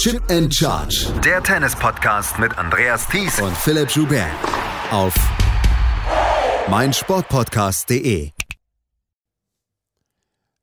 Chip 0.00 0.22
and 0.30 0.50
Charge. 0.50 1.12
Der 1.22 1.42
Tennis-Podcast 1.42 2.38
mit 2.38 2.56
Andreas 2.56 3.06
Thies 3.06 3.38
und 3.38 3.54
Philipp 3.54 3.90
Joubert. 3.90 4.30
Auf 4.90 5.12
meinsportpodcast.de. 6.70 8.30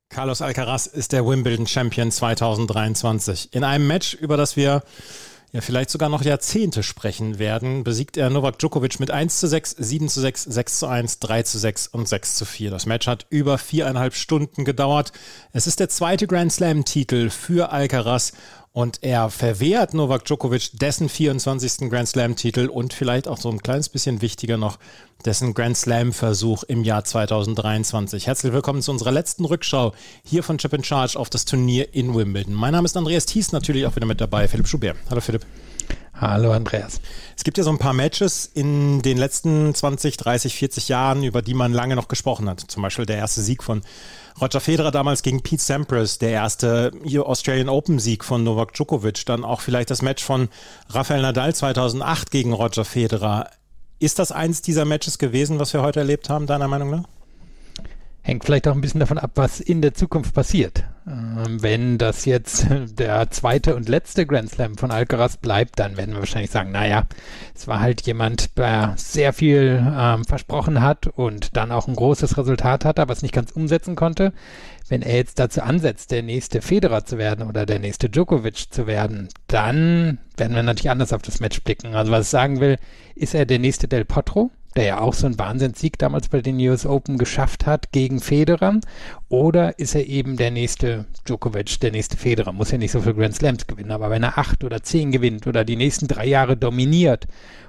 Carlos 0.08 0.42
Alcaraz 0.42 0.86
ist 0.86 1.12
der 1.12 1.24
Wimbledon 1.24 1.68
Champion 1.68 2.10
2023. 2.10 3.54
In 3.54 3.62
einem 3.62 3.86
Match, 3.86 4.14
über 4.14 4.36
das 4.36 4.56
wir 4.56 4.82
ja 5.52 5.60
vielleicht 5.62 5.90
sogar 5.90 6.08
noch 6.08 6.22
Jahrzehnte 6.22 6.82
sprechen 6.82 7.38
werden, 7.38 7.84
besiegt 7.84 8.16
er 8.16 8.28
Novak 8.30 8.58
Djokovic 8.58 9.00
mit 9.00 9.10
1 9.10 9.40
zu 9.40 9.46
6, 9.46 9.76
7 9.78 10.08
zu 10.08 10.20
6, 10.20 10.44
6 10.44 10.78
zu 10.78 10.86
1, 10.86 11.20
3 11.20 11.42
zu 11.42 11.58
6 11.58 11.86
und 11.86 12.08
6 12.08 12.34
zu 12.36 12.44
4. 12.44 12.70
Das 12.70 12.86
Match 12.86 13.06
hat 13.06 13.26
über 13.30 13.56
viereinhalb 13.56 14.14
Stunden 14.14 14.64
gedauert. 14.64 15.12
Es 15.52 15.66
ist 15.66 15.80
der 15.80 15.88
zweite 15.88 16.26
Grand 16.26 16.52
Slam-Titel 16.52 17.30
für 17.30 17.72
Alcaraz 17.72 18.32
und 18.78 19.02
er 19.02 19.28
verwehrt 19.28 19.92
Novak 19.92 20.24
Djokovic 20.24 20.70
dessen 20.78 21.08
24. 21.08 21.90
Grand 21.90 22.06
Slam-Titel 22.06 22.66
und 22.66 22.92
vielleicht 22.92 23.26
auch 23.26 23.38
so 23.38 23.50
ein 23.50 23.60
kleines 23.60 23.88
bisschen 23.88 24.22
wichtiger 24.22 24.56
noch 24.56 24.78
dessen 25.24 25.52
Grand 25.52 25.76
Slam-Versuch 25.76 26.62
im 26.62 26.84
Jahr 26.84 27.02
2023. 27.02 28.28
Herzlich 28.28 28.52
willkommen 28.52 28.80
zu 28.80 28.92
unserer 28.92 29.10
letzten 29.10 29.44
Rückschau 29.44 29.94
hier 30.22 30.44
von 30.44 30.58
Chip 30.58 30.74
in 30.74 30.84
Charge 30.84 31.18
auf 31.18 31.28
das 31.28 31.44
Turnier 31.44 31.92
in 31.92 32.14
Wimbledon. 32.14 32.54
Mein 32.54 32.70
Name 32.70 32.84
ist 32.84 32.96
Andreas 32.96 33.26
Thies, 33.26 33.50
natürlich 33.50 33.84
auch 33.84 33.96
wieder 33.96 34.06
mit 34.06 34.20
dabei, 34.20 34.46
Philipp 34.46 34.68
Schubert. 34.68 34.96
Hallo 35.10 35.20
Philipp. 35.20 35.44
Hallo 36.20 36.52
Andreas. 36.52 37.00
Es 37.36 37.44
gibt 37.44 37.58
ja 37.58 37.64
so 37.64 37.70
ein 37.70 37.78
paar 37.78 37.92
Matches 37.94 38.48
in 38.52 39.02
den 39.02 39.18
letzten 39.18 39.74
20, 39.74 40.16
30, 40.16 40.54
40 40.54 40.88
Jahren, 40.88 41.22
über 41.22 41.42
die 41.42 41.54
man 41.54 41.72
lange 41.72 41.94
noch 41.96 42.06
gesprochen 42.06 42.48
hat. 42.48 42.60
Zum 42.60 42.82
Beispiel 42.82 43.06
der 43.06 43.16
erste 43.16 43.40
Sieg 43.40 43.62
von 43.62 43.82
Roger 44.40 44.60
Federer 44.60 44.90
damals 44.90 45.22
gegen 45.22 45.42
Pete 45.42 45.62
Sampras, 45.62 46.18
der 46.18 46.30
erste 46.30 46.92
Australian 47.24 47.68
Open 47.68 47.98
Sieg 47.98 48.24
von 48.24 48.44
Novak 48.44 48.72
Djokovic, 48.72 49.26
dann 49.26 49.44
auch 49.44 49.60
vielleicht 49.60 49.90
das 49.90 50.02
Match 50.02 50.22
von 50.22 50.48
Rafael 50.90 51.22
Nadal 51.22 51.54
2008 51.54 52.30
gegen 52.30 52.52
Roger 52.52 52.84
Federer. 52.84 53.50
Ist 53.98 54.18
das 54.18 54.30
eins 54.30 54.62
dieser 54.62 54.84
Matches 54.84 55.18
gewesen, 55.18 55.58
was 55.58 55.72
wir 55.72 55.82
heute 55.82 56.00
erlebt 56.00 56.30
haben, 56.30 56.46
deiner 56.46 56.68
Meinung 56.68 56.90
nach? 56.90 57.04
Hängt 58.28 58.44
vielleicht 58.44 58.68
auch 58.68 58.74
ein 58.74 58.82
bisschen 58.82 59.00
davon 59.00 59.16
ab, 59.16 59.30
was 59.36 59.58
in 59.58 59.80
der 59.80 59.94
Zukunft 59.94 60.34
passiert. 60.34 60.84
Ähm, 61.06 61.62
wenn 61.62 61.96
das 61.96 62.26
jetzt 62.26 62.66
der 62.98 63.30
zweite 63.30 63.74
und 63.74 63.88
letzte 63.88 64.26
Grand 64.26 64.50
Slam 64.50 64.76
von 64.76 64.90
Alcaraz 64.90 65.38
bleibt, 65.38 65.78
dann 65.78 65.96
werden 65.96 66.12
wir 66.12 66.18
wahrscheinlich 66.18 66.50
sagen, 66.50 66.70
naja, 66.70 67.04
es 67.54 67.66
war 67.68 67.80
halt 67.80 68.02
jemand, 68.02 68.58
der 68.58 68.92
sehr 68.98 69.32
viel 69.32 69.82
ähm, 69.98 70.26
versprochen 70.26 70.82
hat 70.82 71.06
und 71.06 71.56
dann 71.56 71.72
auch 71.72 71.88
ein 71.88 71.96
großes 71.96 72.36
Resultat 72.36 72.84
hatte, 72.84 73.00
aber 73.00 73.14
es 73.14 73.22
nicht 73.22 73.32
ganz 73.32 73.50
umsetzen 73.50 73.96
konnte. 73.96 74.34
Wenn 74.90 75.00
er 75.00 75.16
jetzt 75.16 75.38
dazu 75.38 75.62
ansetzt, 75.62 76.10
der 76.10 76.22
nächste 76.22 76.60
Federer 76.60 77.06
zu 77.06 77.16
werden 77.16 77.48
oder 77.48 77.64
der 77.64 77.78
nächste 77.78 78.10
Djokovic 78.10 78.70
zu 78.70 78.86
werden, 78.86 79.30
dann 79.46 80.18
werden 80.36 80.54
wir 80.54 80.62
natürlich 80.62 80.90
anders 80.90 81.14
auf 81.14 81.22
das 81.22 81.40
Match 81.40 81.62
blicken. 81.62 81.94
Also 81.94 82.12
was 82.12 82.26
ich 82.26 82.30
sagen 82.30 82.60
will, 82.60 82.76
ist 83.14 83.34
er 83.34 83.46
der 83.46 83.58
nächste 83.58 83.88
Del 83.88 84.04
Potro? 84.04 84.50
Der 84.78 84.86
ja 84.86 85.00
auch 85.00 85.12
so 85.12 85.26
einen 85.26 85.40
Wahnsinnssieg 85.40 85.98
damals 85.98 86.28
bei 86.28 86.40
den 86.40 86.56
US 86.60 86.86
Open 86.86 87.18
geschafft 87.18 87.66
hat 87.66 87.90
gegen 87.90 88.20
Federer? 88.20 88.78
Oder 89.28 89.76
ist 89.80 89.96
er 89.96 90.06
eben 90.06 90.36
der 90.36 90.52
nächste 90.52 91.06
Djokovic, 91.26 91.80
der 91.80 91.90
nächste 91.90 92.16
Federer? 92.16 92.52
Muss 92.52 92.70
ja 92.70 92.78
nicht 92.78 92.92
so 92.92 93.00
viel 93.00 93.14
Grand 93.14 93.34
Slams 93.34 93.66
gewinnen, 93.66 93.90
aber 93.90 94.08
wenn 94.08 94.22
er 94.22 94.38
acht 94.38 94.62
oder 94.62 94.80
zehn 94.84 95.10
gewinnt 95.10 95.48
oder 95.48 95.64
die 95.64 95.74
nächsten 95.74 96.06
drei 96.06 96.26
Jahre 96.26 96.56
dominiert 96.56 97.26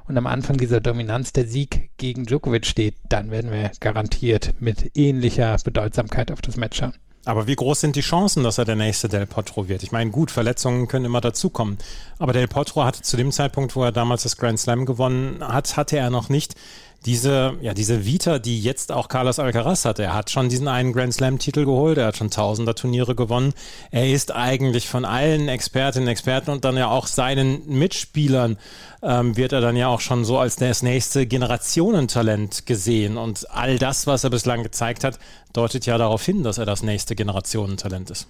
und 0.08 0.20
am 0.20 0.28
Anfang 0.28 0.58
dieser 0.58 0.82
Dominanz 0.82 1.34
der 1.34 1.48
Sieg 1.48 1.90
gegen 1.98 2.28
Djokovic 2.28 2.68
steht, 2.68 2.94
dann 3.10 3.32
werden 3.32 3.52
wir 3.52 3.72
garantiert 3.80 4.54
mit 4.60 4.96
ähnlicher 4.96 5.58
Bedeutsamkeit 5.64 6.32
auf 6.32 6.42
das 6.42 6.58
Match 6.58 6.78
schauen. 6.78 6.94
Aber 7.26 7.48
wie 7.48 7.56
groß 7.56 7.82
sind 7.82 7.96
die 7.96 8.02
Chancen, 8.02 8.44
dass 8.44 8.58
er 8.58 8.66
der 8.66 8.76
nächste 8.76 9.10
Del 9.10 9.26
Potro 9.26 9.68
wird? 9.68 9.84
Ich 9.84 9.92
meine, 9.92 10.10
gut, 10.10 10.32
Verletzungen 10.32 10.88
können 10.88 11.06
immer 11.06 11.22
dazukommen. 11.22 11.78
Aber 12.18 12.34
Del 12.34 12.48
Potro 12.48 12.86
hatte 12.86 13.02
zu 13.02 13.18
dem 13.18 13.32
Zeitpunkt, 13.32 13.76
wo 13.76 13.84
er 13.84 13.92
damals 13.92 14.24
das 14.24 14.38
Grand 14.38 14.60
Slam 14.60 14.86
gewonnen 14.86 15.44
hat, 15.46 15.76
hatte 15.76 15.98
er 15.98 16.10
noch 16.10 16.30
nicht 16.30 16.56
diese, 17.06 17.54
ja, 17.62 17.74
diese 17.74 18.06
Vita, 18.06 18.40
die 18.40 18.62
jetzt 18.62 18.92
auch 18.92 19.08
Carlos 19.08 19.40
Alcaraz 19.40 19.86
hat. 19.86 20.00
Er 20.00 20.14
hat 20.14 20.30
schon 20.30 20.50
diesen 20.50 20.68
einen 20.68 20.92
Grand 20.92 21.14
Slam-Titel 21.14 21.66
geholt, 21.66 21.98
er 21.98 22.08
hat 22.08 22.18
schon 22.18 22.30
tausender 22.30 22.76
Turniere 22.76 23.16
gewonnen. 23.16 23.54
Er 23.92 24.10
ist 24.10 24.36
eigentlich 24.36 24.90
von 24.90 25.06
allen 25.06 25.48
Expertinnen, 25.48 26.10
Experten 26.10 26.52
und 26.52 26.66
dann 26.66 26.76
ja 26.76 26.90
auch 26.90 27.08
seinen 27.08 27.66
Mitspielern 27.68 28.58
ähm, 29.02 29.38
wird 29.38 29.54
er 29.54 29.62
dann 29.62 29.78
ja 29.78 29.88
auch 29.88 30.02
schon 30.02 30.26
so 30.26 30.38
als 30.40 30.58
das 30.58 30.84
nächste 30.84 31.26
Generationentalent 31.26 32.66
gesehen. 32.66 33.18
Und 33.18 33.50
all 33.50 33.80
das, 33.80 34.06
was 34.06 34.26
er 34.26 34.30
bislang 34.30 34.64
gezeigt 34.64 35.04
hat, 35.04 35.20
deutet 35.54 35.86
ja 35.86 35.98
darauf 35.98 36.24
hin, 36.24 36.44
dass 36.44 36.58
er 36.58 36.66
das 36.66 36.84
nächste 36.84 37.16
Generationentalent 37.16 38.12
ist. 38.12 38.28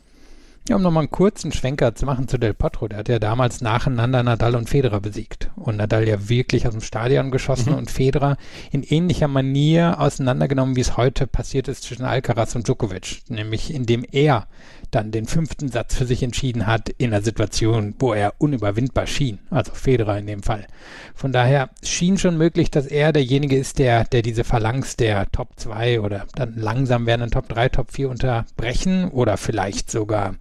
Ja, 0.69 0.75
um 0.75 0.83
nochmal 0.83 1.01
einen 1.01 1.09
kurzen 1.09 1.51
Schwenker 1.51 1.95
zu 1.95 2.05
machen 2.05 2.27
zu 2.27 2.37
Del 2.37 2.53
Potro, 2.53 2.87
der 2.87 2.99
hat 2.99 3.09
ja 3.09 3.17
damals 3.17 3.59
nacheinander 3.59 4.21
Nadal 4.21 4.55
und 4.55 4.69
Federer 4.69 5.01
besiegt. 5.01 5.49
Und 5.55 5.77
Nadal 5.77 6.07
ja 6.07 6.29
wirklich 6.29 6.67
aus 6.67 6.73
dem 6.73 6.81
Stadion 6.81 7.31
geschossen 7.31 7.71
mhm. 7.71 7.79
und 7.79 7.89
Federer 7.89 8.37
in 8.69 8.83
ähnlicher 8.83 9.27
Manier 9.27 9.99
auseinandergenommen, 9.99 10.75
wie 10.75 10.81
es 10.81 10.95
heute 10.95 11.25
passiert 11.25 11.69
ist 11.69 11.85
zwischen 11.85 12.05
Alcaraz 12.05 12.53
und 12.53 12.67
Djokovic. 12.67 13.21
Nämlich 13.29 13.73
indem 13.73 14.05
er 14.11 14.45
dann 14.91 15.09
den 15.09 15.25
fünften 15.25 15.69
Satz 15.69 15.95
für 15.95 16.05
sich 16.05 16.21
entschieden 16.21 16.67
hat 16.67 16.89
in 16.89 17.13
einer 17.13 17.23
Situation, 17.23 17.95
wo 17.97 18.13
er 18.13 18.35
unüberwindbar 18.37 19.07
schien. 19.07 19.39
Also 19.49 19.73
Federer 19.73 20.19
in 20.19 20.27
dem 20.27 20.43
Fall. 20.43 20.67
Von 21.15 21.31
daher 21.31 21.69
schien 21.83 22.19
schon 22.19 22.37
möglich, 22.37 22.69
dass 22.69 22.85
er 22.85 23.11
derjenige 23.11 23.57
ist, 23.57 23.79
der, 23.79 24.03
der 24.03 24.21
diese 24.21 24.43
Phalanx 24.43 24.97
der 24.97 25.31
Top 25.31 25.49
2 25.55 26.01
oder 26.01 26.25
dann 26.35 26.55
langsam 26.55 27.07
werdenden 27.07 27.31
Top 27.31 27.49
3, 27.49 27.69
Top 27.69 27.91
4 27.91 28.09
unterbrechen 28.09 29.09
oder 29.09 29.37
vielleicht 29.37 29.89
sogar 29.89 30.35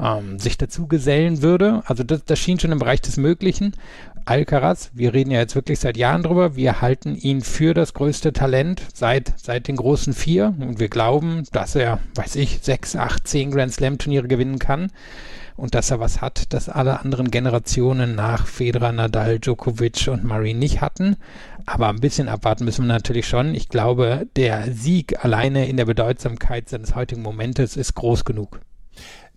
ähm, 0.00 0.38
sich 0.38 0.58
dazu 0.58 0.86
gesellen 0.86 1.42
würde. 1.42 1.82
Also 1.86 2.04
das, 2.04 2.24
das 2.24 2.38
schien 2.38 2.58
schon 2.58 2.72
im 2.72 2.78
Bereich 2.78 3.00
des 3.00 3.16
Möglichen. 3.16 3.72
Alcaraz, 4.24 4.90
wir 4.92 5.14
reden 5.14 5.30
ja 5.30 5.38
jetzt 5.38 5.54
wirklich 5.54 5.78
seit 5.78 5.96
Jahren 5.96 6.24
drüber, 6.24 6.56
wir 6.56 6.80
halten 6.80 7.14
ihn 7.14 7.42
für 7.42 7.74
das 7.74 7.94
größte 7.94 8.32
Talent 8.32 8.82
seit, 8.92 9.32
seit 9.36 9.68
den 9.68 9.76
großen 9.76 10.14
vier 10.14 10.52
und 10.58 10.80
wir 10.80 10.88
glauben, 10.88 11.44
dass 11.52 11.76
er, 11.76 12.00
weiß 12.16 12.34
ich, 12.36 12.58
sechs, 12.60 12.96
acht, 12.96 13.28
zehn 13.28 13.52
Grand 13.52 13.72
Slam 13.72 13.98
Turniere 13.98 14.26
gewinnen 14.26 14.58
kann 14.58 14.90
und 15.56 15.74
dass 15.74 15.90
er 15.90 16.00
was 16.00 16.20
hat, 16.20 16.52
das 16.52 16.68
alle 16.68 17.00
anderen 17.00 17.30
Generationen 17.30 18.14
nach 18.14 18.46
Federer, 18.46 18.92
Nadal, 18.92 19.38
Djokovic 19.38 20.08
und 20.08 20.24
Murray 20.24 20.54
nicht 20.54 20.80
hatten. 20.80 21.16
Aber 21.64 21.88
ein 21.88 22.00
bisschen 22.00 22.28
abwarten 22.28 22.64
müssen 22.64 22.86
wir 22.86 22.92
natürlich 22.92 23.26
schon. 23.26 23.54
Ich 23.54 23.68
glaube, 23.68 24.26
der 24.36 24.72
Sieg 24.72 25.24
alleine 25.24 25.68
in 25.68 25.76
der 25.76 25.86
Bedeutsamkeit 25.86 26.68
seines 26.68 26.94
heutigen 26.94 27.22
Momentes 27.22 27.76
ist 27.76 27.94
groß 27.94 28.24
genug. 28.24 28.60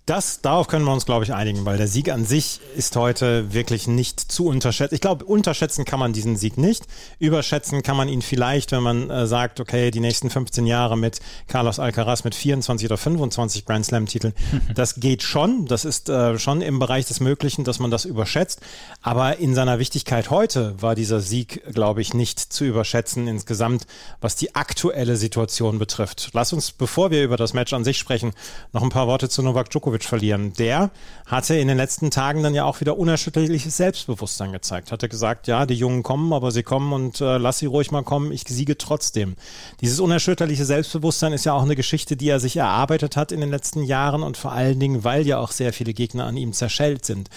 Das, 0.09 0.42
darauf 0.42 0.68
können 0.68 0.86
wir 0.86 0.92
uns, 0.92 1.06
glaube 1.06 1.24
ich, 1.24 1.36
einigen, 1.36 1.66
weil 1.66 1.78
der 1.78 1.88
Sieg 1.88 2.09
an 2.09 2.25
sich 2.25 2.62
ist 2.75 2.96
heute 2.96 3.53
wirklich 3.53 3.88
nicht 3.88 4.20
zu 4.20 4.47
unterschätzen. 4.47 4.96
Ich 4.96 5.02
glaube, 5.02 5.24
unterschätzen 5.24 5.86
kann 5.86 6.00
man 6.00 6.14
diesen 6.14 6.36
Sieg 6.36 6.58
nicht. 6.58 6.88
Überschätzen 7.20 7.84
kann 7.84 7.96
man 7.96 8.09
ihn 8.09 8.24
vielleicht, 8.24 8.72
wenn 8.72 8.81
man 8.81 9.12
äh, 9.12 9.28
sagt, 9.28 9.59
okay, 9.59 9.92
die 9.92 10.00
nächsten 10.00 10.31
15 10.31 10.66
Jahre 10.66 10.97
mit 10.97 11.20
Carlos 11.47 11.78
Alcaraz 11.78 12.24
mit 12.24 12.34
24 12.34 12.88
oder 12.88 12.97
25 12.97 13.66
Grand 13.68 13.86
Slam-Titeln, 13.86 14.34
das 14.74 14.96
geht 14.96 15.22
schon. 15.22 15.68
Das 15.68 15.86
ist 15.86 16.09
äh, 16.09 16.40
schon 16.40 16.64
im 16.64 16.80
Bereich 16.80 17.06
des 17.06 17.20
Möglichen, 17.20 17.64
dass 17.64 17.78
man 17.78 17.91
das 17.91 18.06
überschätzt. 18.06 18.62
Aber 19.03 19.38
in 19.38 19.53
seiner 19.53 19.78
Wichtigkeit 19.78 20.31
heute 20.31 20.74
war 20.81 20.96
dieser 20.96 21.20
Sieg, 21.20 21.62
glaube 21.72 22.02
ich, 22.02 22.16
nicht 22.16 22.40
zu 22.40 22.66
überschätzen 22.66 23.28
insgesamt, 23.28 23.86
was 24.22 24.36
die 24.36 24.56
aktuelle 24.56 25.18
Situation 25.18 25.78
betrifft. 25.78 26.31
Lass 26.34 26.52
uns, 26.52 26.72
bevor 26.72 27.12
wir 27.12 27.24
über 27.24 27.38
das 27.38 27.53
Match 27.53 27.74
an 27.74 27.84
sich 27.84 28.00
sprechen, 28.00 28.31
noch 28.74 28.81
ein 28.81 28.90
paar 28.90 29.06
Worte 29.06 29.30
zu 29.30 29.44
Novak 29.44 29.70
Djokovic 29.70 29.99
Djokovic 30.00 30.04
verlieren. 30.04 30.54
Der 30.54 30.92
hatte 31.26 31.56
in 31.56 31.68
den 31.68 31.78
letzten 31.78 32.10
Tagen 32.10 32.42
dann 32.42 32.56
ja 32.56 32.64
auch 32.64 32.82
wieder 32.82 32.98
unerschütterliches 32.98 33.78
Selbstbewusstsein 33.78 34.52
gezeigt. 34.52 34.92
Hatte 34.92 35.10
gesagt, 35.10 35.48
ja, 35.48 35.66
die 35.66 35.76
Jungen 35.76 36.02
kommen, 36.04 36.34
aber 36.34 36.52
sie 36.52 36.64
kommen 36.64 36.92
und 36.94 37.22
äh, 37.22 37.38
lass 37.38 37.60
sie 37.60 37.68
ruhig 37.68 37.92
mal 37.92 38.04
kommen, 38.04 38.32
ich 38.32 38.44
siege 38.48 38.78
trotzdem. 38.78 39.36
Dieses 39.82 40.00
unerschütterliche 40.00 40.66
Selbstbewusstsein 40.66 41.34
ist 41.34 41.46
ja 41.46 41.54
auch 41.54 41.64
eine 41.64 41.76
Geschichte, 41.76 42.18
die 42.18 42.30
er 42.30 42.40
sich 42.40 42.58
erarbeitet 42.58 43.16
hat 43.16 43.32
in 43.32 43.42
den 43.42 43.50
letzten 43.50 43.84
Jahren 43.84 44.24
und 44.24 44.38
vor 44.38 44.52
allen 44.52 44.80
Dingen, 44.80 45.04
weil 45.04 45.28
ja 45.28 45.38
auch 45.38 45.52
sehr 45.52 45.74
viele 45.74 45.94
Gegner 45.94 46.26
an 46.26 46.38
ihm 46.38 46.54
zerschellt 46.54 47.06
sind. 47.06 47.30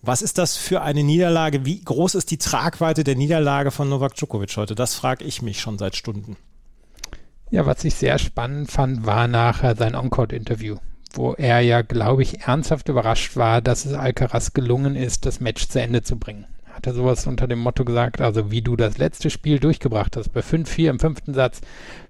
Was 0.00 0.22
ist 0.22 0.38
das 0.38 0.56
für 0.56 0.82
eine 0.82 1.02
Niederlage? 1.02 1.64
Wie 1.64 1.80
groß 1.80 2.14
ist 2.14 2.30
die 2.30 2.38
Tragweite 2.38 3.04
der 3.04 3.16
Niederlage 3.16 3.70
von 3.70 3.88
Novak 3.88 4.14
Djokovic 4.14 4.56
heute? 4.56 4.74
Das 4.74 4.94
frage 4.94 5.24
ich 5.24 5.42
mich 5.42 5.60
schon 5.60 5.78
seit 5.78 5.96
Stunden. 5.96 6.36
Ja, 7.50 7.66
was 7.66 7.84
ich 7.84 7.94
sehr 7.94 8.18
spannend 8.18 8.70
fand, 8.70 9.06
war 9.06 9.28
nachher 9.28 9.76
sein 9.76 9.94
Encore-Interview 9.94 10.76
wo 11.16 11.34
er 11.34 11.60
ja, 11.60 11.82
glaube 11.82 12.22
ich, 12.22 12.42
ernsthaft 12.42 12.88
überrascht 12.88 13.36
war, 13.36 13.60
dass 13.60 13.84
es 13.84 13.94
Alcaraz 13.94 14.52
gelungen 14.52 14.96
ist, 14.96 15.26
das 15.26 15.40
Match 15.40 15.68
zu 15.68 15.80
Ende 15.80 16.02
zu 16.02 16.18
bringen. 16.18 16.46
Hat 16.72 16.86
er 16.86 16.94
sowas 16.94 17.26
unter 17.26 17.46
dem 17.46 17.60
Motto 17.60 17.84
gesagt, 17.84 18.20
also 18.20 18.50
wie 18.50 18.62
du 18.62 18.76
das 18.76 18.98
letzte 18.98 19.30
Spiel 19.30 19.60
durchgebracht 19.60 20.16
hast, 20.16 20.30
bei 20.32 20.40
5-4 20.40 20.90
im 20.90 20.98
fünften 20.98 21.34
Satz, 21.34 21.60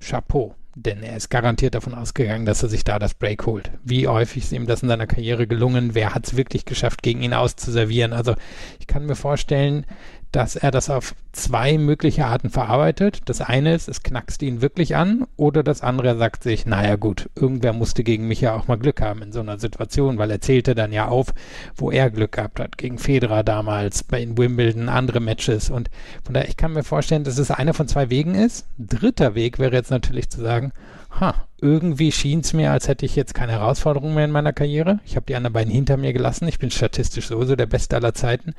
Chapeau. 0.00 0.54
Denn 0.76 1.04
er 1.04 1.16
ist 1.16 1.30
garantiert 1.30 1.76
davon 1.76 1.94
ausgegangen, 1.94 2.46
dass 2.46 2.62
er 2.62 2.68
sich 2.68 2.82
da 2.82 2.98
das 2.98 3.14
Break 3.14 3.46
holt. 3.46 3.70
Wie 3.84 4.08
häufig 4.08 4.44
ist 4.44 4.52
ihm 4.52 4.66
das 4.66 4.82
in 4.82 4.88
seiner 4.88 5.06
Karriere 5.06 5.46
gelungen? 5.46 5.94
Wer 5.94 6.14
hat 6.14 6.26
es 6.26 6.36
wirklich 6.36 6.64
geschafft, 6.64 7.02
gegen 7.02 7.22
ihn 7.22 7.32
auszuservieren? 7.32 8.12
Also 8.12 8.34
ich 8.80 8.88
kann 8.88 9.06
mir 9.06 9.14
vorstellen, 9.14 9.86
dass 10.34 10.56
er 10.56 10.72
das 10.72 10.90
auf 10.90 11.14
zwei 11.30 11.78
mögliche 11.78 12.26
Arten 12.26 12.50
verarbeitet. 12.50 13.20
Das 13.26 13.40
eine 13.40 13.72
ist, 13.72 13.88
es 13.88 14.02
knackst 14.02 14.42
ihn 14.42 14.62
wirklich 14.62 14.96
an 14.96 15.26
oder 15.36 15.62
das 15.62 15.80
andere 15.82 16.16
sagt 16.16 16.42
sich, 16.42 16.66
naja 16.66 16.96
gut, 16.96 17.30
irgendwer 17.36 17.72
musste 17.72 18.02
gegen 18.02 18.26
mich 18.26 18.40
ja 18.40 18.54
auch 18.54 18.66
mal 18.66 18.76
Glück 18.76 19.00
haben 19.00 19.22
in 19.22 19.32
so 19.32 19.40
einer 19.40 19.60
Situation, 19.60 20.18
weil 20.18 20.32
er 20.32 20.40
zählte 20.40 20.74
dann 20.74 20.92
ja 20.92 21.06
auf, 21.06 21.32
wo 21.76 21.92
er 21.92 22.10
Glück 22.10 22.32
gehabt 22.32 22.58
hat, 22.58 22.78
gegen 22.78 22.98
Federer 22.98 23.44
damals, 23.44 24.02
bei 24.02 24.20
in 24.20 24.36
Wimbledon, 24.36 24.88
andere 24.88 25.20
Matches 25.20 25.70
und 25.70 25.88
von 26.24 26.34
daher, 26.34 26.48
ich 26.48 26.56
kann 26.56 26.72
mir 26.72 26.82
vorstellen, 26.82 27.22
dass 27.22 27.38
es 27.38 27.52
einer 27.52 27.74
von 27.74 27.86
zwei 27.86 28.10
Wegen 28.10 28.34
ist. 28.34 28.66
Dritter 28.78 29.36
Weg 29.36 29.60
wäre 29.60 29.74
jetzt 29.74 29.90
natürlich 29.90 30.30
zu 30.30 30.40
sagen, 30.40 30.72
ha, 31.20 31.46
irgendwie 31.60 32.12
schien 32.12 32.40
es 32.40 32.52
mir, 32.52 32.72
als 32.72 32.88
hätte 32.88 33.06
ich 33.06 33.16
jetzt 33.16 33.34
keine 33.34 33.52
Herausforderung 33.52 34.14
mehr 34.14 34.24
in 34.24 34.30
meiner 34.30 34.52
Karriere. 34.52 35.00
Ich 35.04 35.16
habe 35.16 35.26
die 35.26 35.34
anderen 35.34 35.52
beiden 35.52 35.72
hinter 35.72 35.96
mir 35.96 36.12
gelassen. 36.12 36.46
Ich 36.48 36.58
bin 36.58 36.70
statistisch 36.70 37.28
sowieso 37.28 37.56
der 37.56 37.66
Beste 37.66 37.96
aller 37.96 38.14
Zeiten. 38.14 38.54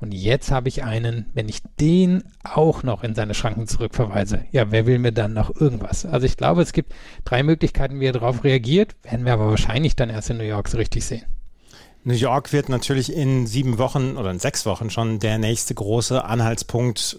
Und 0.00 0.12
jetzt 0.12 0.50
habe 0.50 0.68
ich 0.68 0.84
einen, 0.84 1.26
wenn 1.32 1.48
ich 1.48 1.62
den 1.80 2.24
auch 2.44 2.82
noch 2.82 3.02
in 3.02 3.14
seine 3.14 3.34
Schranken 3.34 3.66
zurückverweise, 3.66 4.44
ja, 4.52 4.70
wer 4.70 4.86
will 4.86 4.98
mir 4.98 5.12
dann 5.12 5.32
noch 5.32 5.54
irgendwas? 5.54 6.04
Also 6.04 6.26
ich 6.26 6.36
glaube, 6.36 6.62
es 6.62 6.72
gibt 6.72 6.92
drei 7.24 7.42
Möglichkeiten, 7.42 8.00
wie 8.00 8.06
er 8.06 8.12
darauf 8.12 8.44
reagiert, 8.44 8.94
werden 9.02 9.24
wir 9.24 9.32
aber 9.32 9.48
wahrscheinlich 9.48 9.96
dann 9.96 10.10
erst 10.10 10.30
in 10.30 10.36
New 10.36 10.44
York 10.44 10.68
so 10.68 10.76
richtig 10.76 11.04
sehen. 11.04 11.24
New 12.02 12.14
York 12.14 12.52
wird 12.52 12.68
natürlich 12.68 13.14
in 13.14 13.46
sieben 13.46 13.78
Wochen 13.78 14.16
oder 14.16 14.30
in 14.30 14.38
sechs 14.38 14.64
Wochen 14.64 14.90
schon 14.90 15.18
der 15.18 15.38
nächste 15.38 15.74
große 15.74 16.24
Anhaltspunkt 16.24 17.18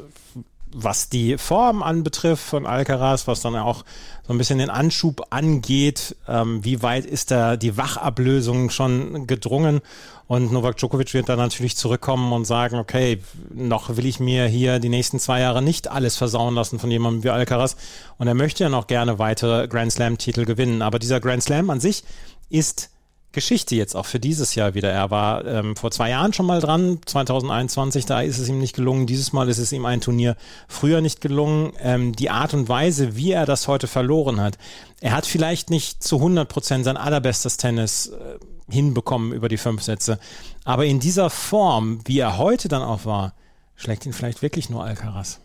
was 0.74 1.10
die 1.10 1.38
Form 1.38 1.84
anbetrifft 1.84 2.44
von 2.44 2.66
Alcaraz, 2.66 3.28
was 3.28 3.42
dann 3.42 3.56
auch 3.56 3.84
so 4.26 4.34
ein 4.34 4.38
bisschen 4.38 4.60
den 4.60 4.70
Anschub 4.70 5.28
angeht, 5.30 6.16
ähm, 6.28 6.64
wie 6.64 6.82
weit 6.82 7.06
ist 7.06 7.32
da 7.32 7.58
die 7.58 7.78
Wachablösung 7.78 8.70
schon 8.70 9.28
gedrungen? 9.28 9.82
Und 10.28 10.54
Novak 10.54 10.78
Djokovic 10.78 11.14
wird 11.14 11.28
dann 11.28 11.40
natürlich 11.40 11.76
zurückkommen 11.76 12.32
und 12.32 12.46
sagen, 12.46 12.78
okay, 12.78 13.22
noch 13.54 13.98
will 13.98 14.06
ich 14.06 14.22
mir 14.22 14.46
hier 14.46 14.80
die 14.80 14.88
nächsten 14.88 15.20
zwei 15.20 15.42
Jahre 15.42 15.62
nicht 15.62 15.90
alles 15.90 16.16
versauen 16.16 16.56
lassen 16.56 16.80
von 16.80 16.90
jemandem 16.90 17.24
wie 17.26 17.30
Alcaraz. 17.32 17.76
Und 18.18 18.28
er 18.28 18.34
möchte 18.34 18.64
ja 18.64 18.70
noch 18.70 18.88
gerne 18.88 19.20
weitere 19.20 19.68
Grand 19.68 19.92
Slam-Titel 19.92 20.46
gewinnen. 20.46 20.82
Aber 20.82 21.00
dieser 21.00 21.20
Grand 21.20 21.44
Slam 21.44 21.70
an 21.70 21.82
sich 21.82 22.06
ist 22.50 22.92
Geschichte 23.32 23.76
jetzt 23.76 23.96
auch 23.96 24.06
für 24.06 24.20
dieses 24.20 24.56
Jahr 24.56 24.74
wieder. 24.74 24.92
Er 24.92 25.10
war 25.10 25.46
ähm, 25.46 25.76
vor 25.76 25.92
zwei 25.92 26.10
Jahren 26.10 26.34
schon 26.34 26.46
mal 26.46 26.60
dran, 26.60 27.00
2021, 27.06 28.06
da 28.06 28.22
ist 28.22 28.40
es 28.40 28.50
ihm 28.50 28.60
nicht 28.60 28.76
gelungen. 28.76 29.08
Dieses 29.08 29.32
Mal 29.32 29.48
ist 29.50 29.58
es 29.58 29.72
ihm 29.72 29.86
ein 29.86 30.02
Turnier 30.02 30.36
früher 30.68 31.02
nicht 31.02 31.22
gelungen. 31.22 31.74
Ähm, 31.80 32.14
die 32.14 32.30
Art 32.30 32.54
und 32.54 32.68
Weise, 32.68 33.16
wie 33.16 33.32
er 33.32 33.46
das 33.46 33.68
heute 33.68 33.88
verloren 33.88 34.42
hat, 34.42 34.58
er 35.00 35.14
hat 35.14 35.26
vielleicht 35.26 35.70
nicht 35.70 36.04
zu 36.04 36.18
100 36.18 36.48
Prozent 36.50 36.86
sein 36.86 36.98
allerbestes 36.98 37.58
Tennis 37.58 38.08
äh, 38.08 38.38
hinbekommen 38.72 39.34
über 39.34 39.50
die 39.50 39.58
fünf 39.58 39.82
Sätze, 39.82 40.20
aber 40.64 40.86
in 40.86 41.00
dieser 41.00 41.30
Form, 41.30 42.00
wie 42.06 42.20
er 42.20 42.38
heute 42.38 42.68
dann 42.68 42.84
auch 42.84 43.06
war, 43.06 43.34
schlägt 43.76 44.06
ihn 44.06 44.14
vielleicht 44.14 44.42
wirklich 44.42 44.70
nur 44.70 44.84
Alcaraz. 44.84 45.40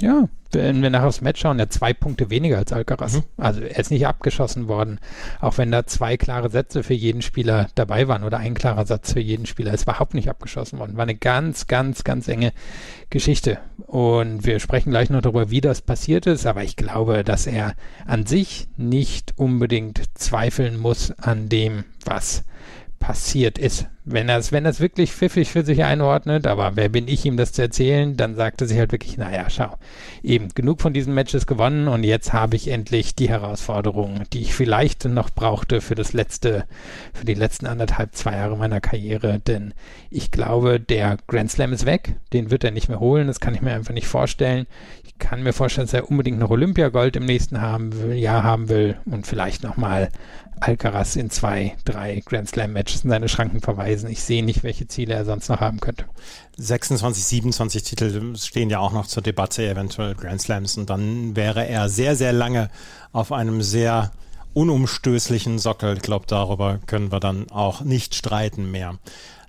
Ja, 0.00 0.28
wenn 0.50 0.82
wir 0.82 0.90
nachher 0.90 1.06
aufs 1.06 1.20
Match 1.20 1.40
schauen, 1.40 1.58
er 1.58 1.62
hat 1.62 1.72
zwei 1.72 1.92
Punkte 1.92 2.30
weniger 2.30 2.58
als 2.58 2.72
Alcaraz. 2.72 3.14
Mhm. 3.14 3.22
Also 3.36 3.60
er 3.60 3.78
ist 3.78 3.90
nicht 3.90 4.06
abgeschossen 4.06 4.68
worden, 4.68 4.98
auch 5.40 5.58
wenn 5.58 5.70
da 5.70 5.86
zwei 5.86 6.16
klare 6.16 6.50
Sätze 6.50 6.82
für 6.82 6.94
jeden 6.94 7.22
Spieler 7.22 7.68
dabei 7.74 8.08
waren 8.08 8.24
oder 8.24 8.38
ein 8.38 8.54
klarer 8.54 8.86
Satz 8.86 9.12
für 9.12 9.20
jeden 9.20 9.46
Spieler. 9.46 9.70
Er 9.70 9.74
ist 9.74 9.84
überhaupt 9.84 10.14
nicht 10.14 10.28
abgeschossen 10.28 10.78
worden. 10.78 10.96
War 10.96 11.04
eine 11.04 11.14
ganz, 11.14 11.66
ganz, 11.66 12.04
ganz 12.04 12.28
enge 12.28 12.52
Geschichte. 13.10 13.58
Und 13.86 14.44
wir 14.46 14.60
sprechen 14.60 14.90
gleich 14.90 15.10
noch 15.10 15.22
darüber, 15.22 15.50
wie 15.50 15.60
das 15.60 15.80
passiert 15.80 16.26
ist, 16.26 16.46
aber 16.46 16.64
ich 16.64 16.76
glaube, 16.76 17.24
dass 17.24 17.46
er 17.46 17.74
an 18.06 18.26
sich 18.26 18.68
nicht 18.76 19.34
unbedingt 19.36 20.02
zweifeln 20.14 20.78
muss 20.78 21.12
an 21.12 21.48
dem, 21.48 21.84
was 22.04 22.44
passiert 23.04 23.58
ist. 23.58 23.86
Wenn 24.06 24.30
er 24.30 24.38
es, 24.38 24.50
wenn 24.50 24.64
wirklich 24.64 25.12
pfiffig 25.12 25.50
für 25.50 25.62
sich 25.62 25.84
einordnet, 25.84 26.46
aber 26.46 26.74
wer 26.74 26.88
bin 26.88 27.06
ich, 27.06 27.26
ihm 27.26 27.36
das 27.36 27.52
zu 27.52 27.60
erzählen, 27.60 28.16
dann 28.16 28.34
sagt 28.34 28.62
er 28.62 28.66
sich 28.66 28.78
halt 28.78 28.92
wirklich, 28.92 29.18
naja, 29.18 29.50
schau, 29.50 29.76
eben 30.22 30.48
genug 30.54 30.80
von 30.80 30.94
diesen 30.94 31.12
Matches 31.12 31.46
gewonnen 31.46 31.86
und 31.86 32.02
jetzt 32.02 32.32
habe 32.32 32.56
ich 32.56 32.68
endlich 32.68 33.14
die 33.14 33.28
Herausforderung, 33.28 34.22
die 34.32 34.40
ich 34.40 34.54
vielleicht 34.54 35.04
noch 35.04 35.28
brauchte 35.28 35.82
für 35.82 35.94
das 35.94 36.14
letzte, 36.14 36.64
für 37.12 37.26
die 37.26 37.34
letzten 37.34 37.66
anderthalb, 37.66 38.14
zwei 38.14 38.32
Jahre 38.32 38.56
meiner 38.56 38.80
Karriere, 38.80 39.38
denn 39.38 39.74
ich 40.08 40.30
glaube, 40.30 40.80
der 40.80 41.18
Grand 41.26 41.50
Slam 41.50 41.74
ist 41.74 41.84
weg, 41.84 42.14
den 42.32 42.50
wird 42.50 42.64
er 42.64 42.70
nicht 42.70 42.88
mehr 42.88 43.00
holen, 43.00 43.26
das 43.26 43.40
kann 43.40 43.54
ich 43.54 43.60
mir 43.60 43.74
einfach 43.74 43.94
nicht 43.94 44.06
vorstellen. 44.06 44.66
Kann 45.18 45.42
mir 45.42 45.52
vorstellen, 45.52 45.86
dass 45.86 45.94
er 45.94 46.10
unbedingt 46.10 46.38
noch 46.38 46.50
Olympiagold 46.50 47.16
im 47.16 47.24
nächsten 47.24 47.60
haben 47.60 47.92
will, 47.98 48.14
Jahr 48.14 48.42
haben 48.42 48.68
will 48.68 48.96
und 49.06 49.26
vielleicht 49.26 49.62
nochmal 49.62 50.10
Alcaraz 50.60 51.16
in 51.16 51.30
zwei, 51.30 51.76
drei 51.84 52.22
Grand 52.24 52.48
Slam 52.48 52.72
Matches 52.72 53.04
in 53.04 53.10
seine 53.10 53.28
Schranken 53.28 53.60
verweisen. 53.60 54.10
Ich 54.10 54.22
sehe 54.22 54.44
nicht, 54.44 54.62
welche 54.62 54.86
Ziele 54.86 55.14
er 55.14 55.24
sonst 55.24 55.48
noch 55.48 55.60
haben 55.60 55.80
könnte. 55.80 56.04
26, 56.56 57.24
27 57.24 57.82
Titel 57.82 58.36
stehen 58.36 58.70
ja 58.70 58.78
auch 58.78 58.92
noch 58.92 59.06
zur 59.06 59.22
Debatte, 59.22 59.68
eventuell 59.68 60.14
Grand 60.14 60.40
Slams. 60.40 60.76
Und 60.76 60.90
dann 60.90 61.36
wäre 61.36 61.66
er 61.66 61.88
sehr, 61.88 62.16
sehr 62.16 62.32
lange 62.32 62.70
auf 63.12 63.32
einem 63.32 63.62
sehr 63.62 64.12
unumstößlichen 64.54 65.58
Sockel. 65.58 65.96
Ich 65.96 66.02
glaube, 66.02 66.26
darüber 66.28 66.78
können 66.86 67.12
wir 67.12 67.20
dann 67.20 67.50
auch 67.50 67.80
nicht 67.82 68.14
streiten 68.14 68.70
mehr. 68.70 68.98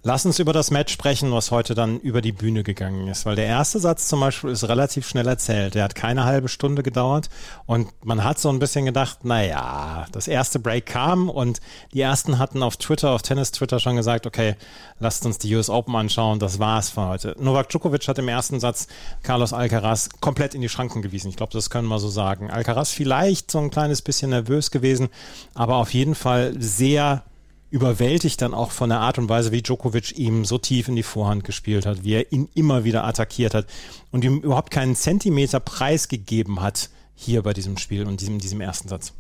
Lass 0.07 0.23
uns 0.23 0.37
über 0.37 0.53
das 0.53 0.69
Match 0.69 0.93
sprechen, 0.93 1.31
was 1.31 1.49
heute 1.49 1.73
dann 1.73 1.99
über 1.99 2.21
die 2.21 2.31
Bühne 2.31 2.61
gegangen 2.61 3.07
ist, 3.07 3.25
weil 3.25 3.35
der 3.35 3.47
erste 3.47 3.79
Satz 3.79 4.07
zum 4.07 4.19
Beispiel 4.19 4.51
ist 4.51 4.69
relativ 4.69 5.07
schnell 5.07 5.27
erzählt. 5.27 5.73
Der 5.73 5.83
hat 5.83 5.95
keine 5.95 6.25
halbe 6.25 6.47
Stunde 6.47 6.83
gedauert 6.83 7.27
und 7.65 7.87
man 8.05 8.23
hat 8.23 8.37
so 8.37 8.49
ein 8.49 8.59
bisschen 8.59 8.85
gedacht, 8.85 9.25
naja, 9.25 10.05
das 10.11 10.27
erste 10.27 10.59
Break 10.59 10.85
kam 10.85 11.27
und 11.27 11.59
die 11.91 12.01
ersten 12.01 12.37
hatten 12.37 12.61
auf 12.61 12.77
Twitter, 12.77 13.13
auf 13.13 13.23
Tennis-Twitter 13.23 13.79
schon 13.79 13.95
gesagt, 13.95 14.27
okay, 14.27 14.57
lasst 14.99 15.25
uns 15.25 15.39
die 15.39 15.55
US 15.55 15.71
Open 15.71 15.95
anschauen, 15.95 16.37
das 16.37 16.59
war's 16.59 16.91
für 16.91 17.07
heute. 17.07 17.35
Novak 17.39 17.69
Djokovic 17.69 18.07
hat 18.07 18.19
im 18.19 18.27
ersten 18.27 18.59
Satz 18.59 18.85
Carlos 19.23 19.53
Alcaraz 19.53 20.09
komplett 20.21 20.53
in 20.53 20.61
die 20.61 20.69
Schranken 20.69 21.01
gewiesen. 21.01 21.29
Ich 21.29 21.35
glaube, 21.35 21.53
das 21.53 21.71
können 21.71 21.87
wir 21.87 21.97
so 21.97 22.09
sagen. 22.09 22.51
Alcaraz 22.51 22.91
vielleicht 22.91 23.49
so 23.49 23.57
ein 23.57 23.71
kleines 23.71 24.03
bisschen 24.03 24.29
nervös 24.29 24.69
gewesen, 24.69 25.09
aber 25.55 25.77
auf 25.77 25.95
jeden 25.95 26.13
Fall 26.13 26.53
sehr 26.59 27.23
überwältigt 27.69 28.41
dann 28.41 28.53
auch 28.53 28.71
von 28.71 28.89
der 28.89 28.99
Art 28.99 29.17
und 29.17 29.29
Weise, 29.29 29.51
wie 29.51 29.61
Djokovic 29.61 30.17
ihm 30.17 30.45
so 30.45 30.57
tief 30.57 30.87
in 30.87 30.95
die 30.95 31.03
Vorhand 31.03 31.43
gespielt 31.43 31.85
hat, 31.85 32.03
wie 32.03 32.13
er 32.13 32.31
ihn 32.31 32.49
immer 32.53 32.83
wieder 32.83 33.03
attackiert 33.05 33.53
hat 33.53 33.67
und 34.11 34.23
ihm 34.23 34.39
überhaupt 34.39 34.71
keinen 34.71 34.95
Zentimeter 34.95 35.59
Preis 35.59 36.07
gegeben 36.07 36.61
hat 36.61 36.89
hier 37.15 37.41
bei 37.41 37.53
diesem 37.53 37.77
Spiel 37.77 38.05
und 38.05 38.21
diesem, 38.21 38.39
diesem 38.39 38.61
ersten 38.61 38.89
Satz. 38.89 39.13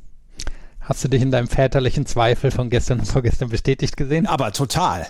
Hast 0.79 1.03
du 1.03 1.07
dich 1.07 1.21
in 1.21 1.31
deinem 1.31 1.47
väterlichen 1.47 2.05
Zweifel 2.05 2.51
von 2.51 2.69
gestern 2.69 2.99
und 2.99 3.07
vorgestern 3.07 3.49
bestätigt 3.49 3.97
gesehen? 3.97 4.27
Aber 4.27 4.51
total. 4.51 5.07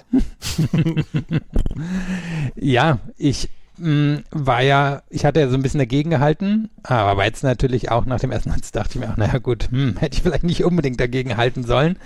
ja, 2.56 3.00
ich 3.18 3.50
war 3.78 4.62
ja, 4.62 5.02
ich 5.10 5.26
hatte 5.26 5.40
ja 5.40 5.50
so 5.50 5.56
ein 5.56 5.62
bisschen 5.62 5.80
dagegen 5.80 6.10
gehalten, 6.10 6.70
aber 6.84 7.26
jetzt 7.26 7.44
natürlich 7.44 7.92
auch 7.92 8.06
nach 8.06 8.20
dem 8.20 8.32
ersten 8.32 8.52
Satz 8.52 8.72
dachte 8.72 8.92
ich 8.94 9.00
mir 9.00 9.12
auch, 9.12 9.18
naja 9.18 9.40
gut, 9.40 9.70
hm, 9.70 9.98
hätte 10.00 10.18
ich 10.18 10.24
vielleicht 10.24 10.44
nicht 10.44 10.64
unbedingt 10.64 11.00
dagegen 11.00 11.36
halten 11.36 11.64
sollen. 11.64 11.98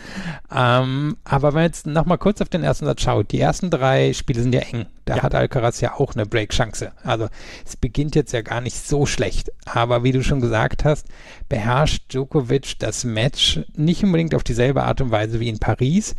Ähm, 0.54 1.18
aber 1.24 1.50
wenn 1.50 1.56
man 1.56 1.64
jetzt 1.64 1.86
nochmal 1.86 2.18
kurz 2.18 2.42
auf 2.42 2.50
den 2.50 2.64
ersten 2.64 2.86
Satz 2.86 3.02
schaut, 3.02 3.32
die 3.32 3.40
ersten 3.40 3.70
drei 3.70 4.14
Spiele 4.14 4.42
sind 4.42 4.54
ja 4.54 4.62
eng. 4.62 4.88
Da 5.06 5.18
ja. 5.18 5.24
hat 5.24 5.36
Alcaraz 5.36 5.82
ja 5.82 5.96
auch 5.96 6.14
eine 6.14 6.26
Break-Chance. 6.26 6.92
Also 7.04 7.28
es 7.66 7.76
beginnt 7.76 8.16
jetzt 8.16 8.32
ja 8.32 8.42
gar 8.42 8.62
nicht 8.62 8.78
so 8.78 9.06
schlecht. 9.06 9.52
Aber 9.66 10.04
wie 10.04 10.12
du 10.12 10.24
schon 10.24 10.42
gesagt 10.42 10.86
hast, 10.86 11.08
beherrscht 11.50 12.14
Djokovic 12.14 12.80
das 12.80 13.04
Match 13.04 13.60
nicht 13.76 14.04
unbedingt 14.04 14.36
auf 14.36 14.44
dieselbe 14.44 14.84
Art 14.84 15.02
und 15.02 15.12
Weise 15.12 15.40
wie 15.40 15.50
in 15.50 15.60
Paris, 15.60 16.16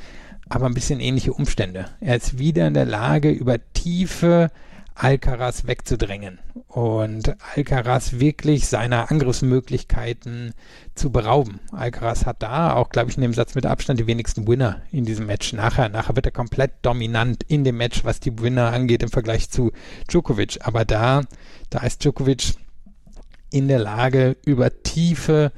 aber 0.48 0.66
ein 0.66 0.75
bisschen 0.75 1.00
ähnliche 1.00 1.32
Umstände. 1.32 1.86
Er 2.00 2.16
ist 2.16 2.38
wieder 2.38 2.66
in 2.66 2.75
der 2.75 2.84
Lage, 2.84 3.30
über 3.30 3.58
tiefe 3.72 4.50
Alcaraz 5.02 5.66
wegzudrängen 5.66 6.40
und 6.69 7.35
Alcaraz 7.57 8.21
wirklich 8.21 8.69
seiner 8.69 9.11
Angriffsmöglichkeiten 9.11 10.52
zu 10.95 11.11
berauben. 11.11 11.59
Alcaraz 11.73 12.26
hat 12.26 12.42
da 12.42 12.75
auch, 12.75 12.90
glaube 12.90 13.09
ich, 13.09 13.16
in 13.16 13.23
dem 13.23 13.33
Satz 13.33 13.54
mit 13.54 13.64
Abstand 13.64 13.99
die 13.99 14.07
wenigsten 14.07 14.47
Winner 14.47 14.83
in 14.92 15.07
diesem 15.07 15.25
Match. 15.25 15.54
Nachher, 15.54 15.88
nachher 15.88 16.16
wird 16.16 16.26
er 16.26 16.33
komplett 16.33 16.73
dominant 16.83 17.45
in 17.45 17.64
dem 17.64 17.78
Match, 17.78 18.04
was 18.04 18.21
die 18.21 18.40
Winner 18.40 18.75
angeht 18.75 19.02
im 19.02 19.09
Vergleich 19.09 19.49
zu 19.49 19.73
Djokovic. 20.11 20.59
Aber 20.66 20.85
da, 20.85 21.23
da 21.71 21.80
ist 21.80 22.04
Djokovic 22.04 22.52
in 23.50 23.69
der 23.69 23.78
Lage, 23.78 24.37
über 24.45 24.83
tiefe 24.83 25.50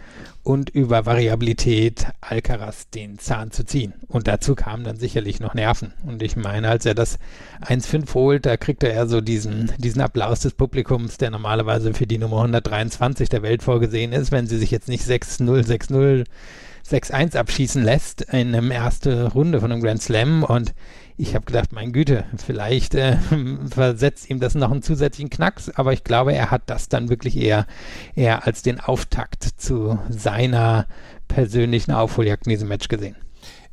und 0.45 0.71
über 0.71 1.07
Variabilität 1.07 2.07
Alcaraz 2.21 2.91
den 2.91 3.19
Zahn 3.19 3.53
zu 3.53 3.65
ziehen. 3.65 3.95
Und 4.09 4.27
dazu 4.27 4.55
kamen 4.55 4.83
dann 4.83 4.97
sicherlich 4.97 5.39
noch 5.39 5.55
Nerven. 5.55 5.93
Und 6.05 6.23
ich 6.23 6.37
meine, 6.37 6.69
als 6.69 6.85
er 6.85 6.95
das 6.95 7.19
1-5 7.65 8.13
holt, 8.15 8.47
da 8.47 8.57
kriegt 8.57 8.83
er 8.83 9.07
so 9.07 9.21
diesen, 9.21 9.73
diesen 9.79 10.03
Applaus 10.03 10.41
des 10.41 10.55
Publikums, 10.55 11.17
der 11.17 11.31
normalerweise 11.31 11.95
für 11.95 12.07
die 12.07 12.19
Nummer 12.19 12.39
123 12.39 13.29
der 13.29 13.43
Welt 13.43 13.63
vorgesehen 13.63 14.13
ist, 14.13 14.33
wenn 14.33 14.49
sie 14.49 14.59
sich 14.59 14.73
jetzt 14.73 14.89
nicht 14.89 15.05
6-0, 15.05 15.65
6-0, 15.65 16.25
6-1 16.89 17.37
abschießen 17.37 17.83
lässt 17.83 18.23
in 18.23 18.55
einer 18.55 18.75
ersten 18.75 19.29
Runde 19.29 19.61
von 19.61 19.71
einem 19.71 19.83
Grand 19.83 20.03
Slam. 20.03 20.43
Und 20.43 20.75
ich 21.17 21.35
habe 21.35 21.45
gedacht, 21.45 21.73
mein 21.73 21.93
Güte, 21.93 22.25
vielleicht 22.37 22.95
äh, 22.95 23.17
versetzt 23.71 24.31
ihm 24.31 24.41
das 24.41 24.55
noch 24.55 24.71
einen 24.71 24.83
zusätzlichen 24.83 25.31
Knacks, 25.31 25.71
aber 25.71 25.93
ich 25.93 26.05
glaube, 26.05 26.33
er 26.35 26.51
hat 26.51 26.63
das 26.67 26.89
dann 26.89 27.09
wirklich 27.09 27.37
eher, 27.37 27.67
eher 28.15 28.47
als 28.47 28.63
den 28.63 28.81
Auftakt 28.81 29.45
zu 29.57 29.99
seiner 30.09 30.87
persönlichen 31.29 31.93
Aufholjagd 31.93 32.47
in 32.47 32.51
diesem 32.51 32.69
Match 32.69 32.89
gesehen. 32.89 33.17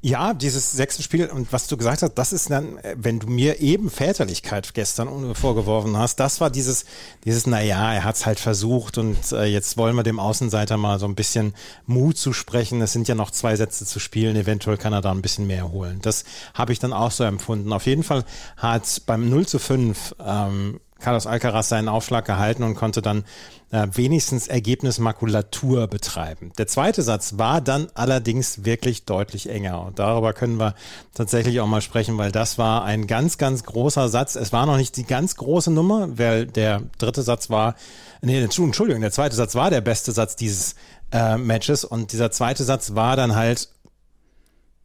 Ja, 0.01 0.33
dieses 0.33 0.71
sechste 0.71 1.03
Spiel 1.03 1.25
und 1.25 1.51
was 1.51 1.67
du 1.67 1.75
gesagt 1.75 2.03
hast, 2.03 2.13
das 2.13 2.31
ist 2.31 2.49
dann, 2.49 2.77
äh, 2.77 2.95
wenn 2.97 3.19
du 3.19 3.27
mir 3.27 3.59
eben 3.59 3.89
Väterlichkeit 3.89 4.73
gestern 4.73 5.35
vorgeworfen 5.35 5.97
hast, 5.97 6.21
das 6.21 6.39
war 6.39 6.49
dieses, 6.49 6.85
dieses, 7.25 7.47
naja, 7.47 7.93
er 7.93 8.05
hat 8.05 8.15
es 8.15 8.25
halt 8.25 8.39
versucht 8.39 8.97
und 8.97 9.17
äh, 9.33 9.43
jetzt 9.43 9.75
wollen 9.75 9.97
wir 9.97 10.03
dem 10.03 10.17
Außenseiter 10.17 10.77
mal 10.77 10.99
so 10.99 11.05
ein 11.05 11.15
bisschen 11.15 11.53
Mut 11.85 12.17
zu 12.17 12.31
sprechen. 12.31 12.81
Es 12.81 12.93
sind 12.93 13.09
ja 13.09 13.15
noch 13.15 13.31
zwei 13.31 13.57
Sätze 13.57 13.85
zu 13.85 13.99
spielen, 13.99 14.37
eventuell 14.37 14.77
kann 14.77 14.93
er 14.93 15.01
da 15.01 15.11
ein 15.11 15.21
bisschen 15.21 15.47
mehr 15.47 15.69
holen. 15.69 15.99
Das 16.01 16.23
habe 16.53 16.71
ich 16.71 16.79
dann 16.79 16.93
auch 16.93 17.11
so 17.11 17.25
empfunden. 17.25 17.73
Auf 17.73 17.85
jeden 17.85 18.03
Fall 18.03 18.23
hat 18.55 19.01
beim 19.05 19.29
0 19.29 19.47
zu 19.47 19.59
5 19.59 20.15
ähm, 20.25 20.79
Carlos 20.99 21.27
Alcaraz 21.27 21.69
seinen 21.69 21.87
Aufschlag 21.87 22.25
gehalten 22.25 22.63
und 22.63 22.75
konnte 22.75 23.01
dann 23.01 23.23
äh, 23.71 23.87
wenigstens 23.93 24.47
Ergebnismakulatur 24.47 25.87
betreiben. 25.87 26.51
Der 26.57 26.67
zweite 26.67 27.01
Satz 27.01 27.37
war 27.37 27.61
dann 27.61 27.87
allerdings 27.93 28.65
wirklich 28.65 29.05
deutlich 29.05 29.49
enger 29.49 29.85
und 29.85 29.99
darüber 29.99 30.33
können 30.33 30.59
wir 30.59 30.75
tatsächlich 31.13 31.59
auch 31.59 31.67
mal 31.67 31.81
sprechen, 31.81 32.17
weil 32.17 32.31
das 32.31 32.57
war 32.57 32.83
ein 32.83 33.07
ganz, 33.07 33.37
ganz 33.37 33.63
großer 33.63 34.09
Satz. 34.09 34.35
Es 34.35 34.51
war 34.51 34.65
noch 34.65 34.77
nicht 34.77 34.97
die 34.97 35.05
ganz 35.05 35.35
große 35.35 35.71
Nummer, 35.71 36.17
weil 36.17 36.45
der 36.45 36.81
dritte 36.97 37.21
Satz 37.21 37.49
war, 37.49 37.75
nee, 38.21 38.41
Entschuldigung, 38.41 39.01
der 39.01 39.11
zweite 39.11 39.35
Satz 39.35 39.55
war 39.55 39.69
der 39.69 39.81
beste 39.81 40.11
Satz 40.11 40.35
dieses 40.35 40.75
äh, 41.11 41.37
Matches 41.37 41.85
und 41.85 42.11
dieser 42.11 42.31
zweite 42.31 42.63
Satz 42.63 42.95
war 42.95 43.15
dann 43.15 43.35
halt 43.35 43.69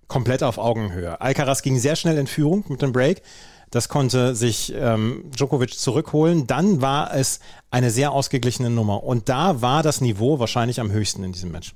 komplett 0.08 0.42
auf 0.42 0.58
Augenhöhe. 0.58 1.20
Alcaraz 1.20 1.62
ging 1.62 1.78
sehr 1.78 1.96
schnell 1.96 2.18
in 2.18 2.26
Führung 2.26 2.64
mit 2.68 2.82
dem 2.82 2.92
Break 2.92 3.22
das 3.70 3.88
konnte 3.88 4.34
sich 4.34 4.72
ähm, 4.76 5.30
Djokovic 5.34 5.78
zurückholen. 5.78 6.46
Dann 6.46 6.80
war 6.80 7.14
es 7.14 7.40
eine 7.70 7.90
sehr 7.90 8.12
ausgeglichene 8.12 8.70
Nummer. 8.70 9.04
Und 9.04 9.28
da 9.28 9.62
war 9.62 9.82
das 9.82 10.00
Niveau 10.00 10.38
wahrscheinlich 10.38 10.80
am 10.80 10.90
höchsten 10.90 11.24
in 11.24 11.32
diesem 11.32 11.52
Match. 11.52 11.74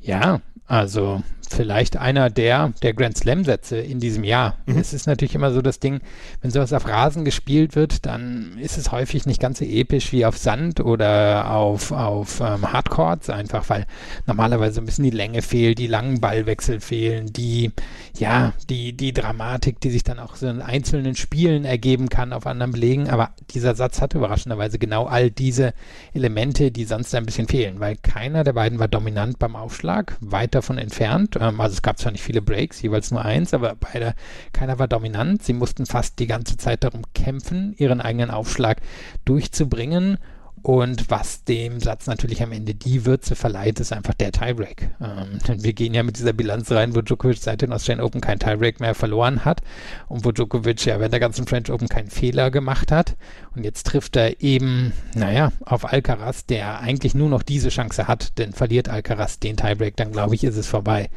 Ja, 0.00 0.40
also 0.66 1.22
vielleicht 1.52 1.96
einer 1.96 2.30
der, 2.30 2.72
der 2.82 2.94
Grand 2.94 3.16
Slam-Sätze 3.16 3.78
in 3.78 4.00
diesem 4.00 4.24
Jahr. 4.24 4.56
Mhm. 4.66 4.78
Es 4.78 4.92
ist 4.92 5.06
natürlich 5.06 5.34
immer 5.34 5.52
so 5.52 5.62
das 5.62 5.80
Ding, 5.80 6.00
wenn 6.40 6.50
sowas 6.50 6.72
auf 6.72 6.86
Rasen 6.86 7.24
gespielt 7.24 7.76
wird, 7.76 8.06
dann 8.06 8.58
ist 8.58 8.78
es 8.78 8.92
häufig 8.92 9.26
nicht 9.26 9.40
ganz 9.40 9.58
so 9.58 9.64
episch 9.64 10.12
wie 10.12 10.24
auf 10.24 10.38
Sand 10.38 10.80
oder 10.80 11.50
auf, 11.50 11.92
auf 11.92 12.40
ähm, 12.40 12.72
Hardcourts, 12.72 13.30
einfach 13.30 13.68
weil 13.68 13.86
normalerweise 14.26 14.80
ein 14.80 14.86
bisschen 14.86 15.04
die 15.04 15.10
Länge 15.10 15.42
fehlt, 15.42 15.78
die 15.78 15.86
langen 15.86 16.20
Ballwechsel 16.20 16.80
fehlen, 16.80 17.32
die, 17.32 17.72
ja, 18.18 18.52
die, 18.68 18.92
die 18.96 19.12
Dramatik, 19.12 19.80
die 19.80 19.90
sich 19.90 20.04
dann 20.04 20.18
auch 20.18 20.36
so 20.36 20.48
in 20.48 20.62
einzelnen 20.62 21.16
Spielen 21.16 21.64
ergeben 21.64 22.08
kann 22.08 22.32
auf 22.32 22.46
anderen 22.46 22.72
Belegen. 22.72 23.08
Aber 23.08 23.30
dieser 23.50 23.74
Satz 23.74 24.00
hat 24.00 24.14
überraschenderweise 24.14 24.78
genau 24.78 25.06
all 25.06 25.30
diese 25.30 25.74
Elemente, 26.14 26.70
die 26.70 26.84
sonst 26.84 27.14
ein 27.14 27.26
bisschen 27.26 27.48
fehlen, 27.48 27.80
weil 27.80 27.96
keiner 27.96 28.44
der 28.44 28.52
beiden 28.52 28.78
war 28.78 28.88
dominant 28.88 29.38
beim 29.38 29.56
Aufschlag, 29.56 30.16
weit 30.20 30.54
davon 30.54 30.78
entfernt. 30.78 31.36
Ähm, 31.42 31.60
also 31.60 31.74
es 31.74 31.82
gab 31.82 31.98
zwar 31.98 32.12
nicht 32.12 32.22
viele 32.22 32.40
Breaks, 32.40 32.80
jeweils 32.80 33.10
nur 33.10 33.24
eins, 33.24 33.52
aber 33.52 33.74
beide, 33.74 34.14
keiner 34.52 34.78
war 34.78 34.88
dominant. 34.88 35.42
Sie 35.42 35.52
mussten 35.52 35.86
fast 35.86 36.18
die 36.18 36.26
ganze 36.26 36.56
Zeit 36.56 36.84
darum 36.84 37.02
kämpfen, 37.14 37.74
ihren 37.76 38.00
eigenen 38.00 38.30
Aufschlag 38.30 38.80
durchzubringen. 39.24 40.18
Und 40.62 41.10
was 41.10 41.42
dem 41.42 41.80
Satz 41.80 42.06
natürlich 42.06 42.40
am 42.40 42.52
Ende 42.52 42.74
die 42.74 43.04
Würze 43.04 43.34
verleiht, 43.34 43.80
ist 43.80 43.92
einfach 43.92 44.14
der 44.14 44.30
Tiebreak. 44.30 44.90
Ähm, 45.00 45.38
denn 45.48 45.64
wir 45.64 45.72
gehen 45.72 45.92
ja 45.92 46.04
mit 46.04 46.18
dieser 46.18 46.32
Bilanz 46.32 46.70
rein, 46.70 46.94
wo 46.94 47.00
Djokovic 47.00 47.38
seit 47.38 47.62
den 47.62 47.72
Australian 47.72 48.06
Open 48.06 48.20
kein 48.20 48.38
Tiebreak 48.38 48.78
mehr 48.78 48.94
verloren 48.94 49.44
hat 49.44 49.60
und 50.08 50.24
wo 50.24 50.30
Djokovic 50.30 50.84
ja 50.86 51.00
während 51.00 51.12
der 51.12 51.20
ganzen 51.20 51.48
French 51.48 51.70
Open 51.70 51.88
keinen 51.88 52.10
Fehler 52.10 52.52
gemacht 52.52 52.92
hat. 52.92 53.16
Und 53.56 53.64
jetzt 53.64 53.86
trifft 53.86 54.16
er 54.16 54.40
eben, 54.40 54.92
naja, 55.14 55.52
auf 55.64 55.92
Alcaraz, 55.92 56.46
der 56.46 56.80
eigentlich 56.80 57.14
nur 57.14 57.28
noch 57.28 57.42
diese 57.42 57.68
Chance 57.68 58.06
hat, 58.06 58.38
denn 58.38 58.52
verliert 58.52 58.88
Alcaraz 58.88 59.40
den 59.40 59.56
Tiebreak, 59.56 59.96
dann 59.96 60.12
glaube 60.12 60.36
ich, 60.36 60.44
ist 60.44 60.56
es 60.56 60.68
vorbei. 60.68 61.10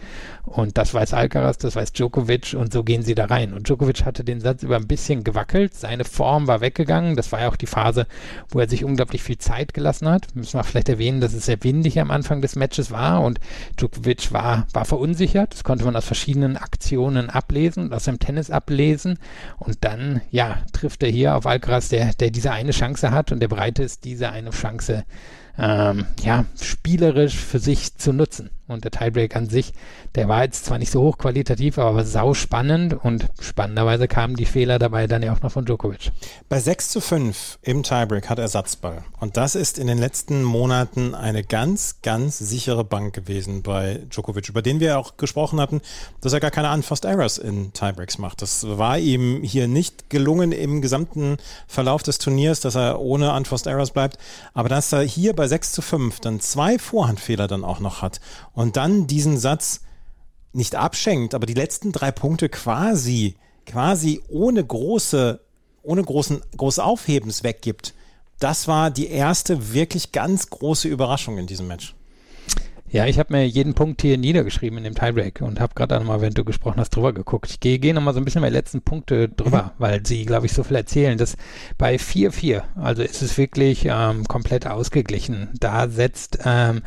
Und 0.43 0.77
das 0.77 0.93
weiß 0.93 1.13
Alcaraz, 1.13 1.59
das 1.59 1.75
weiß 1.75 1.93
Djokovic 1.93 2.55
und 2.55 2.73
so 2.73 2.83
gehen 2.83 3.03
sie 3.03 3.15
da 3.15 3.25
rein. 3.25 3.53
Und 3.53 3.67
Djokovic 3.67 4.05
hatte 4.05 4.23
den 4.23 4.41
Satz 4.41 4.63
über 4.63 4.75
ein 4.75 4.87
bisschen 4.87 5.23
gewackelt, 5.23 5.75
seine 5.75 6.03
Form 6.03 6.47
war 6.47 6.61
weggegangen. 6.61 7.15
Das 7.15 7.31
war 7.31 7.41
ja 7.41 7.49
auch 7.49 7.55
die 7.55 7.67
Phase, 7.67 8.07
wo 8.49 8.59
er 8.59 8.67
sich 8.67 8.83
unglaublich 8.83 9.21
viel 9.21 9.34
Zeit 9.37 9.73
gelassen 9.73 10.09
hat. 10.09 10.35
Müssen 10.35 10.59
wir 10.59 10.63
vielleicht 10.63 10.89
erwähnen, 10.89 11.21
dass 11.21 11.33
es 11.33 11.45
sehr 11.45 11.63
windig 11.63 11.99
am 11.99 12.11
Anfang 12.11 12.41
des 12.41 12.55
Matches 12.55 12.91
war 12.91 13.21
und 13.21 13.39
Djokovic 13.77 14.31
war, 14.31 14.67
war 14.73 14.85
verunsichert. 14.85 15.53
Das 15.53 15.63
konnte 15.63 15.85
man 15.85 15.95
aus 15.95 16.05
verschiedenen 16.05 16.57
Aktionen 16.57 17.29
ablesen, 17.29 17.93
aus 17.93 18.05
dem 18.05 18.19
Tennis 18.19 18.51
ablesen. 18.51 19.19
Und 19.57 19.77
dann, 19.81 20.21
ja, 20.31 20.57
trifft 20.73 21.03
er 21.03 21.09
hier 21.09 21.35
auf 21.35 21.45
Alcaraz, 21.45 21.89
der, 21.89 22.13
der 22.13 22.31
diese 22.31 22.51
eine 22.51 22.71
Chance 22.71 23.11
hat 23.11 23.31
und 23.31 23.39
der 23.39 23.47
bereit 23.47 23.79
ist, 23.79 24.03
diese 24.05 24.29
eine 24.29 24.51
Chance 24.51 25.05
ähm, 25.57 26.05
ja, 26.21 26.45
spielerisch 26.61 27.35
für 27.35 27.59
sich 27.59 27.95
zu 27.95 28.13
nutzen. 28.13 28.49
Und 28.67 28.83
der 28.83 28.89
Tiebreak 28.89 29.35
an 29.35 29.47
sich, 29.47 29.73
der 30.15 30.27
war 30.27 30.43
jetzt 30.43 30.65
zwar 30.65 30.79
nicht 30.79 30.91
so 30.91 31.03
hochqualitativ, 31.03 31.77
aber 31.77 32.03
sau 32.03 32.33
spannend 32.33 32.93
und 32.93 33.27
spannenderweise 33.39 34.07
kamen 34.07 34.35
die 34.35 34.45
Fehler 34.45 34.79
dabei 34.79 35.05
dann 35.05 35.21
ja 35.21 35.33
auch 35.33 35.41
noch 35.41 35.51
von 35.51 35.65
Djokovic. 35.65 36.11
Bei 36.49 36.59
6 36.59 36.89
zu 36.89 36.99
5 36.99 37.59
im 37.61 37.83
Tiebreak 37.83 38.27
hat 38.27 38.39
er 38.39 38.45
Ersatzball. 38.45 39.03
Und 39.19 39.37
das 39.37 39.53
ist 39.53 39.77
in 39.77 39.85
den 39.85 39.99
letzten 39.99 40.43
Monaten 40.43 41.13
eine 41.13 41.43
ganz, 41.43 42.01
ganz 42.01 42.39
sichere 42.39 42.83
Bank 42.83 43.13
gewesen 43.13 43.61
bei 43.61 44.01
Djokovic, 44.09 44.49
über 44.49 44.63
den 44.63 44.79
wir 44.79 44.97
auch 44.97 45.17
gesprochen 45.17 45.59
hatten, 45.59 45.81
dass 46.21 46.33
er 46.33 46.39
gar 46.39 46.51
keine 46.51 46.71
Unforced 46.71 47.05
Errors 47.05 47.37
in 47.37 47.71
Tiebreaks 47.73 48.17
macht. 48.17 48.41
Das 48.41 48.65
war 48.67 48.97
ihm 48.97 49.43
hier 49.43 49.67
nicht 49.67 50.09
gelungen 50.09 50.51
im 50.51 50.81
gesamten 50.81 51.37
Verlauf 51.67 52.01
des 52.01 52.17
Turniers, 52.17 52.61
dass 52.61 52.75
er 52.75 52.99
ohne 52.99 53.33
Unforced 53.33 53.67
Errors 53.67 53.91
bleibt. 53.91 54.17
Aber 54.55 54.69
dass 54.69 54.91
er 54.91 55.01
hier 55.01 55.35
bei 55.35 55.47
6 55.47 55.71
zu 55.71 55.83
5 55.83 56.19
dann 56.19 56.39
zwei 56.39 56.79
Vorhandfehler 56.79 57.47
dann 57.47 57.63
auch 57.63 57.79
noch 57.79 58.01
hat 58.01 58.19
und 58.55 58.77
dann 58.77 59.07
diesen 59.07 59.37
Satz 59.37 59.81
nicht 60.53 60.75
abschenkt, 60.75 61.35
aber 61.35 61.45
die 61.45 61.53
letzten 61.53 61.91
drei 61.91 62.11
Punkte 62.11 62.49
quasi, 62.49 63.35
quasi 63.65 64.21
ohne 64.29 64.63
große, 64.65 65.39
ohne 65.83 66.03
großen, 66.03 66.41
groß 66.57 66.79
Aufhebens 66.79 67.43
weggibt. 67.43 67.93
Das 68.39 68.67
war 68.67 68.89
die 68.89 69.07
erste 69.07 69.73
wirklich 69.73 70.11
ganz 70.11 70.49
große 70.49 70.87
Überraschung 70.87 71.37
in 71.37 71.47
diesem 71.47 71.67
Match. 71.67 71.94
Ja, 72.87 73.07
ich 73.07 73.17
habe 73.17 73.33
mir 73.33 73.47
jeden 73.47 73.73
Punkt 73.73 74.03
hier 74.03 74.17
niedergeschrieben 74.17 74.77
in 74.77 74.83
dem 74.83 74.95
Tiebreak 74.95 75.41
und 75.41 75.59
habe 75.59 75.73
gerade 75.73 75.95
nochmal, 75.95 76.21
wenn 76.21 76.33
du 76.33 76.45
gesprochen 76.45 76.79
hast, 76.79 76.91
drüber 76.91 77.13
geguckt. 77.13 77.49
Ich 77.49 77.59
gehe 77.59 77.79
geh 77.79 77.93
nochmal 77.93 78.13
so 78.13 78.19
ein 78.19 78.25
bisschen 78.25 78.41
meine 78.41 78.55
letzten 78.55 78.81
Punkte 78.83 79.27
drüber, 79.27 79.63
mhm. 79.63 79.69
weil 79.79 80.05
sie, 80.05 80.23
glaube 80.25 80.45
ich, 80.45 80.53
so 80.53 80.63
viel 80.63 80.77
erzählen. 80.77 81.17
dass 81.17 81.35
bei 81.77 81.95
4-4, 81.95 82.61
also 82.75 83.01
ist 83.01 83.23
es 83.23 83.37
wirklich 83.37 83.87
ähm, 83.89 84.25
komplett 84.25 84.67
ausgeglichen. 84.67 85.49
Da 85.59 85.89
setzt 85.89 86.39
ähm, 86.45 86.83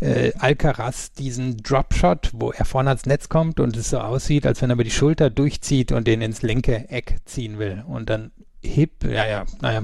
äh, 0.00 0.32
Alcaraz 0.38 1.12
diesen 1.12 1.56
Dropshot, 1.58 2.30
wo 2.32 2.52
er 2.52 2.64
vorne 2.64 2.90
ans 2.90 3.06
Netz 3.06 3.28
kommt 3.28 3.58
und 3.58 3.76
es 3.76 3.90
so 3.90 3.98
aussieht, 3.98 4.46
als 4.46 4.62
wenn 4.62 4.70
er 4.70 4.74
über 4.74 4.84
die 4.84 4.90
Schulter 4.90 5.30
durchzieht 5.30 5.90
und 5.90 6.06
den 6.06 6.22
ins 6.22 6.42
linke 6.42 6.88
Eck 6.90 7.16
ziehen 7.24 7.58
will. 7.58 7.84
Und 7.88 8.08
dann 8.08 8.30
hip, 8.62 9.04
ja, 9.04 9.26
ja, 9.26 9.44
naja, 9.60 9.82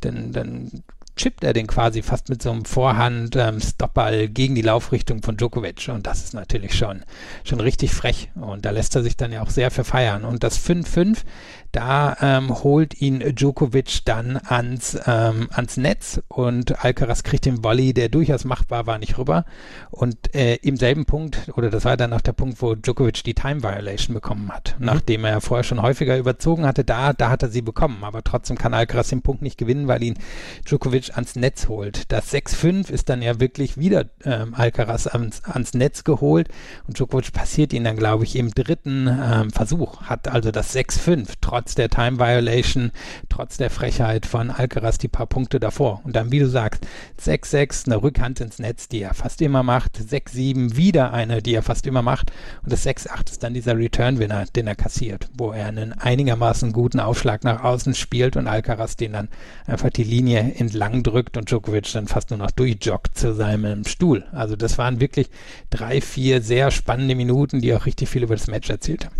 dann, 0.00 0.32
dann 0.32 0.84
chippt 1.18 1.44
er 1.44 1.52
den 1.52 1.66
quasi 1.66 2.00
fast 2.02 2.30
mit 2.30 2.42
so 2.42 2.50
einem 2.50 2.64
Vorhand-Stopball 2.64 4.14
ähm, 4.14 4.34
gegen 4.34 4.54
die 4.54 4.62
Laufrichtung 4.62 5.22
von 5.22 5.36
Djokovic. 5.36 5.88
Und 5.88 6.06
das 6.06 6.24
ist 6.24 6.32
natürlich 6.32 6.74
schon, 6.74 7.04
schon 7.44 7.60
richtig 7.60 7.92
frech. 7.92 8.30
Und 8.34 8.64
da 8.64 8.70
lässt 8.70 8.96
er 8.96 9.02
sich 9.02 9.16
dann 9.16 9.32
ja 9.32 9.42
auch 9.42 9.50
sehr 9.50 9.70
verfeiern. 9.70 10.24
Und 10.24 10.42
das 10.44 10.58
5-5, 10.58 11.18
da 11.72 12.16
ähm, 12.20 12.62
holt 12.62 13.00
ihn 13.00 13.20
Djokovic 13.34 14.04
dann 14.06 14.40
ans, 14.42 14.98
ähm, 15.06 15.48
ans 15.52 15.76
Netz 15.76 16.22
und 16.28 16.82
Alcaraz 16.82 17.22
kriegt 17.22 17.44
den 17.44 17.62
Volley, 17.62 17.92
der 17.92 18.08
durchaus 18.08 18.44
machbar 18.44 18.86
war, 18.86 18.98
nicht 18.98 19.18
rüber. 19.18 19.44
Und 19.90 20.34
äh, 20.34 20.54
im 20.56 20.76
selben 20.76 21.04
Punkt, 21.04 21.50
oder 21.56 21.68
das 21.68 21.84
war 21.84 21.96
dann 21.96 22.12
auch 22.12 22.20
der 22.20 22.32
Punkt, 22.32 22.62
wo 22.62 22.74
Djokovic 22.74 23.22
die 23.24 23.34
Time 23.34 23.62
Violation 23.62 24.14
bekommen 24.14 24.50
hat, 24.50 24.76
mhm. 24.78 24.86
nachdem 24.86 25.24
er 25.24 25.40
vorher 25.40 25.64
schon 25.64 25.82
häufiger 25.82 26.16
überzogen 26.16 26.66
hatte, 26.66 26.84
da, 26.84 27.12
da 27.12 27.28
hat 27.28 27.42
er 27.42 27.50
sie 27.50 27.62
bekommen. 27.62 28.02
Aber 28.02 28.22
trotzdem 28.22 28.56
kann 28.56 28.72
Alcaraz 28.72 29.08
den 29.08 29.22
Punkt 29.22 29.42
nicht 29.42 29.58
gewinnen, 29.58 29.88
weil 29.88 30.02
ihn 30.02 30.18
Djokovic 30.64 31.07
ans 31.14 31.36
Netz 31.36 31.68
holt. 31.68 32.10
Das 32.10 32.32
6-5 32.32 32.90
ist 32.90 33.08
dann 33.08 33.22
ja 33.22 33.40
wirklich 33.40 33.76
wieder 33.76 34.06
ähm, 34.24 34.54
Alcaraz 34.54 35.06
ans, 35.06 35.44
ans 35.44 35.74
Netz 35.74 36.04
geholt 36.04 36.48
und 36.86 36.98
Djokovic 36.98 37.32
passiert 37.32 37.72
ihn 37.72 37.84
dann, 37.84 37.96
glaube 37.96 38.24
ich, 38.24 38.36
im 38.36 38.50
dritten 38.50 39.06
ähm, 39.06 39.50
Versuch, 39.50 40.02
hat 40.02 40.28
also 40.28 40.50
das 40.50 40.74
6-5 40.74 41.34
trotz 41.40 41.68
trotz 41.68 41.74
der 41.74 41.90
Time 41.90 42.18
Violation, 42.18 42.92
trotz 43.28 43.58
der 43.58 43.68
Frechheit 43.68 44.24
von 44.24 44.50
Alcaraz 44.50 44.96
die 44.96 45.08
paar 45.08 45.26
Punkte 45.26 45.60
davor. 45.60 46.00
Und 46.04 46.16
dann, 46.16 46.32
wie 46.32 46.38
du 46.38 46.48
sagst, 46.48 46.86
6-6, 47.20 47.86
eine 47.86 48.02
Rückhand 48.02 48.40
ins 48.40 48.58
Netz, 48.58 48.88
die 48.88 49.02
er 49.02 49.12
fast 49.12 49.42
immer 49.42 49.62
macht, 49.62 49.98
6-7, 49.98 50.76
wieder 50.76 51.12
eine, 51.12 51.42
die 51.42 51.54
er 51.54 51.62
fast 51.62 51.86
immer 51.86 52.00
macht. 52.00 52.32
Und 52.62 52.72
das 52.72 52.86
6-8 52.86 53.32
ist 53.32 53.42
dann 53.42 53.54
dieser 53.54 53.76
Return-Winner, 53.76 54.46
den 54.56 54.66
er 54.66 54.76
kassiert, 54.76 55.28
wo 55.36 55.52
er 55.52 55.66
einen 55.66 55.92
einigermaßen 55.92 56.72
guten 56.72 57.00
Aufschlag 57.00 57.44
nach 57.44 57.62
außen 57.62 57.94
spielt 57.94 58.36
und 58.36 58.46
Alcaraz 58.46 58.96
den 58.96 59.12
dann 59.12 59.28
einfach 59.66 59.90
die 59.90 60.04
Linie 60.04 60.54
entlang 60.56 60.97
drückt 61.02 61.36
und 61.36 61.50
Djokovic 61.50 61.92
dann 61.92 62.08
fast 62.08 62.30
nur 62.30 62.38
noch 62.38 62.50
durchjoggt 62.50 63.18
zu 63.18 63.34
seinem 63.34 63.84
Stuhl. 63.84 64.24
Also 64.32 64.56
das 64.56 64.78
waren 64.78 65.00
wirklich 65.00 65.30
drei, 65.70 66.00
vier 66.00 66.42
sehr 66.42 66.70
spannende 66.70 67.14
Minuten, 67.14 67.60
die 67.60 67.74
auch 67.74 67.86
richtig 67.86 68.08
viel 68.08 68.22
über 68.22 68.36
das 68.36 68.46
Match 68.46 68.70
erzählt 68.70 69.06
haben. 69.06 69.16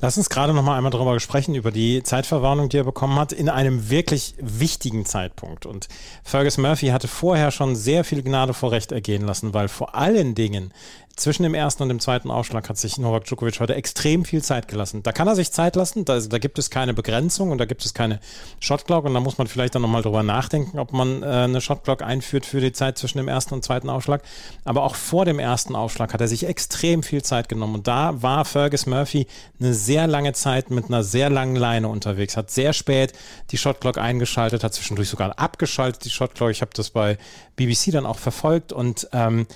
Lass 0.00 0.18
uns 0.18 0.28
gerade 0.28 0.52
noch 0.52 0.62
mal 0.62 0.76
einmal 0.76 0.92
darüber 0.92 1.18
sprechen, 1.20 1.54
über 1.54 1.70
die 1.70 2.02
Zeitverwarnung, 2.02 2.68
die 2.68 2.76
er 2.78 2.84
bekommen 2.84 3.18
hat, 3.18 3.32
in 3.32 3.48
einem 3.48 3.90
wirklich 3.90 4.34
wichtigen 4.38 5.06
Zeitpunkt. 5.06 5.66
Und 5.66 5.88
Fergus 6.22 6.58
Murphy 6.58 6.88
hatte 6.88 7.08
vorher 7.08 7.50
schon 7.50 7.76
sehr 7.76 8.04
viel 8.04 8.22
Gnade 8.22 8.54
vor 8.54 8.72
Recht 8.72 8.92
ergehen 8.92 9.22
lassen, 9.22 9.54
weil 9.54 9.68
vor 9.68 9.94
allen 9.94 10.34
Dingen 10.34 10.72
zwischen 11.16 11.42
dem 11.42 11.54
ersten 11.54 11.82
und 11.82 11.88
dem 11.88 12.00
zweiten 12.00 12.30
Aufschlag 12.30 12.68
hat 12.68 12.78
sich 12.78 12.96
Novak 12.96 13.24
Djokovic 13.24 13.60
heute 13.60 13.74
extrem 13.74 14.24
viel 14.24 14.42
Zeit 14.42 14.66
gelassen. 14.68 15.02
Da 15.02 15.12
kann 15.12 15.28
er 15.28 15.36
sich 15.36 15.52
Zeit 15.52 15.76
lassen, 15.76 16.04
da, 16.04 16.18
da 16.18 16.38
gibt 16.38 16.58
es 16.58 16.70
keine 16.70 16.94
Begrenzung 16.94 17.50
und 17.50 17.58
da 17.58 17.66
gibt 17.66 17.84
es 17.84 17.92
keine 17.92 18.20
Shotclock 18.60 19.04
und 19.04 19.14
da 19.14 19.20
muss 19.20 19.36
man 19.36 19.46
vielleicht 19.46 19.74
dann 19.74 19.82
nochmal 19.82 20.02
drüber 20.02 20.22
nachdenken, 20.22 20.78
ob 20.78 20.92
man 20.92 21.22
äh, 21.22 21.26
eine 21.26 21.60
Shotclock 21.60 22.02
einführt 22.02 22.46
für 22.46 22.60
die 22.60 22.72
Zeit 22.72 22.98
zwischen 22.98 23.18
dem 23.18 23.28
ersten 23.28 23.54
und 23.54 23.64
zweiten 23.64 23.90
Aufschlag. 23.90 24.22
Aber 24.64 24.84
auch 24.84 24.94
vor 24.94 25.24
dem 25.24 25.38
ersten 25.38 25.76
Aufschlag 25.76 26.14
hat 26.14 26.20
er 26.20 26.28
sich 26.28 26.46
extrem 26.46 27.02
viel 27.02 27.22
Zeit 27.22 27.48
genommen 27.48 27.74
und 27.74 27.88
da 27.88 28.22
war 28.22 28.44
Fergus 28.44 28.86
Murphy 28.86 29.26
eine 29.60 29.74
sehr 29.74 30.06
lange 30.06 30.32
Zeit 30.32 30.70
mit 30.70 30.86
einer 30.86 31.04
sehr 31.04 31.28
langen 31.28 31.56
Leine 31.56 31.88
unterwegs, 31.88 32.36
hat 32.36 32.50
sehr 32.50 32.72
spät 32.72 33.12
die 33.50 33.58
Shotclock 33.58 33.98
eingeschaltet, 33.98 34.64
hat 34.64 34.72
zwischendurch 34.74 35.08
sogar 35.08 35.38
abgeschaltet 35.38 36.04
die 36.04 36.10
Shotclock. 36.10 36.50
Ich 36.50 36.62
habe 36.62 36.72
das 36.74 36.90
bei 36.90 37.18
BBC 37.56 37.92
dann 37.92 38.06
auch 38.06 38.18
verfolgt 38.18 38.72
und 38.72 39.08
ähm, 39.12 39.46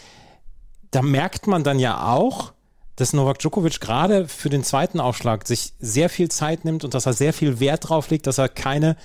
da 0.96 1.02
merkt 1.02 1.46
man 1.46 1.62
dann 1.62 1.78
ja 1.78 2.08
auch, 2.08 2.54
dass 2.96 3.12
Novak 3.12 3.38
Djokovic 3.40 3.82
gerade 3.82 4.28
für 4.28 4.48
den 4.48 4.64
zweiten 4.64 4.98
Aufschlag 4.98 5.46
sich 5.46 5.74
sehr 5.78 6.08
viel 6.08 6.30
Zeit 6.30 6.64
nimmt 6.64 6.84
und 6.84 6.94
dass 6.94 7.04
er 7.04 7.12
sehr 7.12 7.34
viel 7.34 7.60
Wert 7.60 7.90
drauf 7.90 8.08
legt, 8.08 8.26
dass 8.26 8.38
er 8.38 8.48
keine 8.48 8.96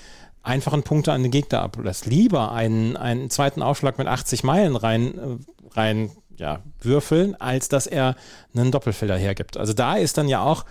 einfachen 0.41 0.83
Punkte 0.83 1.11
an 1.11 1.21
den 1.21 1.33
Gegner 1.33 1.61
ablässt. 1.61 2.05
Lieber 2.05 2.53
einen, 2.53 2.95
einen 2.95 3.29
zweiten 3.29 3.61
Aufschlag 3.61 3.97
mit 3.97 4.07
80 4.07 4.45
Meilen 4.45 4.77
rein, 4.77 5.17
äh, 5.17 5.75
rein 5.75 6.11
ja, 6.37 6.61
würfeln, 6.79 7.35
als 7.35 7.67
dass 7.67 7.87
er 7.87 8.15
einen 8.55 8.71
Doppelfelder 8.71 9.17
hergibt. 9.17 9.57
Also 9.57 9.73
da 9.73 9.97
ist 9.97 10.17
dann 10.17 10.29
ja 10.29 10.41
auch, 10.41 10.63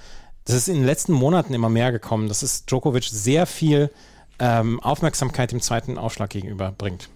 das 0.46 0.56
ist 0.56 0.68
in 0.68 0.76
den 0.76 0.86
letzten 0.86 1.12
Monaten 1.12 1.52
immer 1.52 1.68
mehr 1.68 1.92
gekommen, 1.92 2.28
dass 2.28 2.42
es 2.42 2.64
Djokovic 2.64 3.04
sehr 3.04 3.44
viel 3.44 3.90
ähm, 4.38 4.80
Aufmerksamkeit 4.80 5.52
dem 5.52 5.60
zweiten 5.60 5.98
Aufschlag 5.98 6.30
gegenüber 6.30 6.72
bringt. 6.72 7.10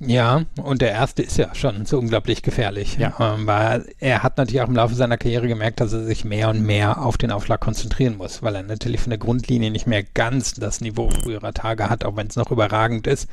Ja, 0.00 0.42
und 0.60 0.82
der 0.82 0.90
erste 0.90 1.22
ist 1.22 1.38
ja 1.38 1.54
schon 1.54 1.86
so 1.86 1.98
unglaublich 1.98 2.42
gefährlich. 2.42 2.96
Ja. 2.98 3.14
Ähm, 3.20 3.46
weil 3.46 3.86
er 4.00 4.22
hat 4.22 4.36
natürlich 4.36 4.60
auch 4.60 4.68
im 4.68 4.74
Laufe 4.74 4.94
seiner 4.94 5.16
Karriere 5.16 5.46
gemerkt, 5.46 5.80
dass 5.80 5.92
er 5.92 6.04
sich 6.04 6.24
mehr 6.24 6.48
und 6.48 6.62
mehr 6.62 7.00
auf 7.02 7.16
den 7.16 7.30
Aufschlag 7.30 7.60
konzentrieren 7.60 8.16
muss, 8.16 8.42
weil 8.42 8.56
er 8.56 8.64
natürlich 8.64 9.00
von 9.00 9.10
der 9.10 9.18
Grundlinie 9.18 9.70
nicht 9.70 9.86
mehr 9.86 10.02
ganz 10.02 10.54
das 10.54 10.80
Niveau 10.80 11.10
früherer 11.10 11.54
Tage 11.54 11.88
hat, 11.88 12.04
auch 12.04 12.16
wenn 12.16 12.26
es 12.26 12.36
noch 12.36 12.50
überragend 12.50 13.06
ist. 13.06 13.28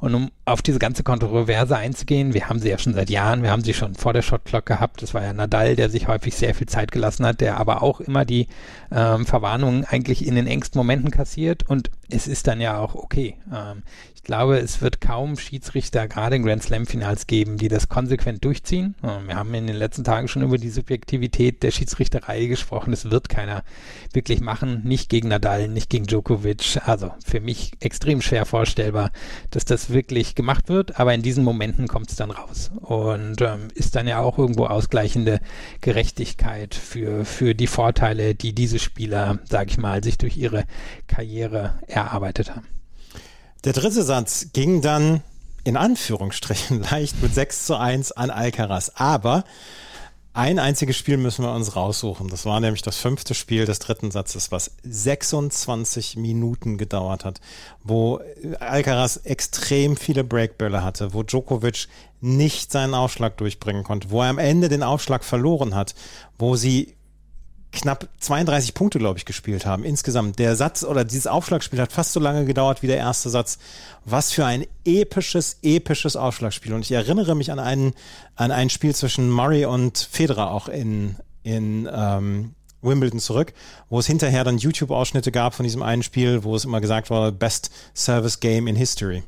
Und 0.00 0.14
um 0.14 0.30
auf 0.44 0.62
diese 0.62 0.80
ganze 0.80 1.04
Kontroverse 1.04 1.76
einzugehen, 1.76 2.34
wir 2.34 2.48
haben 2.48 2.58
sie 2.58 2.70
ja 2.70 2.78
schon 2.78 2.94
seit 2.94 3.08
Jahren, 3.08 3.42
wir 3.44 3.52
haben 3.52 3.62
sie 3.62 3.74
schon 3.74 3.94
vor 3.94 4.12
der 4.12 4.22
Shotclock 4.22 4.66
gehabt. 4.66 5.02
Das 5.02 5.14
war 5.14 5.22
ja 5.22 5.32
Nadal, 5.32 5.76
der 5.76 5.90
sich 5.90 6.08
häufig 6.08 6.34
sehr 6.34 6.54
viel 6.54 6.66
Zeit 6.66 6.90
gelassen 6.90 7.24
hat, 7.24 7.40
der 7.40 7.56
aber 7.58 7.82
auch 7.82 8.00
immer 8.00 8.24
die 8.24 8.48
ähm, 8.90 9.26
Verwarnungen 9.26 9.84
eigentlich 9.84 10.26
in 10.26 10.34
den 10.34 10.48
engsten 10.48 10.78
Momenten 10.78 11.12
kassiert 11.12 11.68
und 11.68 11.90
es 12.08 12.26
ist 12.26 12.48
dann 12.48 12.60
ja 12.60 12.78
auch 12.78 12.94
okay. 12.94 13.36
Ähm, 13.52 13.82
ich 14.14 14.24
glaube, 14.24 14.58
es 14.58 14.82
wird 14.82 15.00
kaum 15.00 15.38
Schiedsrichter 15.38 15.99
gerade 16.06 16.36
in 16.36 16.42
Grand 16.42 16.62
Slam 16.62 16.86
Finals 16.86 17.26
geben, 17.26 17.56
die 17.56 17.68
das 17.68 17.88
konsequent 17.88 18.44
durchziehen. 18.44 18.94
Wir 19.26 19.36
haben 19.36 19.52
in 19.54 19.66
den 19.66 19.76
letzten 19.76 20.04
Tagen 20.04 20.28
schon 20.28 20.42
über 20.42 20.58
die 20.58 20.70
Subjektivität 20.70 21.62
der 21.62 21.70
Schiedsrichterei 21.70 22.46
gesprochen. 22.46 22.92
Es 22.92 23.10
wird 23.10 23.28
keiner 23.28 23.62
wirklich 24.12 24.40
machen. 24.40 24.82
Nicht 24.84 25.08
gegen 25.08 25.28
Nadal, 25.28 25.68
nicht 25.68 25.90
gegen 25.90 26.06
Djokovic. 26.06 26.80
Also 26.84 27.12
für 27.24 27.40
mich 27.40 27.72
extrem 27.80 28.22
schwer 28.22 28.46
vorstellbar, 28.46 29.10
dass 29.50 29.64
das 29.64 29.90
wirklich 29.90 30.34
gemacht 30.34 30.68
wird. 30.68 30.98
Aber 30.98 31.14
in 31.14 31.22
diesen 31.22 31.44
Momenten 31.44 31.88
kommt 31.88 32.10
es 32.10 32.16
dann 32.16 32.30
raus 32.30 32.70
und 32.80 33.40
ähm, 33.40 33.68
ist 33.74 33.96
dann 33.96 34.06
ja 34.08 34.20
auch 34.20 34.38
irgendwo 34.38 34.66
ausgleichende 34.66 35.40
Gerechtigkeit 35.80 36.74
für, 36.74 37.24
für 37.24 37.54
die 37.54 37.66
Vorteile, 37.66 38.34
die 38.34 38.52
diese 38.54 38.78
Spieler, 38.78 39.38
sage 39.48 39.70
ich 39.70 39.78
mal, 39.78 40.02
sich 40.02 40.18
durch 40.18 40.36
ihre 40.36 40.64
Karriere 41.06 41.74
erarbeitet 41.86 42.54
haben. 42.54 42.66
Der 43.64 43.74
dritte 43.74 44.02
Satz 44.02 44.52
ging 44.54 44.80
dann 44.80 45.22
in 45.64 45.76
Anführungsstrichen 45.76 46.82
leicht 46.90 47.20
mit 47.22 47.34
6 47.34 47.66
zu 47.66 47.76
1 47.76 48.12
an 48.12 48.30
Alcaraz. 48.30 48.92
Aber 48.94 49.44
ein 50.32 50.60
einziges 50.60 50.96
Spiel 50.96 51.16
müssen 51.16 51.44
wir 51.44 51.52
uns 51.52 51.74
raussuchen. 51.74 52.28
Das 52.28 52.46
war 52.46 52.60
nämlich 52.60 52.82
das 52.82 52.98
fünfte 52.98 53.34
Spiel 53.34 53.66
des 53.66 53.80
dritten 53.80 54.12
Satzes, 54.12 54.52
was 54.52 54.76
26 54.84 56.16
Minuten 56.16 56.78
gedauert 56.78 57.24
hat, 57.24 57.40
wo 57.82 58.20
Alcaraz 58.60 59.16
extrem 59.24 59.96
viele 59.96 60.22
Breakbälle 60.22 60.84
hatte, 60.84 61.14
wo 61.14 61.24
Djokovic 61.24 61.88
nicht 62.20 62.70
seinen 62.70 62.94
Aufschlag 62.94 63.36
durchbringen 63.38 63.82
konnte, 63.82 64.10
wo 64.10 64.22
er 64.22 64.28
am 64.28 64.38
Ende 64.38 64.68
den 64.68 64.84
Aufschlag 64.84 65.24
verloren 65.24 65.74
hat, 65.74 65.96
wo 66.38 66.54
sie 66.54 66.94
knapp 67.72 68.08
32 68.18 68.74
Punkte, 68.74 68.98
glaube 68.98 69.18
ich, 69.18 69.24
gespielt 69.24 69.64
haben 69.64 69.84
insgesamt. 69.84 70.38
Der 70.38 70.56
Satz 70.56 70.82
oder 70.82 71.04
dieses 71.04 71.26
Aufschlagspiel 71.26 71.80
hat 71.80 71.92
fast 71.92 72.12
so 72.12 72.20
lange 72.20 72.44
gedauert 72.44 72.82
wie 72.82 72.86
der 72.86 72.96
erste 72.96 73.30
Satz. 73.30 73.58
Was 74.04 74.32
für 74.32 74.44
ein 74.44 74.66
episches, 74.84 75.58
episches 75.62 76.16
Aufschlagspiel. 76.16 76.72
Und 76.72 76.80
ich 76.80 76.92
erinnere 76.92 77.36
mich 77.36 77.52
an, 77.52 77.58
einen, 77.58 77.94
an 78.34 78.50
ein 78.50 78.70
Spiel 78.70 78.94
zwischen 78.94 79.30
Murray 79.30 79.66
und 79.66 79.98
Federer 79.98 80.50
auch 80.50 80.68
in, 80.68 81.16
in 81.42 81.88
ähm, 81.92 82.54
Wimbledon 82.82 83.20
zurück, 83.20 83.52
wo 83.88 83.98
es 83.98 84.06
hinterher 84.06 84.44
dann 84.44 84.58
YouTube-Ausschnitte 84.58 85.30
gab 85.30 85.54
von 85.54 85.64
diesem 85.64 85.82
einen 85.82 86.02
Spiel, 86.02 86.44
wo 86.44 86.56
es 86.56 86.64
immer 86.64 86.80
gesagt 86.80 87.10
war, 87.10 87.30
Best 87.30 87.70
Service 87.94 88.40
Game 88.40 88.66
in 88.66 88.76
History. 88.76 89.22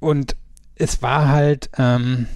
Und 0.00 0.36
es 0.74 1.00
war 1.00 1.28
halt, 1.28 1.70
ähm, 1.78 2.26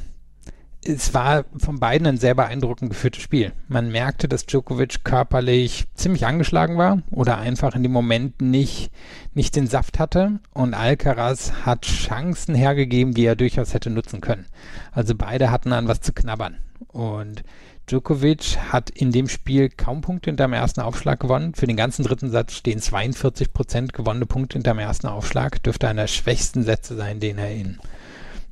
es 0.89 1.15
war 1.15 1.45
von 1.57 1.79
beiden 1.79 2.07
ein 2.07 2.17
sehr 2.19 2.35
beeindruckend 2.35 2.91
geführtes 2.91 3.23
Spiel. 3.23 3.53
Man 3.69 3.91
merkte, 3.91 4.29
dass 4.29 4.47
Djokovic 4.47 5.05
körperlich 5.05 5.85
ziemlich 5.95 6.27
angeschlagen 6.27 6.77
war 6.77 7.03
oder 7.11 7.39
einfach 7.39 7.75
in 7.75 7.83
dem 7.83 7.93
Moment 7.93 8.41
nicht, 8.41 8.91
nicht 9.35 9.57
den 9.57 9.67
Saft 9.67 9.99
hatte. 9.99 10.41
Und 10.53 10.75
Alcaraz 10.75 11.53
hat 11.65 11.83
Chancen 11.83 12.55
hergegeben, 12.55 13.15
die 13.15 13.25
er 13.25 13.37
durchaus 13.37 13.75
hätte 13.75 13.91
nutzen 13.91 14.21
können. 14.21 14.47
Also 14.93 15.15
beide 15.15 15.51
hatten 15.51 15.73
an 15.73 15.89
was 15.89 16.01
zu 16.01 16.13
knabbern. 16.13 16.59
Und 16.89 17.43
Djokovic 17.89 18.59
hat 18.73 18.91
in 18.91 19.13
dem 19.13 19.29
Spiel 19.29 19.69
kaum 19.69 20.01
Punkte 20.01 20.31
hinter 20.31 20.47
dem 20.47 20.53
ersten 20.53 20.81
Aufschlag 20.81 21.21
gewonnen. 21.21 21.55
Für 21.55 21.67
den 21.67 21.77
ganzen 21.77 22.05
dritten 22.05 22.31
Satz 22.31 22.55
stehen 22.55 22.81
42 22.81 23.53
Prozent 23.53 23.93
gewonnene 23.93 24.27
Punkte 24.27 24.55
hinter 24.55 24.73
dem 24.73 24.81
ersten 24.81 25.07
Aufschlag. 25.07 25.63
Dürfte 25.63 25.89
einer 25.89 26.03
der 26.03 26.09
schwächsten 26.09 26.65
Sätze 26.65 26.97
sein, 26.97 27.21
den 27.21 27.39
er 27.39 27.53
in 27.53 27.79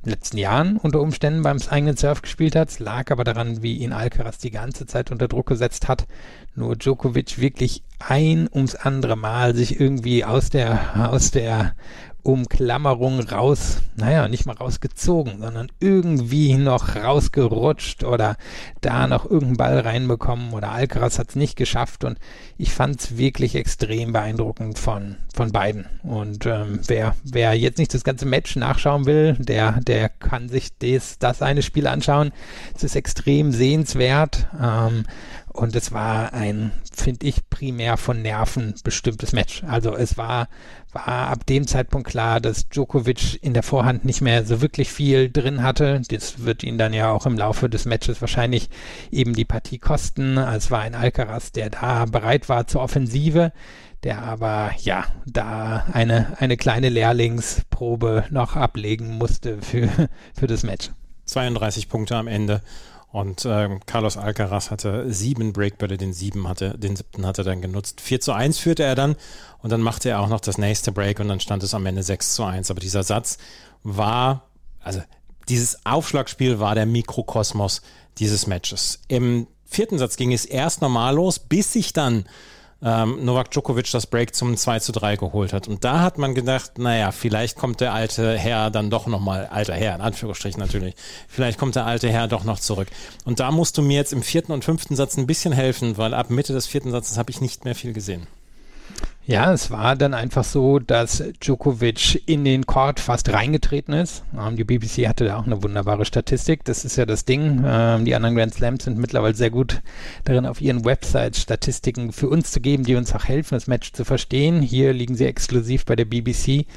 letzten 0.09 0.37
Jahren 0.37 0.77
unter 0.77 1.01
Umständen 1.01 1.43
beim 1.43 1.57
eigenen 1.69 1.97
Surf 1.97 2.21
gespielt 2.21 2.55
hat. 2.55 2.79
Lag 2.79 3.11
aber 3.11 3.23
daran, 3.23 3.61
wie 3.61 3.77
ihn 3.77 3.93
Alcaraz 3.93 4.37
die 4.37 4.51
ganze 4.51 4.85
Zeit 4.85 5.11
unter 5.11 5.27
Druck 5.27 5.47
gesetzt 5.47 5.87
hat. 5.87 6.05
Nur 6.55 6.75
Djokovic 6.75 7.39
wirklich 7.39 7.83
ein 7.99 8.49
ums 8.53 8.75
andere 8.75 9.15
Mal 9.15 9.55
sich 9.55 9.79
irgendwie 9.79 10.23
aus 10.23 10.49
der, 10.49 11.09
aus 11.11 11.31
der 11.31 11.75
Umklammerung 12.25 13.19
raus, 13.19 13.83
naja, 13.95 14.27
nicht 14.27 14.47
mal 14.47 14.55
rausgezogen, 14.55 15.39
sondern 15.39 15.71
irgendwie 15.79 16.55
noch 16.55 16.95
rausgerutscht 16.95 18.03
oder 18.03 18.35
da 18.81 19.05
noch 19.05 19.25
irgendeinen 19.25 19.57
Ball 19.57 19.79
reinbekommen 19.79 20.53
oder 20.53 20.71
Alcaraz 20.71 21.19
hat 21.19 21.29
es 21.29 21.35
nicht 21.35 21.55
geschafft 21.55 22.03
und 22.03 22.17
ich 22.57 22.73
fand 22.73 22.99
es 22.99 23.17
wirklich 23.17 23.55
extrem 23.55 24.11
beeindruckend 24.11 24.79
von, 24.79 25.17
von 25.35 25.51
beiden. 25.51 25.85
Und 26.01 26.47
ähm, 26.47 26.79
wer, 26.87 27.15
wer 27.23 27.53
jetzt 27.53 27.77
nicht 27.77 27.93
das 27.93 28.03
ganze 28.03 28.25
Match 28.25 28.55
nachschauen 28.55 29.05
will, 29.05 29.33
der, 29.39 29.79
der 29.81 30.09
kann 30.09 30.49
sich 30.49 30.75
des, 30.79 31.19
das 31.19 31.43
eine 31.43 31.61
Spiel 31.61 31.85
anschauen. 31.85 32.31
Es 32.75 32.83
ist 32.83 32.95
extrem 32.95 33.51
sehenswert. 33.51 34.47
Ähm, 34.59 35.05
und 35.55 35.75
es 35.75 35.91
war 35.91 36.33
ein, 36.33 36.71
finde 36.93 37.25
ich, 37.25 37.49
primär 37.49 37.97
von 37.97 38.21
Nerven 38.21 38.75
bestimmtes 38.83 39.31
Match. 39.31 39.63
Also 39.63 39.95
es 39.95 40.17
war, 40.17 40.49
war 40.91 41.07
ab 41.07 41.45
dem 41.45 41.65
Zeitpunkt 41.65 42.09
klar, 42.09 42.41
dass 42.41 42.67
Djokovic 42.67 43.41
in 43.41 43.53
der 43.53 43.63
Vorhand 43.63 44.03
nicht 44.03 44.21
mehr 44.21 44.45
so 44.45 44.61
wirklich 44.61 44.89
viel 44.89 45.31
drin 45.31 45.63
hatte. 45.63 46.01
Das 46.09 46.43
wird 46.43 46.63
ihn 46.63 46.77
dann 46.77 46.93
ja 46.93 47.09
auch 47.09 47.25
im 47.25 47.37
Laufe 47.37 47.69
des 47.69 47.85
Matches 47.85 48.19
wahrscheinlich 48.21 48.69
eben 49.11 49.33
die 49.33 49.45
Partie 49.45 49.79
kosten. 49.79 50.37
Es 50.37 50.71
war 50.71 50.81
ein 50.81 50.95
Alcaraz, 50.95 51.53
der 51.53 51.69
da 51.69 52.05
bereit 52.05 52.49
war 52.49 52.67
zur 52.67 52.81
Offensive, 52.81 53.53
der 54.03 54.23
aber 54.23 54.71
ja 54.79 55.05
da 55.25 55.85
eine, 55.93 56.35
eine 56.39 56.57
kleine 56.57 56.89
Lehrlingsprobe 56.89 58.25
noch 58.29 58.57
ablegen 58.57 59.17
musste 59.17 59.61
für, 59.61 59.89
für 60.37 60.47
das 60.47 60.63
Match. 60.63 60.91
32 61.25 61.89
Punkte 61.89 62.15
am 62.17 62.27
Ende 62.27 62.61
und 63.15 63.45
ähm, 63.45 63.79
Carlos 63.85 64.17
Alcaraz 64.17 64.71
hatte 64.71 65.13
sieben 65.13 65.53
Breakbälle, 65.53 65.95
den 65.95 66.11
sieben 66.11 66.49
hatte, 66.49 66.77
den 66.77 66.97
siebten 66.97 67.25
hatte 67.25 67.43
er 67.43 67.45
dann 67.45 67.61
genutzt. 67.61 68.01
4 68.01 68.19
zu 68.19 68.33
1 68.33 68.59
führte 68.59 68.83
er 68.83 68.95
dann 68.95 69.15
und 69.59 69.69
dann 69.69 69.79
machte 69.79 70.09
er 70.09 70.19
auch 70.19 70.27
noch 70.27 70.41
das 70.41 70.57
nächste 70.57 70.91
Break 70.91 71.21
und 71.21 71.29
dann 71.29 71.39
stand 71.39 71.63
es 71.63 71.73
am 71.73 71.85
Ende 71.85 72.03
6 72.03 72.35
zu 72.35 72.43
1. 72.43 72.69
Aber 72.71 72.81
dieser 72.81 73.03
Satz 73.03 73.37
war, 73.83 74.49
also 74.81 75.01
dieses 75.47 75.85
Aufschlagspiel 75.85 76.59
war 76.59 76.75
der 76.75 76.85
Mikrokosmos 76.85 77.81
dieses 78.17 78.47
Matches. 78.47 78.99
Im 79.07 79.47
vierten 79.63 79.97
Satz 79.97 80.17
ging 80.17 80.33
es 80.33 80.43
erst 80.43 80.81
normal 80.81 81.15
los, 81.15 81.39
bis 81.39 81.71
sich 81.71 81.93
dann 81.93 82.25
ähm, 82.81 83.23
Novak 83.23 83.51
Djokovic 83.51 83.89
das 83.91 84.07
Break 84.07 84.35
zum 84.35 84.57
2 84.57 84.79
zu 84.79 84.91
3 84.91 85.15
geholt 85.15 85.53
hat. 85.53 85.67
Und 85.67 85.83
da 85.83 86.01
hat 86.01 86.17
man 86.17 86.35
gedacht, 86.35 86.77
naja, 86.77 87.11
vielleicht 87.11 87.57
kommt 87.57 87.81
der 87.81 87.93
alte 87.93 88.37
Herr 88.37 88.69
dann 88.69 88.89
doch 88.89 89.07
nochmal, 89.07 89.47
alter 89.47 89.73
Herr, 89.73 89.95
in 89.95 90.01
Anführungsstrichen 90.01 90.59
natürlich, 90.59 90.95
vielleicht 91.27 91.57
kommt 91.57 91.75
der 91.75 91.85
alte 91.85 92.09
Herr 92.09 92.27
doch 92.27 92.43
noch 92.43 92.59
zurück. 92.59 92.87
Und 93.23 93.39
da 93.39 93.51
musst 93.51 93.77
du 93.77 93.81
mir 93.81 93.95
jetzt 93.95 94.13
im 94.13 94.23
vierten 94.23 94.51
und 94.51 94.65
fünften 94.65 94.95
Satz 94.95 95.17
ein 95.17 95.27
bisschen 95.27 95.53
helfen, 95.53 95.97
weil 95.97 96.13
ab 96.13 96.29
Mitte 96.29 96.53
des 96.53 96.67
vierten 96.67 96.91
Satzes 96.91 97.17
habe 97.17 97.31
ich 97.31 97.41
nicht 97.41 97.65
mehr 97.65 97.75
viel 97.75 97.93
gesehen. 97.93 98.27
Ja, 99.27 99.51
es 99.51 99.71
war 99.71 99.95
dann 99.95 100.13
einfach 100.13 100.43
so, 100.43 100.77
dass 100.77 101.23
Djokovic 101.43 102.21
in 102.27 102.45
den 102.45 102.67
Court 102.67 102.99
fast 102.99 103.33
reingetreten 103.33 103.95
ist. 103.95 104.23
Ähm, 104.37 104.55
die 104.55 104.63
BBC 104.63 105.07
hatte 105.07 105.25
da 105.25 105.37
auch 105.37 105.47
eine 105.47 105.63
wunderbare 105.63 106.05
Statistik. 106.05 106.63
Das 106.63 106.85
ist 106.85 106.95
ja 106.95 107.07
das 107.07 107.25
Ding. 107.25 107.63
Ähm, 107.65 108.05
die 108.05 108.13
anderen 108.13 108.35
Grand 108.35 108.53
Slams 108.53 108.83
sind 108.83 108.99
mittlerweile 108.99 109.33
sehr 109.33 109.49
gut 109.49 109.81
darin, 110.25 110.45
auf 110.45 110.61
ihren 110.61 110.85
Websites 110.85 111.41
Statistiken 111.41 112.11
für 112.11 112.29
uns 112.29 112.51
zu 112.51 112.61
geben, 112.61 112.83
die 112.83 112.93
uns 112.93 113.15
auch 113.15 113.25
helfen, 113.25 113.55
das 113.55 113.65
Match 113.65 113.93
zu 113.93 114.05
verstehen. 114.05 114.61
Hier 114.61 114.93
liegen 114.93 115.15
sie 115.15 115.25
exklusiv 115.25 115.85
bei 115.85 115.95
der 115.95 116.05
BBC. 116.05 116.67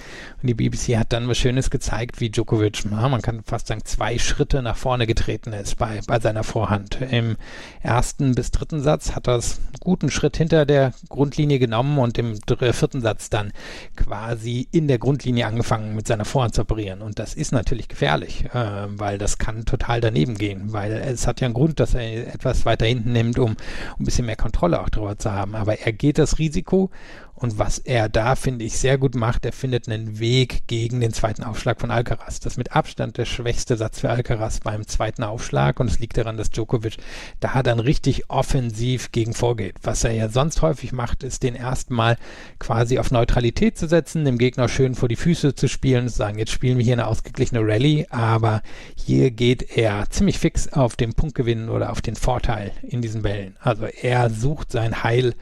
Und 0.40 0.46
die 0.46 0.54
BBC 0.54 0.96
hat 0.96 1.12
dann 1.12 1.28
was 1.28 1.36
Schönes 1.36 1.68
gezeigt, 1.68 2.18
wie 2.18 2.30
Djokovic, 2.30 2.82
man 2.90 3.20
kann 3.20 3.42
fast 3.44 3.66
sagen, 3.66 3.82
zwei 3.84 4.16
Schritte 4.18 4.62
nach 4.62 4.78
vorne 4.78 5.06
getreten 5.06 5.52
ist 5.52 5.76
bei, 5.76 6.00
bei 6.06 6.18
seiner 6.18 6.44
Vorhand. 6.44 6.98
Im 7.10 7.36
ersten 7.82 8.34
bis 8.34 8.52
dritten 8.52 8.80
Satz 8.80 9.14
hat 9.14 9.28
er 9.28 9.34
einen 9.34 9.42
guten 9.80 10.10
Schritt 10.10 10.38
hinter 10.38 10.64
der 10.64 10.94
Grundlinie 11.10 11.58
genommen 11.58 11.98
und 11.98 12.16
im 12.16 12.37
vierten 12.72 13.00
Satz 13.00 13.30
dann 13.30 13.52
quasi 13.96 14.68
in 14.72 14.88
der 14.88 14.98
Grundlinie 14.98 15.46
angefangen 15.46 15.94
mit 15.94 16.06
seiner 16.06 16.24
Vorhand 16.24 16.54
zu 16.54 16.62
operieren. 16.62 17.02
Und 17.02 17.18
das 17.18 17.34
ist 17.34 17.52
natürlich 17.52 17.88
gefährlich, 17.88 18.44
äh, 18.52 18.86
weil 18.88 19.18
das 19.18 19.38
kann 19.38 19.64
total 19.64 20.00
daneben 20.00 20.36
gehen, 20.36 20.72
weil 20.72 20.92
es 20.92 21.26
hat 21.26 21.40
ja 21.40 21.46
einen 21.46 21.54
Grund, 21.54 21.80
dass 21.80 21.94
er 21.94 22.34
etwas 22.34 22.66
weiter 22.66 22.86
hinten 22.86 23.12
nimmt, 23.12 23.38
um, 23.38 23.50
um 23.50 23.56
ein 23.98 24.04
bisschen 24.04 24.26
mehr 24.26 24.36
Kontrolle 24.36 24.80
auch 24.80 24.88
darüber 24.88 25.18
zu 25.18 25.32
haben. 25.32 25.54
Aber 25.54 25.78
er 25.78 25.92
geht 25.92 26.18
das 26.18 26.38
Risiko 26.38 26.90
und 27.38 27.56
was 27.56 27.78
er 27.78 28.08
da, 28.08 28.34
finde 28.34 28.64
ich, 28.64 28.78
sehr 28.78 28.98
gut 28.98 29.14
macht, 29.14 29.44
er 29.46 29.52
findet 29.52 29.88
einen 29.88 30.18
Weg 30.18 30.66
gegen 30.66 31.00
den 31.00 31.12
zweiten 31.12 31.44
Aufschlag 31.44 31.80
von 31.80 31.92
Alcaraz. 31.92 32.40
Das 32.40 32.54
ist 32.54 32.56
mit 32.56 32.74
Abstand 32.74 33.16
der 33.16 33.26
schwächste 33.26 33.76
Satz 33.76 34.00
für 34.00 34.10
Alcaraz 34.10 34.58
beim 34.58 34.84
zweiten 34.88 35.22
Aufschlag. 35.22 35.78
Und 35.78 35.88
es 35.88 36.00
liegt 36.00 36.16
daran, 36.16 36.36
dass 36.36 36.50
Djokovic 36.50 36.96
da 37.38 37.62
dann 37.62 37.78
richtig 37.78 38.28
offensiv 38.28 39.12
gegen 39.12 39.34
vorgeht. 39.34 39.76
Was 39.82 40.02
er 40.02 40.10
ja 40.12 40.28
sonst 40.28 40.62
häufig 40.62 40.90
macht, 40.90 41.22
ist 41.22 41.44
den 41.44 41.54
erstmal 41.54 42.16
quasi 42.58 42.98
auf 42.98 43.12
Neutralität 43.12 43.78
zu 43.78 43.86
setzen, 43.86 44.24
dem 44.24 44.38
Gegner 44.38 44.68
schön 44.68 44.96
vor 44.96 45.08
die 45.08 45.14
Füße 45.14 45.54
zu 45.54 45.68
spielen 45.68 46.08
zu 46.08 46.16
sagen, 46.16 46.38
jetzt 46.38 46.50
spielen 46.50 46.76
wir 46.76 46.84
hier 46.84 46.94
eine 46.94 47.06
ausgeglichene 47.06 47.60
Rallye. 47.60 48.06
Aber 48.10 48.62
hier 48.96 49.30
geht 49.30 49.76
er 49.76 50.10
ziemlich 50.10 50.40
fix 50.40 50.72
auf 50.72 50.96
den 50.96 51.14
Punktgewinn 51.14 51.68
oder 51.68 51.92
auf 51.92 52.02
den 52.02 52.16
Vorteil 52.16 52.72
in 52.82 53.00
diesen 53.00 53.22
Bällen. 53.22 53.54
Also 53.60 53.84
er 53.84 54.28
sucht 54.28 54.72
sein 54.72 55.04
Heil 55.04 55.34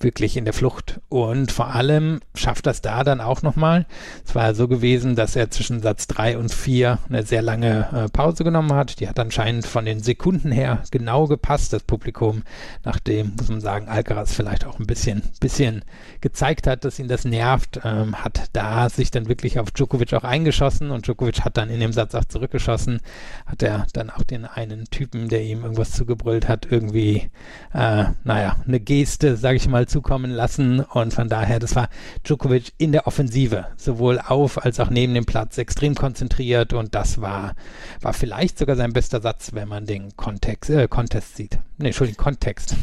wirklich 0.00 0.36
in 0.36 0.44
der 0.44 0.54
Flucht. 0.54 1.00
Und 1.08 1.52
vor 1.52 1.74
allem 1.74 2.20
schafft 2.34 2.66
das 2.66 2.82
da 2.82 3.04
dann 3.04 3.20
auch 3.20 3.42
nochmal. 3.42 3.86
Es 4.26 4.34
war 4.34 4.44
ja 4.44 4.54
so 4.54 4.68
gewesen, 4.68 5.16
dass 5.16 5.36
er 5.36 5.50
zwischen 5.50 5.82
Satz 5.82 6.06
3 6.08 6.38
und 6.38 6.52
4 6.52 6.98
eine 7.08 7.22
sehr 7.22 7.42
lange 7.42 7.88
äh, 7.92 8.08
Pause 8.08 8.44
genommen 8.44 8.72
hat. 8.72 9.00
Die 9.00 9.08
hat 9.08 9.18
anscheinend 9.18 9.66
von 9.66 9.84
den 9.84 10.00
Sekunden 10.00 10.52
her 10.52 10.82
genau 10.90 11.26
gepasst, 11.26 11.72
das 11.72 11.82
Publikum, 11.82 12.42
nachdem, 12.84 13.34
muss 13.38 13.48
man 13.48 13.60
sagen, 13.60 13.88
Alcaraz 13.88 14.34
vielleicht 14.34 14.64
auch 14.66 14.78
ein 14.78 14.86
bisschen, 14.86 15.22
bisschen 15.40 15.84
gezeigt 16.20 16.66
hat, 16.66 16.84
dass 16.84 16.98
ihn 16.98 17.08
das 17.08 17.24
nervt, 17.24 17.80
ähm, 17.84 18.16
hat 18.16 18.44
da 18.52 18.88
sich 18.88 19.10
dann 19.10 19.28
wirklich 19.28 19.58
auf 19.58 19.70
Djokovic 19.70 20.12
auch 20.14 20.24
eingeschossen 20.24 20.90
und 20.90 21.06
Djokovic 21.06 21.44
hat 21.44 21.56
dann 21.56 21.70
in 21.70 21.80
dem 21.80 21.92
Satz 21.92 22.14
auch 22.14 22.24
zurückgeschossen, 22.24 23.00
hat 23.46 23.62
er 23.62 23.86
dann 23.92 24.10
auch 24.10 24.22
den 24.22 24.44
einen 24.44 24.84
Typen, 24.86 25.28
der 25.28 25.42
ihm 25.42 25.62
irgendwas 25.62 25.92
zugebrüllt 25.92 26.48
hat, 26.48 26.66
irgendwie, 26.70 27.30
äh, 27.72 28.04
naja, 28.24 28.56
eine 28.66 28.80
Geste, 28.80 29.36
sage 29.36 29.56
ich 29.56 29.68
mal, 29.68 29.83
zukommen 29.86 30.30
lassen. 30.30 30.80
Und 30.80 31.14
von 31.14 31.28
daher, 31.28 31.58
das 31.58 31.76
war 31.76 31.88
Djokovic 32.24 32.72
in 32.78 32.92
der 32.92 33.06
Offensive, 33.06 33.66
sowohl 33.76 34.18
auf 34.18 34.64
als 34.64 34.80
auch 34.80 34.90
neben 34.90 35.14
dem 35.14 35.26
Platz, 35.26 35.58
extrem 35.58 35.94
konzentriert. 35.94 36.72
Und 36.72 36.94
das 36.94 37.20
war, 37.20 37.54
war 38.00 38.12
vielleicht 38.12 38.58
sogar 38.58 38.76
sein 38.76 38.92
bester 38.92 39.20
Satz, 39.20 39.50
wenn 39.52 39.68
man 39.68 39.86
den 39.86 40.16
Kontext, 40.16 40.70
äh, 40.70 40.88
Contest 40.88 41.36
sieht. 41.36 41.58
Nee, 41.78 41.88
Entschuldigung, 41.88 42.22
Kontext. 42.22 42.76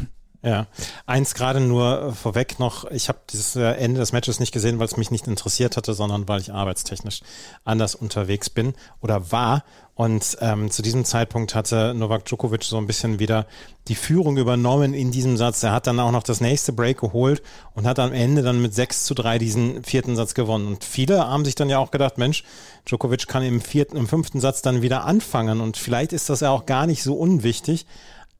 Ja, 0.44 0.66
eins 1.06 1.34
gerade 1.34 1.60
nur 1.60 2.02
äh, 2.02 2.12
vorweg 2.12 2.58
noch, 2.58 2.90
ich 2.90 3.08
habe 3.08 3.20
dieses 3.30 3.54
äh, 3.54 3.62
Ende 3.74 4.00
des 4.00 4.10
Matches 4.10 4.40
nicht 4.40 4.50
gesehen, 4.50 4.80
weil 4.80 4.86
es 4.86 4.96
mich 4.96 5.12
nicht 5.12 5.28
interessiert 5.28 5.76
hatte, 5.76 5.94
sondern 5.94 6.26
weil 6.26 6.40
ich 6.40 6.52
arbeitstechnisch 6.52 7.20
anders 7.64 7.94
unterwegs 7.94 8.50
bin 8.50 8.74
oder 9.00 9.30
war. 9.30 9.62
Und 9.94 10.38
ähm, 10.40 10.68
zu 10.72 10.82
diesem 10.82 11.04
Zeitpunkt 11.04 11.54
hatte 11.54 11.94
Novak 11.94 12.24
Djokovic 12.24 12.64
so 12.64 12.76
ein 12.76 12.88
bisschen 12.88 13.20
wieder 13.20 13.46
die 13.86 13.94
Führung 13.94 14.36
übernommen 14.36 14.94
in 14.94 15.12
diesem 15.12 15.36
Satz. 15.36 15.62
Er 15.62 15.70
hat 15.70 15.86
dann 15.86 16.00
auch 16.00 16.10
noch 16.10 16.24
das 16.24 16.40
nächste 16.40 16.72
Break 16.72 16.98
geholt 16.98 17.40
und 17.74 17.86
hat 17.86 18.00
am 18.00 18.12
Ende 18.12 18.42
dann 18.42 18.60
mit 18.60 18.74
6 18.74 19.04
zu 19.04 19.14
3 19.14 19.38
diesen 19.38 19.84
vierten 19.84 20.16
Satz 20.16 20.34
gewonnen. 20.34 20.66
Und 20.66 20.82
viele 20.82 21.28
haben 21.28 21.44
sich 21.44 21.54
dann 21.54 21.70
ja 21.70 21.78
auch 21.78 21.92
gedacht, 21.92 22.18
Mensch, 22.18 22.42
Djokovic 22.88 23.28
kann 23.28 23.44
im 23.44 23.60
vierten, 23.60 23.96
im 23.96 24.08
fünften 24.08 24.40
Satz 24.40 24.60
dann 24.60 24.82
wieder 24.82 25.04
anfangen 25.04 25.60
und 25.60 25.76
vielleicht 25.76 26.12
ist 26.12 26.30
das 26.30 26.40
ja 26.40 26.50
auch 26.50 26.66
gar 26.66 26.86
nicht 26.86 27.04
so 27.04 27.14
unwichtig. 27.14 27.86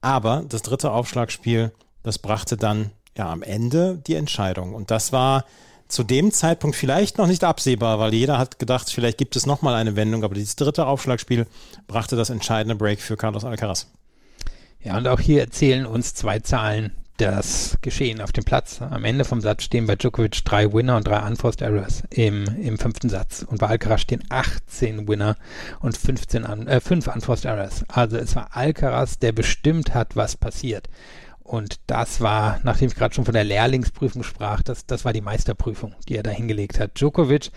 Aber 0.01 0.43
das 0.49 0.63
dritte 0.63 0.91
Aufschlagspiel 0.91 1.71
das 2.03 2.19
brachte 2.19 2.57
dann 2.57 2.91
ja 3.17 3.31
am 3.31 3.43
Ende 3.43 3.99
die 4.07 4.15
Entscheidung. 4.15 4.75
Und 4.75 4.91
das 4.91 5.13
war 5.13 5.45
zu 5.89 6.03
dem 6.03 6.33
Zeitpunkt 6.33 6.75
vielleicht 6.75 7.19
noch 7.19 7.27
nicht 7.27 7.45
absehbar, 7.45 7.99
weil 7.99 8.15
jeder 8.15 8.39
hat 8.39 8.59
gedacht, 8.59 8.91
vielleicht 8.91 9.19
gibt 9.19 9.37
es 9.37 9.47
nochmal 9.47 9.75
eine 9.75 9.95
Wendung, 9.95 10.25
aber 10.25 10.35
dieses 10.35 10.57
dritte 10.57 10.87
Aufschlagspiel 10.87 11.47
brachte 11.87 12.17
das 12.17 12.31
entscheidende 12.31 12.75
Break 12.75 13.01
für 13.01 13.17
Carlos 13.17 13.45
Alcaraz. 13.45 13.89
Ja, 14.81 14.97
und 14.97 15.07
auch 15.07 15.21
hier 15.21 15.41
erzählen 15.41 15.87
uns 15.87 16.15
zwei 16.15 16.41
Zahlen 16.41 16.93
das 17.19 17.79
Geschehen 17.83 18.21
auf 18.21 18.33
dem 18.33 18.45
Platz. 18.45 18.81
Am 18.81 19.05
Ende 19.05 19.25
vom 19.25 19.41
Satz 19.41 19.63
stehen 19.65 19.87
bei 19.87 19.97
Djokovic 19.97 20.45
drei 20.45 20.73
Winner 20.73 20.97
und 20.97 21.07
drei 21.07 21.25
Unforced 21.25 21.61
Errors 21.61 22.03
im, 22.11 22.45
im 22.61 22.79
fünften 22.79 23.09
Satz. 23.11 23.45
Und 23.47 23.59
bei 23.59 23.69
Alcaraz 23.69 24.01
stehen 24.01 24.25
18 24.29 25.07
Winner 25.07 25.37
und 25.81 25.97
15 25.97 26.45
un, 26.45 26.67
äh, 26.67 26.81
5 26.81 27.07
Unforced 27.07 27.45
Errors. 27.45 27.85
Also 27.89 28.17
es 28.17 28.35
war 28.35 28.49
Alcaraz, 28.57 29.19
der 29.19 29.33
bestimmt 29.33 29.95
hat, 29.95 30.17
was 30.17 30.37
passiert. 30.37 30.89
Und 31.53 31.81
das 31.87 32.23
war, 32.23 32.61
nachdem 32.63 32.89
ich 32.89 32.95
gerade 32.95 33.15
schon 33.15 33.27
von 33.27 33.35
der 33.35 33.45
Lehrlingsprüfung 33.45 34.23
sprach, 34.23 34.63
das, 34.63 34.87
das 34.87 35.05
war 35.05 35.13
die 35.13 35.21
Meisterprüfung, 35.21 35.95
die 36.09 36.17
er 36.17 36.23
da 36.23 36.31
hingelegt 36.31 36.81
hat. 36.81 36.99
Djokovic 36.99 37.51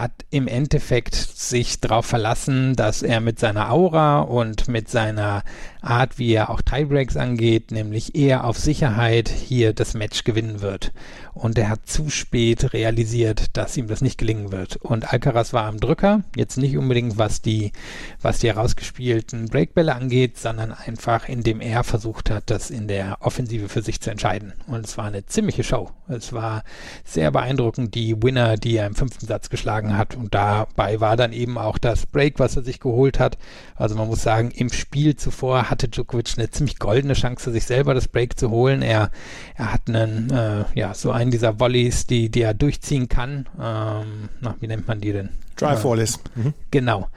hat 0.00 0.12
im 0.30 0.48
Endeffekt 0.48 1.14
sich 1.14 1.80
darauf 1.80 2.06
verlassen, 2.06 2.76
dass 2.76 3.02
er 3.02 3.20
mit 3.20 3.38
seiner 3.38 3.70
Aura 3.70 4.20
und 4.20 4.68
mit 4.68 4.88
seiner 4.88 5.42
Art, 5.80 6.18
wie 6.18 6.32
er 6.32 6.50
auch 6.50 6.60
Tiebreaks 6.60 7.16
angeht, 7.16 7.70
nämlich 7.70 8.14
eher 8.14 8.44
auf 8.44 8.58
Sicherheit 8.58 9.28
hier 9.28 9.72
das 9.72 9.94
Match 9.94 10.24
gewinnen 10.24 10.60
wird. 10.60 10.92
Und 11.34 11.56
er 11.56 11.68
hat 11.68 11.86
zu 11.86 12.10
spät 12.10 12.72
realisiert, 12.72 13.56
dass 13.56 13.76
ihm 13.76 13.86
das 13.86 14.00
nicht 14.00 14.18
gelingen 14.18 14.50
wird. 14.50 14.76
Und 14.76 15.12
Alcaraz 15.12 15.52
war 15.52 15.64
am 15.64 15.78
Drücker, 15.78 16.24
jetzt 16.34 16.56
nicht 16.56 16.76
unbedingt 16.76 17.16
was 17.16 17.42
die, 17.42 17.72
was 18.20 18.38
die 18.38 18.48
herausgespielten 18.48 19.46
Breakbälle 19.46 19.94
angeht, 19.94 20.36
sondern 20.36 20.72
einfach 20.72 21.28
indem 21.28 21.60
er 21.60 21.84
versucht 21.84 22.30
hat, 22.30 22.50
das 22.50 22.70
in 22.70 22.88
der 22.88 23.18
Offensive 23.20 23.68
für 23.68 23.82
sich 23.82 24.00
zu 24.00 24.10
entscheiden. 24.10 24.52
Und 24.66 24.84
es 24.84 24.98
war 24.98 25.04
eine 25.04 25.26
ziemliche 25.26 25.62
Show. 25.62 25.90
Es 26.08 26.32
war 26.32 26.64
sehr 27.04 27.30
beeindruckend, 27.30 27.94
die 27.94 28.20
Winner, 28.20 28.56
die 28.56 28.76
er 28.76 28.86
im 28.86 28.94
fünften 28.94 29.26
Satz 29.26 29.48
geschlagen 29.48 29.87
hat. 29.96 30.14
Und 30.14 30.34
dabei 30.34 31.00
war 31.00 31.16
dann 31.16 31.32
eben 31.32 31.56
auch 31.58 31.78
das 31.78 32.06
Break, 32.06 32.38
was 32.38 32.56
er 32.56 32.62
sich 32.62 32.80
geholt 32.80 33.18
hat. 33.18 33.38
Also 33.76 33.94
man 33.94 34.08
muss 34.08 34.22
sagen, 34.22 34.50
im 34.50 34.70
Spiel 34.70 35.16
zuvor 35.16 35.70
hatte 35.70 35.88
Djokovic 35.88 36.34
eine 36.36 36.50
ziemlich 36.50 36.78
goldene 36.78 37.14
Chance, 37.14 37.50
sich 37.52 37.64
selber 37.64 37.94
das 37.94 38.08
Break 38.08 38.38
zu 38.38 38.50
holen. 38.50 38.82
Er, 38.82 39.10
er 39.56 39.72
hat 39.72 39.82
einen, 39.88 40.30
äh, 40.30 40.64
ja, 40.74 40.94
so 40.94 41.10
einen 41.10 41.30
dieser 41.30 41.60
Volleys, 41.60 42.06
die, 42.06 42.28
die 42.28 42.42
er 42.42 42.54
durchziehen 42.54 43.08
kann. 43.08 43.48
Ähm, 43.60 44.28
na, 44.40 44.56
wie 44.60 44.66
nennt 44.66 44.88
man 44.88 45.00
die 45.00 45.12
denn? 45.12 45.30
Drive 45.58 45.82
Volleys. 45.84 46.18
Mhm. 46.34 46.54
Genau 46.70 47.08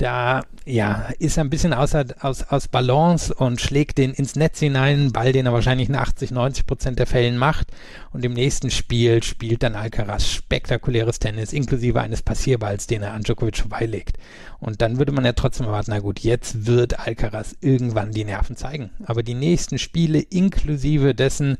da 0.00 0.44
ja, 0.64 1.08
ist 1.18 1.36
er 1.36 1.44
ein 1.44 1.50
bisschen 1.50 1.74
außer, 1.74 2.04
aus, 2.20 2.44
aus 2.44 2.68
Balance 2.68 3.34
und 3.34 3.60
schlägt 3.60 3.98
den 3.98 4.12
ins 4.12 4.34
Netz 4.34 4.60
hinein, 4.60 5.12
Ball, 5.12 5.32
den 5.32 5.46
er 5.46 5.52
wahrscheinlich 5.52 5.88
in 5.88 5.94
80, 5.94 6.30
90 6.30 6.66
Prozent 6.66 6.98
der 6.98 7.06
Fällen 7.06 7.36
macht. 7.36 7.68
Und 8.12 8.24
im 8.24 8.32
nächsten 8.32 8.70
Spiel 8.70 9.22
spielt 9.22 9.62
dann 9.62 9.74
Alcaraz 9.74 10.26
spektakuläres 10.26 11.18
Tennis, 11.18 11.52
inklusive 11.52 12.00
eines 12.00 12.22
Passierballs, 12.22 12.86
den 12.86 13.02
er 13.02 13.12
an 13.12 13.22
Djokovic 13.22 13.58
vorbeilegt. 13.58 14.16
Und 14.58 14.80
dann 14.80 14.98
würde 14.98 15.12
man 15.12 15.24
ja 15.24 15.32
trotzdem 15.32 15.66
erwarten, 15.66 15.90
na 15.90 15.98
gut, 15.98 16.20
jetzt 16.20 16.66
wird 16.66 17.00
Alcaraz 17.00 17.56
irgendwann 17.60 18.12
die 18.12 18.24
Nerven 18.24 18.56
zeigen. 18.56 18.90
Aber 19.04 19.22
die 19.22 19.34
nächsten 19.34 19.78
Spiele, 19.78 20.20
inklusive 20.20 21.14
dessen, 21.14 21.58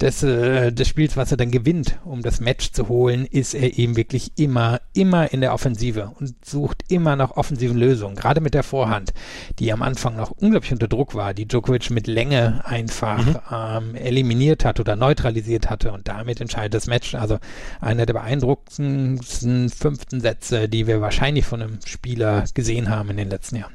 des, 0.00 0.22
äh, 0.22 0.72
des 0.72 0.88
Spiels, 0.88 1.16
was 1.16 1.30
er 1.30 1.36
dann 1.36 1.50
gewinnt, 1.50 1.98
um 2.04 2.22
das 2.22 2.40
Match 2.40 2.72
zu 2.72 2.88
holen, 2.88 3.26
ist 3.26 3.54
er 3.54 3.78
eben 3.78 3.96
wirklich 3.96 4.32
immer, 4.36 4.80
immer 4.94 5.32
in 5.32 5.40
der 5.40 5.52
Offensive 5.52 6.12
und 6.18 6.34
sucht 6.44 6.84
immer 6.88 7.16
nach 7.16 7.32
offensiven 7.32 7.76
Lösungen. 7.76 8.16
Gerade 8.16 8.40
mit 8.40 8.54
der 8.54 8.62
Vorhand, 8.62 9.12
die 9.58 9.72
am 9.72 9.82
Anfang 9.82 10.16
noch 10.16 10.30
unglaublich 10.30 10.72
unter 10.72 10.88
Druck 10.88 11.14
war, 11.14 11.34
die 11.34 11.46
Djokovic 11.46 11.90
mit 11.90 12.06
Länge 12.06 12.62
einfach 12.64 13.24
mhm. 13.24 13.36
ähm, 13.52 13.94
eliminiert 13.94 14.64
hat 14.64 14.80
oder 14.80 14.96
neutralisiert 14.96 15.68
hatte 15.68 15.92
und 15.92 16.08
damit 16.08 16.40
entscheidet 16.40 16.74
das 16.74 16.86
Match. 16.86 17.14
Also 17.14 17.38
einer 17.80 18.06
der 18.06 18.14
beeindruckendsten 18.14 19.68
fünften 19.68 20.20
Sätze, 20.20 20.68
die 20.68 20.86
wir 20.86 21.00
wahrscheinlich 21.00 21.44
von 21.44 21.60
einem 21.60 21.78
Spieler 21.84 22.44
gesehen 22.54 22.88
haben 22.88 23.10
in 23.10 23.18
den 23.18 23.30
letzten 23.30 23.56
Jahren. 23.56 23.74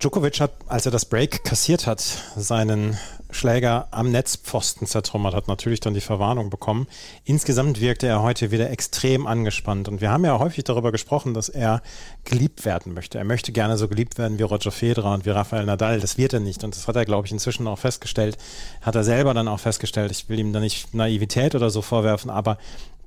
Djokovic 0.00 0.38
hat, 0.40 0.52
als 0.68 0.86
er 0.86 0.92
das 0.92 1.06
Break 1.06 1.42
kassiert 1.42 1.88
hat, 1.88 2.00
seinen 2.36 2.96
Schläger 3.30 3.88
am 3.90 4.10
Netzpfosten 4.10 4.86
zertrümmert 4.86 5.34
hat, 5.34 5.48
natürlich 5.48 5.80
dann 5.80 5.94
die 5.94 6.00
Verwarnung 6.00 6.50
bekommen. 6.50 6.86
Insgesamt 7.24 7.80
wirkte 7.80 8.06
er 8.06 8.22
heute 8.22 8.50
wieder 8.50 8.70
extrem 8.70 9.26
angespannt. 9.26 9.88
Und 9.88 10.00
wir 10.00 10.10
haben 10.10 10.24
ja 10.24 10.38
häufig 10.38 10.64
darüber 10.64 10.92
gesprochen, 10.92 11.34
dass 11.34 11.48
er 11.48 11.82
geliebt 12.24 12.64
werden 12.64 12.94
möchte. 12.94 13.18
Er 13.18 13.24
möchte 13.24 13.52
gerne 13.52 13.76
so 13.76 13.88
geliebt 13.88 14.18
werden 14.18 14.38
wie 14.38 14.44
Roger 14.44 14.70
Federer 14.70 15.12
und 15.12 15.26
wie 15.26 15.30
Rafael 15.30 15.66
Nadal. 15.66 16.00
Das 16.00 16.16
wird 16.16 16.32
er 16.32 16.40
nicht. 16.40 16.64
Und 16.64 16.74
das 16.74 16.88
hat 16.88 16.96
er, 16.96 17.04
glaube 17.04 17.26
ich, 17.26 17.32
inzwischen 17.32 17.66
auch 17.66 17.78
festgestellt. 17.78 18.38
Hat 18.80 18.94
er 18.94 19.04
selber 19.04 19.34
dann 19.34 19.48
auch 19.48 19.60
festgestellt. 19.60 20.10
Ich 20.10 20.28
will 20.28 20.38
ihm 20.38 20.52
da 20.52 20.60
nicht 20.60 20.94
Naivität 20.94 21.54
oder 21.54 21.70
so 21.70 21.82
vorwerfen, 21.82 22.30
aber 22.30 22.56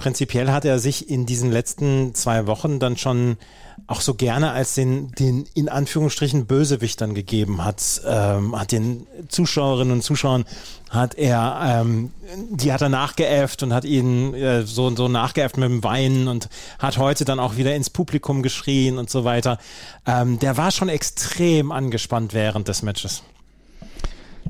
prinzipiell 0.01 0.51
hat 0.51 0.65
er 0.65 0.79
sich 0.79 1.11
in 1.11 1.27
diesen 1.27 1.51
letzten 1.51 2.15
zwei 2.15 2.47
Wochen 2.47 2.79
dann 2.79 2.97
schon 2.97 3.37
auch 3.85 4.01
so 4.01 4.15
gerne 4.15 4.51
als 4.51 4.73
den, 4.73 5.11
den 5.11 5.45
in 5.53 5.69
Anführungsstrichen 5.69 6.47
Bösewicht 6.47 6.99
dann 7.01 7.13
gegeben 7.13 7.63
hat, 7.63 8.01
ähm, 8.07 8.59
hat 8.59 8.71
den 8.71 9.05
Zuschauerinnen 9.27 9.93
und 9.93 10.01
Zuschauern 10.01 10.45
hat 10.89 11.13
er, 11.15 11.83
ähm, 11.83 12.11
die 12.49 12.73
hat 12.73 12.81
er 12.81 12.89
nachgeäfft 12.89 13.61
und 13.61 13.73
hat 13.73 13.85
ihn 13.85 14.33
äh, 14.33 14.63
so, 14.63 14.93
so 14.95 15.07
nachgeäfft 15.07 15.57
mit 15.57 15.69
dem 15.69 15.83
Weinen 15.83 16.27
und 16.27 16.49
hat 16.79 16.97
heute 16.97 17.23
dann 17.23 17.39
auch 17.39 17.55
wieder 17.57 17.75
ins 17.75 17.91
Publikum 17.91 18.41
geschrien 18.41 18.97
und 18.97 19.11
so 19.11 19.23
weiter. 19.23 19.59
Ähm, 20.07 20.39
der 20.39 20.57
war 20.57 20.71
schon 20.71 20.89
extrem 20.89 21.71
angespannt 21.71 22.33
während 22.33 22.67
des 22.67 22.81
Matches. 22.81 23.21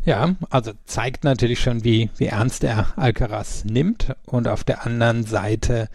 Ja, 0.03 0.35
also 0.49 0.71
zeigt 0.85 1.23
natürlich 1.23 1.59
schon, 1.59 1.83
wie, 1.83 2.09
wie 2.17 2.25
ernst 2.25 2.63
er 2.63 2.97
Alcaraz 2.97 3.65
nimmt. 3.65 4.15
Und 4.25 4.47
auf 4.47 4.63
der 4.63 4.85
anderen 4.85 5.25
Seite 5.25 5.89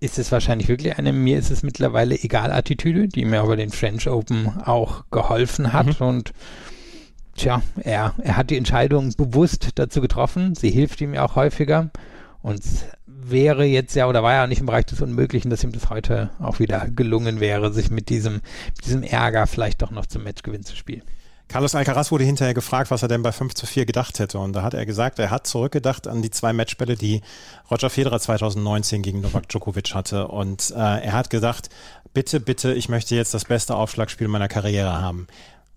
ist 0.00 0.18
es 0.18 0.30
wahrscheinlich 0.30 0.68
wirklich 0.68 0.98
eine, 0.98 1.12
mir 1.12 1.38
ist 1.38 1.50
es 1.50 1.62
mittlerweile 1.62 2.14
egal 2.22 2.52
Attitüde, 2.52 3.08
die 3.08 3.24
mir 3.24 3.40
aber 3.40 3.56
den 3.56 3.70
French 3.70 4.08
Open 4.08 4.48
auch 4.64 5.04
geholfen 5.10 5.72
hat. 5.72 6.00
Mhm. 6.00 6.06
Und 6.06 6.32
tja, 7.36 7.62
er, 7.82 8.14
er 8.18 8.36
hat 8.36 8.50
die 8.50 8.58
Entscheidung 8.58 9.12
bewusst 9.16 9.70
dazu 9.76 10.00
getroffen. 10.00 10.54
Sie 10.54 10.70
hilft 10.70 11.00
ihm 11.00 11.14
ja 11.14 11.24
auch 11.24 11.36
häufiger. 11.36 11.90
Und 12.42 12.62
wäre 13.06 13.64
jetzt 13.64 13.94
ja, 13.94 14.08
oder 14.08 14.22
war 14.22 14.34
ja 14.34 14.46
nicht 14.46 14.60
im 14.60 14.66
Bereich 14.66 14.86
des 14.86 15.00
Unmöglichen, 15.00 15.50
dass 15.50 15.64
ihm 15.64 15.72
das 15.72 15.90
heute 15.90 16.30
auch 16.38 16.60
wieder 16.60 16.86
gelungen 16.88 17.40
wäre, 17.40 17.72
sich 17.72 17.90
mit 17.90 18.08
diesem, 18.10 18.34
mit 18.76 18.86
diesem 18.86 19.02
Ärger 19.02 19.46
vielleicht 19.46 19.82
doch 19.82 19.90
noch 19.90 20.06
zum 20.06 20.22
Matchgewinn 20.22 20.62
zu 20.62 20.76
spielen. 20.76 21.02
Carlos 21.48 21.74
Alcaraz 21.74 22.12
wurde 22.12 22.24
hinterher 22.24 22.52
gefragt, 22.52 22.90
was 22.90 23.02
er 23.02 23.08
denn 23.08 23.22
bei 23.22 23.32
5 23.32 23.54
zu 23.54 23.66
4 23.66 23.86
gedacht 23.86 24.18
hätte. 24.18 24.38
Und 24.38 24.52
da 24.52 24.62
hat 24.62 24.74
er 24.74 24.84
gesagt, 24.84 25.18
er 25.18 25.30
hat 25.30 25.46
zurückgedacht 25.46 26.06
an 26.06 26.20
die 26.20 26.30
zwei 26.30 26.52
Matchbälle, 26.52 26.94
die 26.94 27.22
Roger 27.70 27.88
Federer 27.88 28.20
2019 28.20 29.02
gegen 29.02 29.22
Novak 29.22 29.48
Djokovic 29.48 29.94
hatte. 29.94 30.28
Und 30.28 30.70
äh, 30.72 30.74
er 30.74 31.12
hat 31.14 31.30
gesagt, 31.30 31.70
bitte, 32.12 32.38
bitte, 32.38 32.74
ich 32.74 32.90
möchte 32.90 33.14
jetzt 33.14 33.32
das 33.32 33.46
beste 33.46 33.76
Aufschlagspiel 33.76 34.28
meiner 34.28 34.48
Karriere 34.48 35.00
haben. 35.00 35.26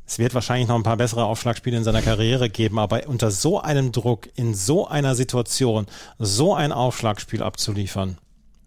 Es 0.06 0.20
wird 0.20 0.34
wahrscheinlich 0.34 0.68
noch 0.68 0.76
ein 0.76 0.84
paar 0.84 0.98
bessere 0.98 1.24
Aufschlagspiele 1.24 1.78
in 1.78 1.86
seiner 1.86 2.02
Karriere 2.02 2.50
geben, 2.50 2.78
aber 2.78 3.08
unter 3.08 3.32
so 3.32 3.62
einem 3.62 3.94
Druck, 3.94 4.28
in 4.36 4.54
so 4.54 4.86
einer 4.90 5.16
Situation, 5.16 5.86
so 6.20 6.54
ein 6.54 6.74
Aufschlagspiel 6.74 7.42
abzuliefern, 7.42 8.18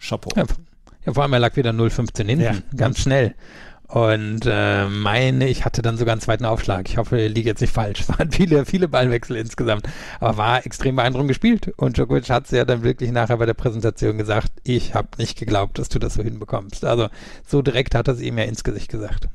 Chapeau. 0.01 0.31
Ja, 1.05 1.13
vor 1.13 1.23
allem 1.23 1.35
er 1.35 1.41
lag 1.41 1.55
wieder 1.57 1.73
0-15 1.73 2.25
hinten, 2.25 2.41
ja. 2.41 2.55
ganz 2.75 3.01
schnell. 3.01 3.35
Und 3.95 4.41
äh, 4.45 4.89
meine, 4.89 5.47
ich 5.47 5.65
hatte 5.65 5.81
dann 5.81 5.97
sogar 5.97 6.15
einen 6.15 6.21
zweiten 6.21 6.45
Aufschlag. 6.45 6.89
Ich 6.89 6.97
hoffe, 6.97 7.17
ich 7.17 7.33
liege 7.33 7.51
jetzt 7.51 7.61
nicht 7.61 7.73
falsch. 7.73 8.01
Es 8.05 8.09
waren 8.09 8.33
viele, 8.33 8.67
viele 8.67 8.89
Ballwechsel 8.89 9.37
insgesamt. 9.37 9.87
Aber 10.19 10.37
war 10.37 10.67
extrem 10.67 10.97
beeindruckend 10.97 11.29
gespielt. 11.29 11.73
Und 11.77 11.97
Djokovic 11.97 12.29
hat 12.29 12.47
es 12.47 12.51
ja 12.51 12.65
dann 12.65 12.83
wirklich 12.83 13.13
nachher 13.13 13.37
bei 13.37 13.47
der 13.47 13.55
Präsentation 13.55 14.19
gesagt, 14.19 14.51
ich 14.65 14.95
habe 14.95 15.11
nicht 15.19 15.39
geglaubt, 15.39 15.79
dass 15.79 15.91
du 15.91 16.01
das 16.01 16.15
so 16.15 16.25
hinbekommst. 16.25 16.85
Also 16.85 17.07
so 17.47 17.63
direkt 17.63 17.95
hat 17.95 18.09
er 18.09 18.15
es 18.15 18.21
ihm 18.21 18.37
ja 18.37 18.43
ins 18.43 18.65
Gesicht 18.65 18.91
gesagt. 18.91 19.29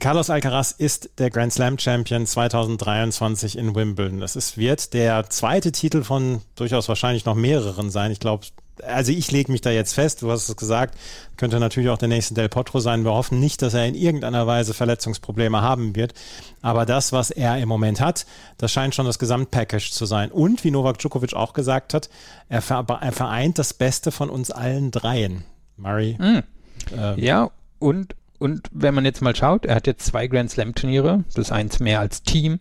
Carlos 0.00 0.28
Alcaraz 0.28 0.72
ist 0.72 1.10
der 1.18 1.30
Grand 1.30 1.52
Slam 1.52 1.78
Champion 1.78 2.26
2023 2.26 3.56
in 3.56 3.74
Wimbledon. 3.74 4.20
Das 4.20 4.36
ist, 4.36 4.58
wird 4.58 4.92
der 4.92 5.30
zweite 5.30 5.72
Titel 5.72 6.02
von 6.02 6.42
durchaus 6.56 6.88
wahrscheinlich 6.88 7.24
noch 7.24 7.34
mehreren 7.34 7.90
sein. 7.90 8.10
Ich 8.10 8.20
glaube, 8.20 8.44
also 8.82 9.12
ich 9.12 9.30
lege 9.30 9.52
mich 9.52 9.60
da 9.60 9.70
jetzt 9.70 9.94
fest, 9.94 10.22
du 10.22 10.30
hast 10.30 10.48
es 10.48 10.56
gesagt, 10.56 10.98
könnte 11.36 11.60
natürlich 11.60 11.88
auch 11.90 11.98
der 11.98 12.08
nächste 12.08 12.34
Del 12.34 12.48
Potro 12.48 12.80
sein. 12.80 13.04
Wir 13.04 13.12
hoffen 13.12 13.38
nicht, 13.38 13.62
dass 13.62 13.74
er 13.74 13.86
in 13.86 13.94
irgendeiner 13.94 14.46
Weise 14.46 14.74
Verletzungsprobleme 14.74 15.62
haben 15.62 15.94
wird. 15.94 16.12
Aber 16.60 16.86
das, 16.86 17.12
was 17.12 17.30
er 17.30 17.58
im 17.58 17.68
Moment 17.68 18.00
hat, 18.00 18.26
das 18.58 18.72
scheint 18.72 18.94
schon 18.94 19.06
das 19.06 19.18
Gesamtpackage 19.18 19.92
zu 19.92 20.06
sein. 20.06 20.30
Und 20.32 20.64
wie 20.64 20.70
Novak 20.70 20.98
Djokovic 20.98 21.34
auch 21.34 21.52
gesagt 21.52 21.94
hat, 21.94 22.08
er, 22.48 22.62
vereint 22.62 23.58
das 23.58 23.74
Beste 23.74 24.10
von 24.10 24.28
uns 24.28 24.50
allen 24.50 24.90
dreien. 24.90 25.44
Murray. 25.76 26.16
Mm. 26.18 26.42
Ähm, 26.96 27.18
ja, 27.18 27.50
und, 27.78 28.14
und 28.44 28.68
wenn 28.72 28.92
man 28.94 29.06
jetzt 29.06 29.22
mal 29.22 29.34
schaut, 29.34 29.64
er 29.64 29.74
hat 29.74 29.86
jetzt 29.86 30.04
zwei 30.04 30.26
Grand 30.26 30.50
Slam 30.50 30.74
Turniere, 30.74 31.24
das 31.28 31.46
ist 31.46 31.52
eins 31.52 31.80
mehr 31.80 32.00
als 32.00 32.22
Team, 32.22 32.58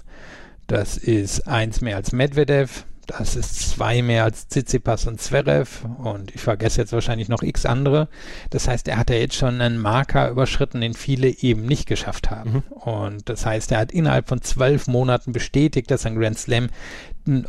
das 0.65 0.95
ist 0.95 1.45
eins 1.45 1.81
mehr 1.81 1.97
als 1.97 2.13
Medvedev, 2.13 2.85
das 3.05 3.35
ist 3.35 3.71
zwei 3.71 4.01
mehr 4.01 4.23
als 4.23 4.47
Tsitsipas 4.47 5.07
und 5.07 5.19
Zverev 5.19 5.85
und 5.97 6.33
ich 6.33 6.39
vergesse 6.39 6.79
jetzt 6.79 6.93
wahrscheinlich 6.93 7.27
noch 7.27 7.43
x 7.43 7.65
andere. 7.65 8.07
Das 8.49 8.69
heißt, 8.69 8.87
er 8.87 8.97
hat 8.97 9.09
ja 9.09 9.17
jetzt 9.17 9.35
schon 9.35 9.59
einen 9.59 9.77
Marker 9.77 10.29
überschritten, 10.29 10.79
den 10.79 10.93
viele 10.93 11.27
eben 11.27 11.65
nicht 11.65 11.85
geschafft 11.85 12.31
haben. 12.31 12.63
Mhm. 12.69 12.73
Und 12.77 13.27
das 13.27 13.45
heißt, 13.45 13.73
er 13.73 13.79
hat 13.79 13.91
innerhalb 13.91 14.29
von 14.29 14.41
zwölf 14.41 14.87
Monaten 14.87 15.33
bestätigt, 15.33 15.91
dass 15.91 16.05
ein 16.05 16.15
Grand 16.15 16.39
Slam 16.39 16.69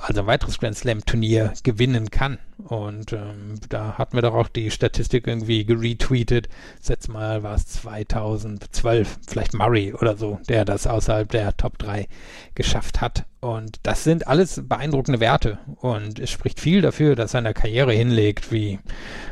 also 0.01 0.20
ein 0.20 0.27
weiteres 0.27 0.59
Grand 0.59 0.77
Slam 0.77 1.05
Turnier 1.05 1.53
gewinnen 1.62 2.11
kann. 2.11 2.38
Und 2.59 3.12
ähm, 3.12 3.59
da 3.69 3.99
hatten 3.99 4.17
wir 4.17 4.23
doch 4.23 4.35
auch 4.35 4.49
die 4.49 4.71
Statistik 4.71 5.27
irgendwie 5.27 5.64
geretweetet. 5.64 6.49
Letzte 6.87 7.12
Mal 7.12 7.43
war 7.43 7.55
es 7.55 7.67
2012, 7.67 9.19
vielleicht 9.27 9.55
Murray 9.55 9.93
oder 9.93 10.17
so, 10.17 10.38
der 10.49 10.64
das 10.64 10.87
außerhalb 10.87 11.29
der 11.29 11.57
Top 11.57 11.79
3 11.79 12.07
geschafft 12.55 13.01
hat. 13.01 13.25
Und 13.45 13.81
das 13.83 14.05
sind 14.05 14.27
alles 14.27 14.62
beeindruckende 14.64 15.21
Werte. 15.21 15.59
Und 15.83 16.19
es 16.19 16.31
spricht 16.31 16.61
viel 16.61 16.81
dafür, 16.81 17.14
dass 17.14 17.35
er 17.35 17.38
eine 17.40 17.53
Karriere 17.53 17.93
hinlegt, 17.93 18.51
wie, 18.51 18.79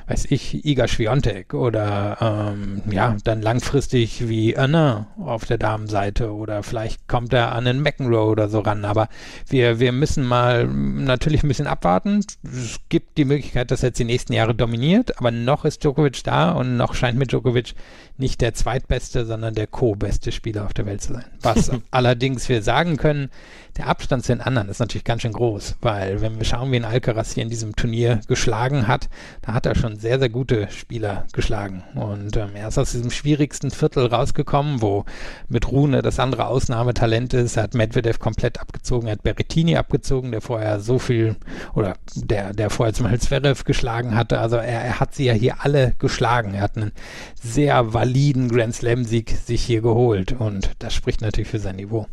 weiß 0.06 0.26
ich, 0.28 0.66
Iga 0.66 0.86
Schwiontek 0.86 1.54
oder 1.54 2.18
ähm, 2.20 2.82
ja, 2.90 3.16
dann 3.24 3.40
langfristig 3.40 4.28
wie 4.28 4.54
Anna 4.54 5.06
auf 5.18 5.46
der 5.46 5.56
Damenseite 5.56 6.30
oder 6.30 6.62
vielleicht 6.62 7.08
kommt 7.08 7.32
er 7.32 7.52
an 7.52 7.64
den 7.64 7.80
McEnroe 7.80 8.30
oder 8.30 8.50
so 8.50 8.60
ran. 8.60 8.84
Aber 8.84 9.08
wir, 9.48 9.80
wir 9.80 9.92
müssen 9.92 10.26
mal 10.26 10.66
natürlich 10.66 11.42
ein 11.42 11.48
bisschen 11.48 11.66
abwarten. 11.66 12.20
Es 12.44 12.80
gibt 12.90 13.11
die 13.16 13.24
Möglichkeit, 13.24 13.70
dass 13.70 13.82
er 13.82 13.90
jetzt 13.90 13.98
die 13.98 14.04
nächsten 14.04 14.32
Jahre 14.32 14.54
dominiert, 14.54 15.18
aber 15.18 15.30
noch 15.30 15.64
ist 15.64 15.84
Djokovic 15.84 16.22
da 16.24 16.52
und 16.52 16.76
noch 16.76 16.94
scheint 16.94 17.18
mit 17.18 17.32
Djokovic 17.32 17.74
nicht 18.16 18.40
der 18.40 18.54
zweitbeste, 18.54 19.26
sondern 19.26 19.54
der 19.54 19.66
co-beste 19.66 20.32
Spieler 20.32 20.64
auf 20.64 20.72
der 20.72 20.86
Welt 20.86 21.02
zu 21.02 21.14
sein. 21.14 21.24
Was 21.40 21.70
allerdings 21.90 22.48
wir 22.48 22.62
sagen 22.62 22.96
können, 22.96 23.30
der 23.76 23.86
Abstand 23.86 24.24
zu 24.24 24.32
den 24.32 24.42
anderen 24.42 24.68
ist 24.68 24.80
natürlich 24.80 25.04
ganz 25.04 25.22
schön 25.22 25.32
groß, 25.32 25.76
weil 25.80 26.20
wenn 26.20 26.36
wir 26.36 26.44
schauen, 26.44 26.70
wie 26.72 26.76
ein 26.76 26.84
Alcaraz 26.84 27.32
hier 27.32 27.42
in 27.42 27.48
diesem 27.48 27.74
Turnier 27.74 28.20
geschlagen 28.28 28.86
hat, 28.86 29.08
da 29.40 29.54
hat 29.54 29.64
er 29.64 29.74
schon 29.74 29.98
sehr, 29.98 30.18
sehr 30.18 30.28
gute 30.28 30.68
Spieler 30.70 31.26
geschlagen. 31.32 31.82
Und 31.94 32.36
ähm, 32.36 32.50
er 32.54 32.68
ist 32.68 32.78
aus 32.78 32.92
diesem 32.92 33.10
schwierigsten 33.10 33.70
Viertel 33.70 34.06
rausgekommen, 34.06 34.82
wo 34.82 35.06
mit 35.48 35.70
Rune 35.70 36.02
das 36.02 36.18
andere 36.18 36.46
Ausnahmetalent 36.46 37.32
ist. 37.32 37.56
Er 37.56 37.62
hat 37.62 37.74
Medvedev 37.74 38.18
komplett 38.18 38.60
abgezogen, 38.60 39.06
er 39.06 39.12
hat 39.12 39.22
Berrettini 39.22 39.76
abgezogen, 39.76 40.32
der 40.32 40.42
vorher 40.42 40.80
so 40.80 40.98
viel, 40.98 41.36
oder 41.74 41.94
der, 42.14 42.52
der 42.52 42.68
vorher 42.68 42.92
zum 42.92 43.04
Beispiel 43.04 43.20
Zverev 43.20 43.64
geschlagen 43.64 44.14
hatte. 44.14 44.38
Also 44.38 44.56
er, 44.56 44.82
er 44.82 45.00
hat 45.00 45.14
sie 45.14 45.24
ja 45.24 45.32
hier 45.32 45.56
alle 45.60 45.94
geschlagen. 45.98 46.52
Er 46.54 46.62
hat 46.62 46.76
einen 46.76 46.92
sehr 47.40 47.94
validen 47.94 48.50
Grand 48.50 48.74
Slam-Sieg 48.74 49.30
sich 49.30 49.62
hier 49.62 49.80
geholt 49.80 50.32
und 50.32 50.70
das 50.78 50.92
spricht 50.92 51.22
natürlich 51.22 51.48
für 51.48 51.58
sein 51.58 51.76
Niveau. 51.76 52.06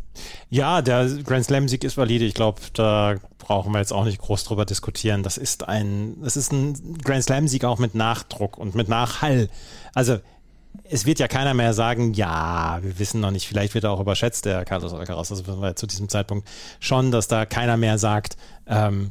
Ja, 0.48 0.82
der 0.82 1.08
Grand 1.24 1.44
Slam-Sieg 1.50 1.82
ist 1.82 1.96
valide. 1.96 2.24
Ich 2.24 2.34
glaube, 2.34 2.60
da 2.74 3.16
brauchen 3.38 3.72
wir 3.72 3.80
jetzt 3.80 3.92
auch 3.92 4.04
nicht 4.04 4.20
groß 4.20 4.44
drüber 4.44 4.64
diskutieren. 4.64 5.24
Das 5.24 5.36
ist 5.36 5.68
ein, 5.68 6.16
das 6.22 6.36
ist 6.36 6.52
ein 6.52 6.98
Grand 7.02 7.24
Slam-Sieg 7.24 7.64
auch 7.64 7.80
mit 7.80 7.96
Nachdruck 7.96 8.56
und 8.56 8.76
mit 8.76 8.88
Nachhall. 8.88 9.48
Also 9.92 10.18
es 10.84 11.06
wird 11.06 11.18
ja 11.18 11.26
keiner 11.26 11.52
mehr 11.54 11.74
sagen, 11.74 12.14
ja, 12.14 12.78
wir 12.82 13.00
wissen 13.00 13.20
noch 13.20 13.32
nicht, 13.32 13.48
vielleicht 13.48 13.74
wird 13.74 13.82
er 13.82 13.90
auch 13.90 13.98
überschätzt, 13.98 14.44
der 14.44 14.64
Carlos 14.64 14.94
Alcaraz. 14.94 15.30
Das 15.30 15.44
wissen 15.44 15.60
wir 15.60 15.74
zu 15.74 15.88
diesem 15.88 16.08
Zeitpunkt 16.08 16.48
schon, 16.78 17.10
dass 17.10 17.26
da 17.26 17.46
keiner 17.46 17.76
mehr 17.76 17.98
sagt, 17.98 18.36
ähm, 18.68 19.10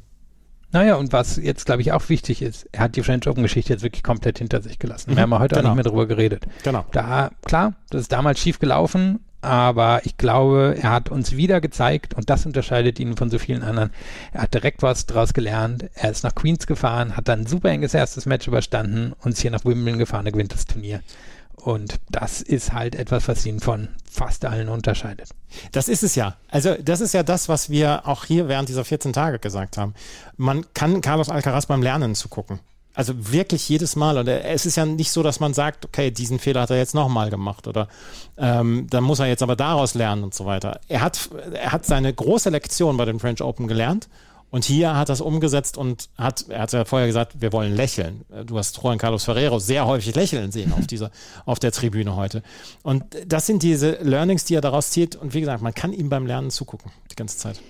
naja, 0.72 0.96
und 0.96 1.12
was 1.12 1.36
jetzt, 1.36 1.66
glaube 1.66 1.82
ich, 1.82 1.92
auch 1.92 2.08
wichtig 2.08 2.42
ist, 2.42 2.70
er 2.72 2.82
hat 2.82 2.96
die 2.96 3.04
French 3.04 3.28
Open-Geschichte 3.28 3.74
jetzt 3.74 3.82
wirklich 3.82 4.04
komplett 4.04 4.38
hinter 4.38 4.62
sich 4.62 4.80
gelassen. 4.80 5.12
Mhm, 5.12 5.16
wir 5.16 5.24
haben 5.24 5.32
ja 5.32 5.40
heute 5.40 5.56
genau. 5.56 5.68
auch 5.68 5.74
nicht 5.74 5.84
mehr 5.84 5.92
drüber 5.92 6.08
geredet. 6.08 6.46
Genau. 6.64 6.86
Da, 6.94 7.32
klar, 7.44 7.74
das 7.90 8.02
ist 8.02 8.12
damals 8.14 8.40
schief 8.40 8.60
gelaufen, 8.60 9.20
aber 9.42 10.02
ich 10.06 10.18
glaube, 10.18 10.76
er 10.82 10.92
hat 10.92 11.10
uns 11.10 11.36
wieder 11.36 11.62
gezeigt, 11.62 12.14
und 12.14 12.30
das 12.30 12.46
unterscheidet 12.46 13.00
ihn 13.00 13.16
von 13.16 13.30
so 13.30 13.40
vielen 13.40 13.64
anderen, 13.64 13.92
er 14.34 14.44
hat 14.44 14.54
direkt 14.54 14.82
was 14.82 15.06
draus 15.06 15.34
gelernt, 15.34 15.90
er 15.94 16.12
ist 16.12 16.24
nach 16.24 16.36
Queens 16.36 16.68
gefahren, 16.68 17.16
hat 17.16 17.28
dann 17.28 17.42
ein 17.42 17.46
super 17.46 17.70
enges 17.70 17.94
erstes 17.94 18.26
Match 18.26 18.48
überstanden 18.48 19.14
und 19.22 19.34
ist 19.34 19.42
hier 19.42 19.52
nach 19.52 19.66
Wimbledon 19.66 20.00
gefahren, 20.00 20.26
er 20.26 20.32
gewinnt 20.32 20.54
das 20.54 20.66
Turnier. 20.66 21.02
Und 21.56 22.00
das 22.10 22.42
ist 22.42 22.72
halt 22.72 22.96
etwas, 22.96 23.28
was 23.28 23.46
ihn 23.46 23.60
von 23.60 23.90
fast 24.10 24.46
allen 24.46 24.70
unterscheidet. 24.70 25.30
Das 25.74 25.90
ist 25.90 26.04
es 26.04 26.16
ja. 26.16 26.36
Also 26.50 26.76
das 26.82 27.02
ist 27.02 27.14
ja 27.14 27.22
das, 27.22 27.50
was 27.50 27.70
wir 27.70 28.08
auch 28.08 28.24
hier 28.24 28.48
während 28.48 28.70
dieser 28.70 28.86
14 28.86 29.12
Tage 29.12 29.40
gesagt 29.40 29.78
haben. 29.78 29.94
Man 30.38 30.66
kann 30.74 31.02
Carlos 31.02 31.30
Alcaraz 31.30 31.66
beim 31.66 31.82
Lernen 31.82 32.16
zugucken. 32.16 32.60
Also 33.00 33.32
wirklich 33.32 33.70
jedes 33.70 33.96
Mal. 33.96 34.18
Und 34.18 34.28
es 34.28 34.66
ist 34.66 34.76
ja 34.76 34.86
nicht 34.86 35.10
so, 35.10 35.24
dass 35.24 35.40
man 35.40 35.54
sagt, 35.54 35.86
okay, 35.86 36.12
diesen 36.12 36.38
Fehler 36.38 36.64
hat 36.64 36.70
er 36.70 36.76
jetzt 36.76 36.94
nochmal 36.94 37.30
gemacht 37.30 37.66
oder 37.66 37.88
ähm, 38.38 38.88
dann 38.90 39.06
muss 39.06 39.20
er 39.20 39.28
jetzt 39.28 39.42
aber 39.42 39.56
daraus 39.56 39.94
lernen 39.94 40.22
und 40.22 40.34
so 40.34 40.46
weiter. 40.46 40.82
Er 40.90 41.00
hat, 41.00 41.30
er 41.54 41.72
hat 41.72 41.86
seine 41.86 42.14
große 42.14 42.50
Lektion 42.50 42.98
bei 42.98 43.06
den 43.06 43.18
French 43.18 43.42
Open 43.42 43.70
gelernt 43.70 44.10
und 44.52 44.66
hier 44.66 44.98
hat 44.98 45.08
er 45.08 45.14
es 45.14 45.22
umgesetzt 45.22 45.78
und 45.78 46.10
hat, 46.18 46.50
er 46.50 46.64
hat 46.64 46.74
ja 46.74 46.84
vorher 46.84 47.08
gesagt, 47.08 47.40
wir 47.40 47.54
wollen 47.54 47.74
lächeln. 47.74 48.26
Du 48.46 48.58
hast 48.58 48.78
Juan 48.84 48.98
Carlos 48.98 49.24
Ferrero 49.24 49.60
sehr 49.60 49.86
häufig 49.86 50.14
lächeln 50.14 50.52
sehen 50.52 50.74
auf 50.74 50.86
dieser, 50.86 51.10
auf 51.46 51.58
der 51.58 51.72
Tribüne 51.72 52.18
heute. 52.18 52.44
Und 52.84 53.06
das 53.26 53.46
sind 53.46 53.64
diese 53.64 53.92
Learnings, 54.02 54.44
die 54.44 54.56
er 54.56 54.62
daraus 54.62 54.90
zieht. 54.90 55.16
Und 55.16 55.34
wie 55.34 55.40
gesagt, 55.40 55.64
man 55.64 55.74
kann 55.74 55.94
ihm 55.94 56.10
beim 56.10 56.28
Lernen 56.28 56.52
zugucken, 56.52 56.92
die 57.10 57.16
ganze 57.16 57.38
Zeit. 57.38 57.62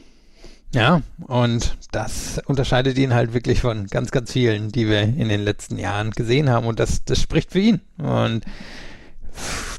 Ja, 0.71 1.01
und 1.25 1.77
das 1.91 2.39
unterscheidet 2.45 2.97
ihn 2.97 3.13
halt 3.13 3.34
wirklich 3.34 3.62
von 3.62 3.88
ganz, 3.88 4.12
ganz 4.12 4.32
vielen, 4.32 4.71
die 4.71 4.88
wir 4.88 5.01
in 5.01 5.29
den 5.29 5.41
letzten 5.41 5.79
Jahren 5.79 6.12
gesehen 6.12 6.49
haben. 6.49 6.67
Und 6.67 6.79
das, 6.79 7.03
das 7.05 7.21
spricht 7.21 7.51
für 7.51 7.60
ihn. 7.60 7.82
Und 7.97 8.45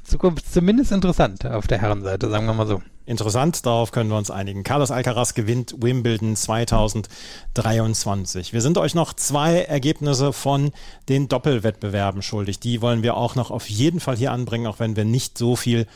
Zukunft 0.02 0.52
zumindest 0.52 0.90
interessant 0.90 1.46
auf 1.46 1.68
der 1.68 1.78
Herrenseite, 1.78 2.28
sagen 2.28 2.46
wir 2.46 2.54
mal 2.54 2.66
so. 2.66 2.82
Interessant, 3.06 3.64
darauf 3.66 3.92
können 3.92 4.10
wir 4.10 4.16
uns 4.16 4.30
einigen. 4.30 4.62
Carlos 4.62 4.92
Alcaraz 4.92 5.34
gewinnt 5.34 5.74
Wimbledon 5.78 6.36
2023. 6.36 8.52
Wir 8.52 8.60
sind 8.60 8.78
euch 8.78 8.94
noch 8.94 9.12
zwei 9.14 9.62
Ergebnisse 9.62 10.32
von 10.32 10.70
den 11.08 11.26
Doppelwettbewerben 11.26 12.22
schuldig. 12.22 12.60
Die 12.60 12.80
wollen 12.82 13.02
wir 13.02 13.16
auch 13.16 13.34
noch 13.34 13.50
auf 13.50 13.68
jeden 13.68 13.98
Fall 13.98 14.16
hier 14.16 14.30
anbringen, 14.30 14.68
auch 14.68 14.78
wenn 14.78 14.94
wir 14.94 15.04
nicht 15.04 15.36
so 15.38 15.56
viel 15.56 15.88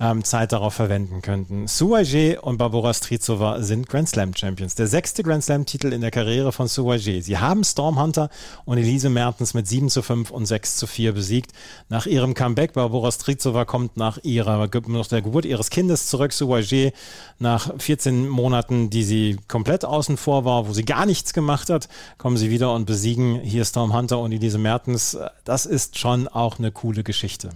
ähm, 0.00 0.24
Zeit 0.24 0.52
darauf 0.52 0.74
verwenden 0.74 1.22
könnten. 1.22 1.66
Suwaje 1.66 2.40
und 2.40 2.58
Barbora 2.58 2.92
Strizova 2.92 3.62
sind 3.62 3.88
Grand 3.88 4.08
Slam 4.08 4.34
Champions. 4.34 4.74
Der 4.74 4.86
sechste 4.86 5.22
Grand 5.22 5.44
Slam 5.44 5.66
Titel 5.66 5.92
in 5.92 6.00
der 6.00 6.10
Karriere 6.10 6.52
von 6.52 6.68
Suwaje. 6.68 7.22
Sie 7.22 7.38
haben 7.38 7.64
Storm 7.64 8.00
Hunter 8.00 8.30
und 8.64 8.78
Elise 8.78 9.10
Mertens 9.10 9.54
mit 9.54 9.68
7 9.68 9.88
zu 9.88 10.02
5 10.02 10.30
und 10.30 10.46
6 10.46 10.76
zu 10.76 10.86
4 10.86 11.12
besiegt. 11.12 11.52
Nach 11.88 12.06
ihrem 12.06 12.34
Comeback, 12.34 12.72
Barbora 12.72 13.12
Strizova 13.12 13.64
kommt 13.64 13.96
nach 13.96 14.18
ihrer, 14.22 14.68
nach 14.88 15.06
der 15.06 15.22
Geburt 15.22 15.44
ihres 15.44 15.70
Kindes 15.70 16.06
zurück. 16.08 16.32
Suwaje 16.32 16.92
nach 17.38 17.72
14 17.78 18.28
Monaten, 18.28 18.90
die 18.90 19.04
sie 19.04 19.38
komplett 19.48 19.84
außen 19.84 20.16
vor 20.16 20.44
war, 20.44 20.68
wo 20.68 20.72
sie 20.72 20.84
gar 20.84 21.06
nichts 21.06 21.32
gemacht 21.32 21.70
hat, 21.70 21.88
kommen 22.18 22.36
sie 22.36 22.50
wieder 22.50 22.72
und 22.74 22.86
besiegen 22.86 23.40
hier 23.40 23.64
Storm 23.64 23.92
Hunter 23.94 24.18
und 24.18 24.32
Elise 24.32 24.58
Mertens. 24.58 25.16
Das 25.44 25.66
ist 25.66 25.98
schon 25.98 26.28
auch 26.28 26.58
eine 26.58 26.72
coole 26.72 27.02
Geschichte. 27.02 27.50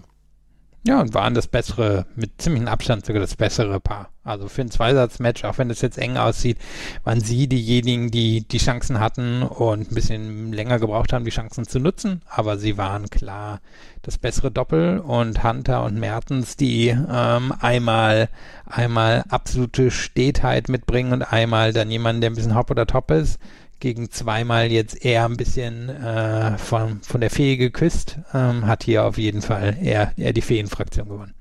Ja, 0.87 1.01
und 1.01 1.15
waren 1.15 1.35
das 1.35 1.49
bessere, 1.49 2.07
mit 2.15 2.41
ziemlichem 2.41 2.69
Abstand 2.69 3.05
sogar 3.05 3.21
das 3.21 3.35
bessere 3.35 3.81
Paar. 3.81 4.11
Also 4.23 4.47
für 4.47 4.63
ein 4.63 4.71
Zweisatzmatch, 4.71 5.43
auch 5.45 5.59
wenn 5.59 5.69
das 5.69 5.81
jetzt 5.81 5.99
eng 5.99 6.17
aussieht, 6.17 6.59
waren 7.03 7.21
sie 7.21 7.49
diejenigen, 7.49 8.13
die 8.13 8.47
die 8.47 8.59
Chancen 8.59 9.01
hatten 9.01 9.43
und 9.43 9.91
ein 9.91 9.95
bisschen 9.95 10.53
länger 10.53 10.79
gebraucht 10.79 11.13
haben, 11.13 11.25
die 11.25 11.33
Chancen 11.33 11.67
zu 11.67 11.81
nutzen. 11.81 12.23
Aber 12.29 12.57
sie 12.57 12.79
waren 12.79 13.11
klar 13.11 13.61
das 14.03 14.17
bessere 14.17 14.53
Doppel 14.53 15.01
und 15.01 15.43
Hunter 15.43 15.83
und 15.83 15.99
Mertens, 15.99 16.57
die 16.57 16.89
ähm, 16.89 17.53
einmal, 17.59 18.29
einmal 18.65 19.25
absolute 19.29 19.91
Stetheit 19.91 20.69
mitbringen 20.69 21.13
und 21.13 21.23
einmal 21.23 21.73
dann 21.73 21.91
jemanden, 21.91 22.21
der 22.21 22.31
ein 22.31 22.37
bisschen 22.37 22.55
hopp 22.55 22.71
oder 22.71 22.87
top 22.87 23.11
ist 23.11 23.41
gegen 23.81 24.11
zweimal 24.11 24.71
jetzt 24.71 25.05
eher 25.05 25.25
ein 25.25 25.37
bisschen 25.37 25.89
äh, 25.89 26.59
von, 26.59 27.01
von 27.03 27.21
der 27.21 27.31
Fee 27.31 27.57
geküsst, 27.57 28.19
ähm, 28.35 28.67
hat 28.67 28.85
hier 28.85 29.05
auf 29.05 29.19
jeden 29.19 29.43
Fall 29.43 29.77
eher, 29.81 30.13
eher 30.17 30.33
die 30.33 30.43
Feenfraktion 30.43 31.09
gewonnen. 31.09 31.35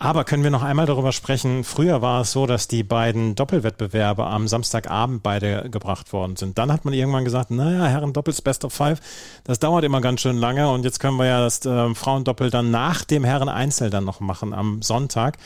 Aber 0.00 0.22
können 0.22 0.44
wir 0.44 0.52
noch 0.52 0.62
einmal 0.62 0.86
darüber 0.86 1.10
sprechen? 1.10 1.64
Früher 1.64 2.00
war 2.02 2.20
es 2.20 2.30
so, 2.30 2.46
dass 2.46 2.68
die 2.68 2.84
beiden 2.84 3.34
Doppelwettbewerbe 3.34 4.24
am 4.24 4.46
Samstagabend 4.46 5.24
beide 5.24 5.68
gebracht 5.70 6.12
worden 6.12 6.36
sind. 6.36 6.56
Dann 6.56 6.70
hat 6.70 6.84
man 6.84 6.94
irgendwann 6.94 7.24
gesagt, 7.24 7.50
naja, 7.50 7.86
Herren 7.86 8.12
Doppels 8.12 8.40
Best 8.40 8.64
of 8.64 8.72
Five, 8.72 9.00
das 9.42 9.58
dauert 9.58 9.82
immer 9.82 10.00
ganz 10.00 10.20
schön 10.20 10.36
lange 10.36 10.70
und 10.70 10.84
jetzt 10.84 11.00
können 11.00 11.16
wir 11.16 11.26
ja 11.26 11.40
das 11.40 11.66
äh, 11.66 11.94
Frauendoppel 11.96 12.50
dann 12.50 12.70
nach 12.70 13.02
dem 13.04 13.24
Herren 13.24 13.48
Einzel 13.48 13.90
dann 13.90 14.04
noch 14.04 14.20
machen 14.20 14.54
am 14.54 14.82
Sonntag. 14.82 15.36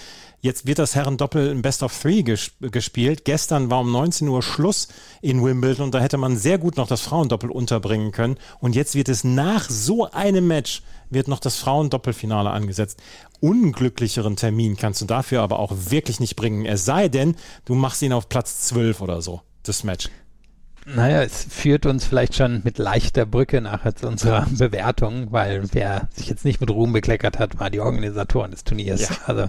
Jetzt 0.44 0.66
wird 0.66 0.80
das 0.80 0.96
Herren-Doppel 0.96 1.50
im 1.50 1.62
Best 1.62 1.84
of 1.84 1.96
Three 1.96 2.24
ges 2.24 2.50
gespielt. 2.60 3.24
Gestern 3.24 3.70
war 3.70 3.78
um 3.78 3.92
19 3.92 4.26
Uhr 4.26 4.42
Schluss 4.42 4.88
in 5.20 5.44
Wimbledon 5.44 5.84
und 5.84 5.94
da 5.94 6.00
hätte 6.00 6.18
man 6.18 6.36
sehr 6.36 6.58
gut 6.58 6.76
noch 6.76 6.88
das 6.88 7.00
Frauendoppel 7.00 7.48
unterbringen 7.48 8.10
können. 8.10 8.36
Und 8.58 8.74
jetzt 8.74 8.96
wird 8.96 9.08
es 9.08 9.22
nach 9.22 9.70
so 9.70 10.10
einem 10.10 10.48
Match 10.48 10.82
wird 11.10 11.28
noch 11.28 11.38
das 11.38 11.58
Frauendoppelfinale 11.58 12.50
angesetzt. 12.50 13.00
Unglücklicheren 13.38 14.34
Termin 14.34 14.76
kannst 14.76 15.00
du 15.00 15.04
dafür 15.04 15.42
aber 15.42 15.60
auch 15.60 15.72
wirklich 15.90 16.18
nicht 16.18 16.34
bringen. 16.34 16.66
Es 16.66 16.84
sei 16.84 17.06
denn, 17.06 17.36
du 17.64 17.76
machst 17.76 18.02
ihn 18.02 18.12
auf 18.12 18.28
Platz 18.28 18.62
12 18.62 19.00
oder 19.00 19.22
so, 19.22 19.42
das 19.62 19.84
Match. 19.84 20.08
Naja, 20.84 21.22
es 21.22 21.44
führt 21.44 21.86
uns 21.86 22.04
vielleicht 22.04 22.34
schon 22.34 22.62
mit 22.64 22.78
leichter 22.78 23.24
Brücke 23.24 23.60
nachher 23.60 23.94
zu 23.94 24.08
unserer 24.08 24.46
Bewertung, 24.58 25.28
weil 25.30 25.62
wer 25.72 26.08
sich 26.12 26.28
jetzt 26.28 26.44
nicht 26.44 26.60
mit 26.60 26.70
Ruhm 26.70 26.92
bekleckert 26.92 27.38
hat, 27.38 27.60
war 27.60 27.70
die 27.70 27.80
Organisatoren 27.80 28.50
des 28.50 28.64
Turniers. 28.64 29.02
Ja. 29.02 29.16
Also 29.26 29.48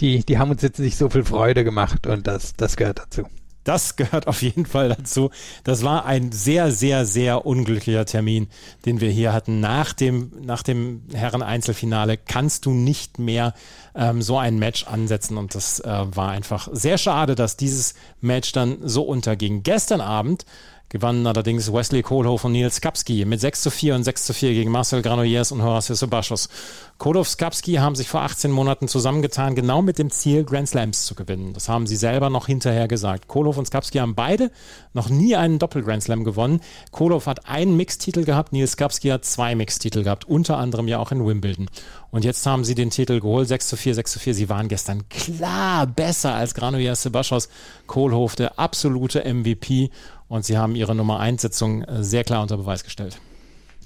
die, 0.00 0.24
die 0.24 0.38
haben 0.38 0.50
uns 0.50 0.62
jetzt 0.62 0.78
nicht 0.78 0.96
so 0.96 1.10
viel 1.10 1.24
Freude 1.24 1.64
gemacht 1.64 2.06
und 2.06 2.26
das, 2.26 2.54
das 2.54 2.76
gehört 2.76 3.00
dazu. 3.00 3.26
Das 3.64 3.96
gehört 3.96 4.26
auf 4.26 4.42
jeden 4.42 4.66
Fall 4.66 4.88
dazu. 4.88 5.30
Das 5.64 5.84
war 5.84 6.04
ein 6.04 6.32
sehr, 6.32 6.72
sehr, 6.72 7.06
sehr 7.06 7.46
unglücklicher 7.46 8.04
Termin, 8.04 8.48
den 8.86 9.00
wir 9.00 9.10
hier 9.10 9.32
hatten. 9.32 9.60
Nach 9.60 9.92
dem, 9.92 10.32
nach 10.40 10.62
dem 10.62 11.02
Herren-Einzelfinale 11.12 12.16
kannst 12.16 12.66
du 12.66 12.70
nicht 12.72 13.18
mehr 13.18 13.54
ähm, 13.94 14.22
so 14.22 14.38
ein 14.38 14.58
Match 14.58 14.86
ansetzen. 14.86 15.36
Und 15.36 15.54
das 15.54 15.80
äh, 15.80 15.86
war 15.88 16.30
einfach 16.30 16.68
sehr 16.72 16.98
schade, 16.98 17.34
dass 17.34 17.56
dieses 17.56 17.94
Match 18.20 18.52
dann 18.52 18.78
so 18.82 19.02
unterging. 19.02 19.62
Gestern 19.62 20.00
Abend 20.00 20.44
gewannen 20.92 21.26
allerdings 21.26 21.72
Wesley 21.72 22.02
Kohlhoff 22.02 22.44
und 22.44 22.52
Nils 22.52 22.82
Kapski 22.82 23.24
mit 23.24 23.40
6 23.40 23.62
zu 23.62 23.70
4 23.70 23.94
und 23.94 24.04
6 24.04 24.26
zu 24.26 24.34
4 24.34 24.52
gegen 24.52 24.70
Marcel 24.70 25.00
Granollers 25.00 25.50
und 25.50 25.62
Horacio 25.62 25.94
Sebastos. 25.94 26.50
Kohlhoff 26.98 27.28
Skapski 27.28 27.74
haben 27.76 27.96
sich 27.96 28.08
vor 28.08 28.20
18 28.20 28.50
Monaten 28.52 28.86
zusammengetan, 28.86 29.54
genau 29.54 29.80
mit 29.80 29.98
dem 29.98 30.10
Ziel, 30.10 30.44
Grand 30.44 30.68
Slams 30.68 31.06
zu 31.06 31.14
gewinnen. 31.14 31.54
Das 31.54 31.68
haben 31.68 31.86
sie 31.86 31.96
selber 31.96 32.28
noch 32.30 32.46
hinterher 32.46 32.86
gesagt. 32.88 33.26
Kohlhoff 33.26 33.56
und 33.56 33.66
Skapski 33.66 33.98
haben 33.98 34.14
beide 34.14 34.52
noch 34.92 35.08
nie 35.08 35.34
einen 35.34 35.58
Doppel-Grand 35.58 36.02
Slam 36.02 36.24
gewonnen. 36.24 36.60
Kohlhoff 36.92 37.26
hat 37.26 37.48
einen 37.48 37.76
Mixtitel 37.76 38.24
gehabt, 38.24 38.52
Nils 38.52 38.72
Skapski 38.72 39.08
hat 39.08 39.24
zwei 39.24 39.54
Mixtitel 39.54 40.04
gehabt, 40.04 40.26
unter 40.26 40.58
anderem 40.58 40.86
ja 40.88 40.98
auch 40.98 41.10
in 41.10 41.26
Wimbledon. 41.26 41.68
Und 42.12 42.26
jetzt 42.26 42.44
haben 42.46 42.62
sie 42.62 42.74
den 42.74 42.90
Titel 42.90 43.20
geholt, 43.20 43.48
6 43.48 43.68
zu 43.68 43.76
4, 43.76 43.94
6 43.94 44.12
zu 44.12 44.18
4. 44.18 44.34
Sie 44.34 44.48
waren 44.50 44.68
gestern 44.68 45.08
klar 45.08 45.86
besser 45.86 46.34
als 46.34 46.54
Granollers 46.54 47.02
Sebastos. 47.02 47.48
Kohlhoff, 47.86 48.36
der 48.36 48.58
absolute 48.58 49.24
MVP 49.24 49.90
und 50.32 50.46
sie 50.46 50.56
haben 50.56 50.74
ihre 50.76 50.94
Nummer 50.94 51.20
1 51.20 51.42
Sitzung 51.42 51.82
äh, 51.82 52.02
sehr 52.02 52.24
klar 52.24 52.40
unter 52.40 52.56
Beweis 52.56 52.84
gestellt. 52.84 53.18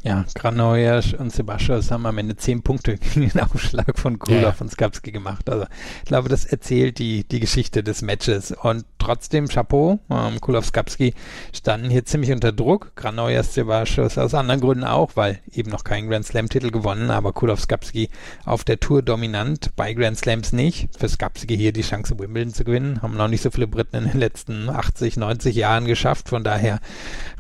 Ja, 0.07 0.25
Granollers 0.37 1.15
und 1.15 1.33
Sebastian 1.33 1.83
haben 1.91 2.07
am 2.07 2.17
Ende 2.19 2.37
zehn 2.37 2.63
Punkte 2.63 2.97
gegen 3.15 3.29
den 3.29 3.41
Aufschlag 3.41 3.99
von 3.99 4.21
Kulov 4.21 4.41
ja. 4.41 4.55
und 4.61 4.71
Skapski 4.71 5.11
gemacht. 5.11 5.51
Also 5.51 5.67
ich 5.99 6.05
glaube, 6.05 6.29
das 6.29 6.45
erzählt 6.45 7.01
die, 7.01 7.25
die 7.25 7.41
Geschichte 7.41 7.83
des 7.83 8.03
Matches. 8.03 8.53
Und 8.53 8.85
trotzdem 9.01 9.49
Chapeau, 9.49 9.99
ähm, 10.09 10.41
Kulov 10.41 10.67
Skapski 10.67 11.13
standen 11.53 11.91
hier 11.91 12.05
ziemlich 12.05 12.31
unter 12.31 12.53
Druck. 12.53 12.93
Granollers 12.95 13.55
Sebastian 13.55 14.07
aus 14.17 14.33
anderen 14.33 14.61
Gründen 14.61 14.85
auch, 14.85 15.11
weil 15.17 15.41
eben 15.53 15.73
noch 15.73 15.83
kein 15.83 16.09
Grand 16.09 16.25
Slam 16.25 16.49
Titel 16.49 16.71
gewonnen, 16.71 17.11
aber 17.11 17.33
Kulov 17.33 17.61
Skapski 17.61 18.09
auf 18.45 18.63
der 18.63 18.79
Tour 18.79 19.03
dominant, 19.03 19.75
bei 19.75 19.93
Grand 19.93 20.19
Slams 20.19 20.53
nicht. 20.53 20.89
Für 20.97 21.09
Skapski 21.09 21.57
hier 21.57 21.73
die 21.73 21.83
Chance 21.83 22.17
Wimbledon 22.17 22.55
zu 22.55 22.63
gewinnen, 22.63 23.03
haben 23.03 23.17
noch 23.17 23.27
nicht 23.27 23.43
so 23.43 23.51
viele 23.51 23.67
Briten 23.67 23.97
in 23.97 24.05
den 24.05 24.21
letzten 24.21 24.69
80, 24.69 25.17
90 25.17 25.57
Jahren 25.57 25.85
geschafft. 25.85 26.29
Von 26.29 26.45
daher 26.45 26.79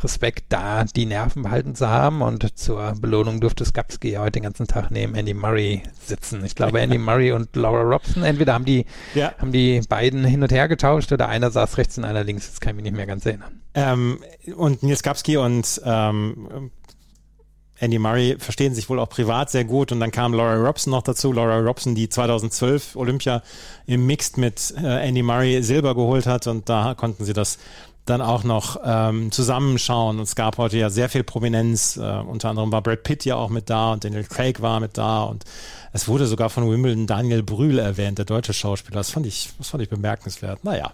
Respekt 0.02 0.46
da, 0.48 0.82
die 0.82 1.06
Nerven 1.06 1.44
behalten 1.44 1.76
zu 1.76 1.88
haben 1.88 2.22
und 2.22 2.55
zur 2.56 2.94
Belohnung 2.98 3.40
durfte 3.40 3.64
Skapski 3.64 4.12
ja 4.12 4.20
heute 4.20 4.32
den 4.32 4.44
ganzen 4.44 4.66
Tag 4.66 4.90
neben 4.90 5.14
Andy 5.14 5.34
Murray 5.34 5.82
sitzen. 6.02 6.44
Ich 6.44 6.54
glaube, 6.54 6.80
Andy 6.80 6.98
Murray 6.98 7.32
und 7.32 7.54
Laura 7.54 7.82
Robson, 7.82 8.22
entweder 8.22 8.54
haben 8.54 8.64
die, 8.64 8.86
ja. 9.14 9.34
haben 9.38 9.52
die 9.52 9.82
beiden 9.88 10.24
hin 10.24 10.42
und 10.42 10.50
her 10.50 10.66
getauscht 10.66 11.12
oder 11.12 11.28
einer 11.28 11.50
saß 11.50 11.76
rechts 11.78 11.98
und 11.98 12.04
einer 12.04 12.24
links. 12.24 12.50
Das 12.50 12.60
kann 12.60 12.70
ich 12.70 12.76
mich 12.76 12.84
nicht 12.84 12.96
mehr 12.96 13.06
ganz 13.06 13.26
erinnern. 13.26 13.60
Ähm, 13.74 14.18
und 14.56 14.82
Nils 14.82 15.00
Skapski 15.00 15.36
und 15.36 15.80
ähm, 15.84 16.70
Andy 17.78 17.98
Murray 17.98 18.36
verstehen 18.38 18.74
sich 18.74 18.88
wohl 18.88 18.98
auch 18.98 19.08
privat 19.08 19.50
sehr 19.50 19.64
gut 19.64 19.92
und 19.92 20.00
dann 20.00 20.10
kam 20.10 20.32
Laura 20.32 20.54
Robson 20.54 20.90
noch 20.90 21.02
dazu. 21.02 21.32
Laura 21.32 21.58
Robson, 21.58 21.94
die 21.94 22.08
2012 22.08 22.96
Olympia 22.96 23.42
im 23.86 24.06
Mixed 24.06 24.38
mit 24.38 24.74
äh, 24.82 25.06
Andy 25.06 25.22
Murray 25.22 25.62
Silber 25.62 25.94
geholt 25.94 26.26
hat 26.26 26.46
und 26.46 26.68
da 26.68 26.94
konnten 26.94 27.24
sie 27.24 27.34
das 27.34 27.58
dann 28.06 28.22
auch 28.22 28.44
noch 28.44 28.80
ähm, 28.84 29.30
zusammenschauen. 29.32 30.18
Und 30.18 30.22
es 30.22 30.34
gab 30.34 30.58
heute 30.58 30.78
ja 30.78 30.90
sehr 30.90 31.08
viel 31.08 31.24
Prominenz. 31.24 31.96
Äh, 31.96 32.00
unter 32.00 32.50
anderem 32.50 32.72
war 32.72 32.82
Brad 32.82 33.02
Pitt 33.02 33.24
ja 33.24 33.36
auch 33.36 33.50
mit 33.50 33.68
da 33.68 33.92
und 33.92 34.04
Daniel 34.04 34.24
Craig 34.24 34.62
war 34.62 34.80
mit 34.80 34.96
da 34.96 35.24
und 35.24 35.44
es 35.96 36.08
wurde 36.08 36.26
sogar 36.26 36.50
von 36.50 36.70
Wimbledon 36.70 37.06
Daniel 37.06 37.42
Brühl 37.42 37.78
erwähnt, 37.78 38.18
der 38.18 38.26
deutsche 38.26 38.52
Schauspieler. 38.52 38.98
Das 38.98 39.08
fand 39.08 39.24
ich, 39.24 39.48
das 39.56 39.70
fand 39.70 39.82
ich 39.82 39.88
bemerkenswert. 39.88 40.62
Naja. 40.62 40.92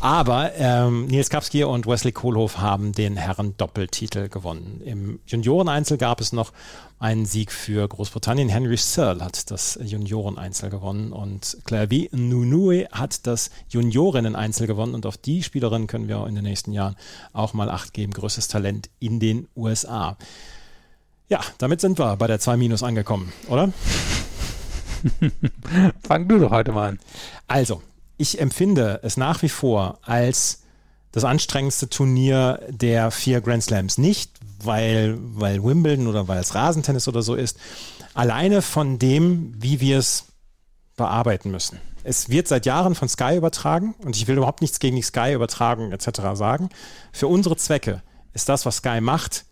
Aber 0.00 0.54
ähm, 0.56 1.06
Nils 1.06 1.30
Kapski 1.30 1.64
und 1.64 1.86
Wesley 1.86 2.12
Kohlhoff 2.12 2.58
haben 2.58 2.92
den 2.92 3.16
Herren-Doppeltitel 3.16 4.28
gewonnen. 4.28 4.82
Im 4.84 5.20
Junioreneinzel 5.26 5.96
gab 5.96 6.20
es 6.20 6.34
noch 6.34 6.52
einen 6.98 7.24
Sieg 7.24 7.50
für 7.50 7.88
Großbritannien. 7.88 8.50
Henry 8.50 8.76
Searle 8.76 9.24
hat 9.24 9.50
das 9.50 9.78
Junioreneinzel 9.82 10.68
gewonnen 10.68 11.12
und 11.12 11.56
Claire 11.64 12.08
Nunue 12.12 12.88
hat 12.92 13.26
das 13.26 13.48
Juniorinnen-Einzel 13.70 14.66
gewonnen. 14.66 14.94
Und 14.94 15.06
auf 15.06 15.16
die 15.16 15.44
Spielerin 15.44 15.86
können 15.86 16.08
wir 16.08 16.26
in 16.26 16.34
den 16.34 16.44
nächsten 16.44 16.72
Jahren 16.72 16.96
auch 17.32 17.54
mal 17.54 17.70
Acht 17.70 17.94
geben. 17.94 18.12
Größtes 18.12 18.48
Talent 18.48 18.90
in 18.98 19.18
den 19.18 19.48
USA. 19.56 20.18
Ja, 21.28 21.40
damit 21.58 21.80
sind 21.80 21.98
wir 21.98 22.16
bei 22.16 22.26
der 22.26 22.38
2 22.38 22.56
Minus 22.56 22.82
angekommen, 22.82 23.32
oder? 23.48 23.72
Fang 26.06 26.28
du 26.28 26.38
doch 26.38 26.50
heute 26.50 26.72
mal 26.72 26.90
an. 26.90 26.98
Also, 27.48 27.82
ich 28.16 28.40
empfinde 28.40 29.00
es 29.02 29.16
nach 29.16 29.42
wie 29.42 29.48
vor 29.48 29.98
als 30.02 30.62
das 31.10 31.24
anstrengendste 31.24 31.88
Turnier 31.88 32.60
der 32.68 33.10
vier 33.10 33.40
Grand 33.40 33.62
Slams. 33.62 33.98
Nicht, 33.98 34.32
weil, 34.62 35.16
weil 35.18 35.64
Wimbledon 35.64 36.06
oder 36.06 36.28
weil 36.28 36.38
es 36.38 36.54
Rasentennis 36.54 37.08
oder 37.08 37.22
so 37.22 37.34
ist, 37.34 37.58
alleine 38.14 38.62
von 38.62 38.98
dem, 38.98 39.52
wie 39.56 39.80
wir 39.80 39.98
es 39.98 40.26
bearbeiten 40.96 41.50
müssen. 41.50 41.80
Es 42.04 42.28
wird 42.28 42.46
seit 42.46 42.66
Jahren 42.66 42.94
von 42.94 43.08
Sky 43.08 43.36
übertragen 43.36 43.94
und 44.04 44.14
ich 44.14 44.28
will 44.28 44.36
überhaupt 44.36 44.60
nichts 44.60 44.78
gegen 44.78 44.94
die 44.94 45.02
Sky-Übertragung 45.02 45.90
etc. 45.90 46.20
sagen. 46.34 46.68
Für 47.12 47.26
unsere 47.26 47.56
Zwecke 47.56 48.02
ist 48.32 48.48
das, 48.48 48.64
was 48.64 48.76
Sky 48.76 49.00
macht, 49.00 49.45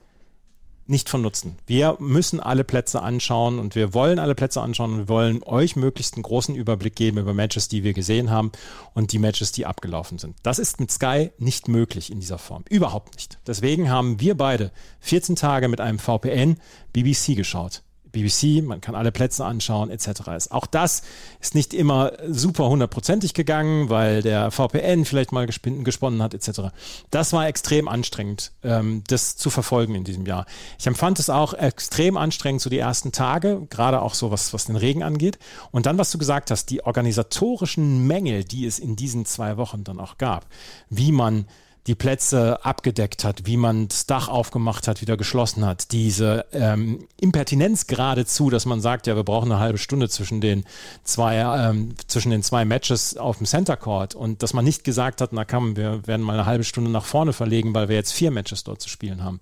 nicht 0.86 1.08
von 1.08 1.22
Nutzen. 1.22 1.56
Wir 1.66 1.96
müssen 1.98 2.40
alle 2.40 2.64
Plätze 2.64 3.02
anschauen 3.02 3.58
und 3.58 3.74
wir 3.74 3.94
wollen 3.94 4.18
alle 4.18 4.34
Plätze 4.34 4.60
anschauen 4.60 4.92
und 4.92 4.98
wir 4.98 5.08
wollen 5.08 5.42
euch 5.42 5.76
möglichst 5.76 6.14
einen 6.14 6.22
großen 6.22 6.54
Überblick 6.54 6.94
geben 6.94 7.18
über 7.18 7.34
Matches, 7.34 7.68
die 7.68 7.84
wir 7.84 7.92
gesehen 7.92 8.30
haben 8.30 8.52
und 8.92 9.12
die 9.12 9.18
Matches, 9.18 9.52
die 9.52 9.66
abgelaufen 9.66 10.18
sind. 10.18 10.36
Das 10.42 10.58
ist 10.58 10.80
mit 10.80 10.90
Sky 10.90 11.30
nicht 11.38 11.68
möglich 11.68 12.10
in 12.12 12.20
dieser 12.20 12.38
Form. 12.38 12.64
Überhaupt 12.68 13.14
nicht. 13.14 13.38
Deswegen 13.46 13.90
haben 13.90 14.20
wir 14.20 14.36
beide 14.36 14.72
14 15.00 15.36
Tage 15.36 15.68
mit 15.68 15.80
einem 15.80 15.98
VPN 15.98 16.58
BBC 16.92 17.36
geschaut. 17.36 17.82
BBC, 18.14 18.62
man 18.64 18.80
kann 18.80 18.94
alle 18.94 19.12
Plätze 19.12 19.44
anschauen, 19.44 19.90
etc. 19.90 20.48
Auch 20.50 20.66
das 20.66 21.02
ist 21.40 21.54
nicht 21.54 21.74
immer 21.74 22.12
super 22.26 22.68
hundertprozentig 22.68 23.34
gegangen, 23.34 23.90
weil 23.90 24.22
der 24.22 24.50
VPN 24.50 25.04
vielleicht 25.04 25.32
mal 25.32 25.46
gesponnen 25.46 26.22
hat, 26.22 26.32
etc. 26.32 26.70
Das 27.10 27.32
war 27.32 27.46
extrem 27.46 27.88
anstrengend, 27.88 28.52
ähm, 28.62 29.02
das 29.08 29.36
zu 29.36 29.50
verfolgen 29.50 29.94
in 29.94 30.04
diesem 30.04 30.24
Jahr. 30.24 30.46
Ich 30.78 30.86
empfand 30.86 31.18
es 31.18 31.28
auch 31.28 31.52
extrem 31.52 32.16
anstrengend, 32.16 32.62
so 32.62 32.70
die 32.70 32.78
ersten 32.78 33.12
Tage, 33.12 33.66
gerade 33.68 34.00
auch 34.00 34.14
so 34.14 34.30
was, 34.30 34.54
was 34.54 34.66
den 34.66 34.76
Regen 34.76 35.02
angeht. 35.02 35.38
Und 35.70 35.86
dann, 35.86 35.98
was 35.98 36.10
du 36.10 36.18
gesagt 36.18 36.50
hast, 36.50 36.70
die 36.70 36.84
organisatorischen 36.84 38.06
Mängel, 38.06 38.44
die 38.44 38.64
es 38.64 38.78
in 38.78 38.96
diesen 38.96 39.26
zwei 39.26 39.56
Wochen 39.56 39.84
dann 39.84 40.00
auch 40.00 40.16
gab, 40.18 40.46
wie 40.88 41.12
man 41.12 41.46
die 41.86 41.94
Plätze 41.94 42.64
abgedeckt 42.64 43.24
hat, 43.24 43.46
wie 43.46 43.56
man 43.56 43.88
das 43.88 44.06
Dach 44.06 44.28
aufgemacht 44.28 44.88
hat, 44.88 45.02
wieder 45.02 45.16
geschlossen 45.16 45.66
hat. 45.66 45.92
Diese 45.92 46.46
ähm, 46.52 47.06
Impertinenz 47.20 47.86
geradezu, 47.86 48.48
dass 48.48 48.64
man 48.64 48.80
sagt, 48.80 49.06
ja, 49.06 49.16
wir 49.16 49.24
brauchen 49.24 49.52
eine 49.52 49.60
halbe 49.60 49.78
Stunde 49.78 50.08
zwischen 50.08 50.40
den 50.40 50.64
zwei, 51.04 51.36
ähm, 51.36 51.94
zwischen 52.06 52.30
den 52.30 52.42
zwei 52.42 52.64
Matches 52.64 53.16
auf 53.18 53.36
dem 53.36 53.46
Center 53.46 53.76
Court 53.76 54.14
und 54.14 54.42
dass 54.42 54.54
man 54.54 54.64
nicht 54.64 54.84
gesagt 54.84 55.20
hat, 55.20 55.32
na 55.32 55.44
komm, 55.44 55.76
wir 55.76 56.06
werden 56.06 56.22
mal 56.22 56.34
eine 56.34 56.46
halbe 56.46 56.64
Stunde 56.64 56.90
nach 56.90 57.04
vorne 57.04 57.34
verlegen, 57.34 57.74
weil 57.74 57.88
wir 57.88 57.96
jetzt 57.96 58.12
vier 58.12 58.30
Matches 58.30 58.64
dort 58.64 58.80
zu 58.80 58.88
spielen 58.88 59.22
haben. 59.22 59.40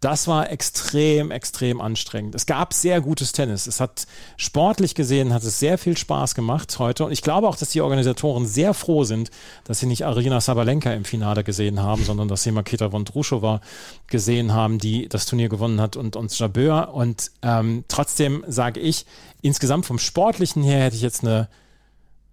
Das 0.00 0.26
war 0.26 0.50
extrem, 0.50 1.30
extrem 1.30 1.78
anstrengend. 1.78 2.34
Es 2.34 2.46
gab 2.46 2.72
sehr 2.72 3.02
gutes 3.02 3.32
Tennis. 3.32 3.66
Es 3.66 3.80
hat 3.80 4.06
sportlich 4.38 4.94
gesehen, 4.94 5.34
hat 5.34 5.42
es 5.42 5.58
sehr 5.58 5.76
viel 5.76 5.94
Spaß 5.94 6.34
gemacht 6.34 6.78
heute. 6.78 7.04
Und 7.04 7.12
ich 7.12 7.20
glaube 7.20 7.46
auch, 7.46 7.56
dass 7.56 7.68
die 7.68 7.82
Organisatoren 7.82 8.46
sehr 8.46 8.72
froh 8.72 9.04
sind, 9.04 9.30
dass 9.64 9.80
sie 9.80 9.86
nicht 9.86 10.06
Arina 10.06 10.40
Sabalenka 10.40 10.90
im 10.94 11.04
Finale 11.04 11.44
gesehen 11.44 11.80
haben, 11.80 12.02
sondern 12.02 12.28
dass 12.28 12.42
sie 12.42 12.50
Maketa 12.50 12.92
Vondrushova 12.92 13.60
gesehen 14.06 14.54
haben, 14.54 14.78
die 14.78 15.06
das 15.06 15.26
Turnier 15.26 15.50
gewonnen 15.50 15.82
hat 15.82 15.96
und 15.96 16.16
uns 16.16 16.38
Jabeur. 16.38 16.94
Und 16.94 17.30
ähm, 17.42 17.84
trotzdem 17.88 18.42
sage 18.48 18.80
ich, 18.80 19.04
insgesamt 19.42 19.84
vom 19.84 19.98
Sportlichen 19.98 20.62
her 20.62 20.84
hätte 20.84 20.96
ich 20.96 21.02
jetzt 21.02 21.24
eine, 21.24 21.48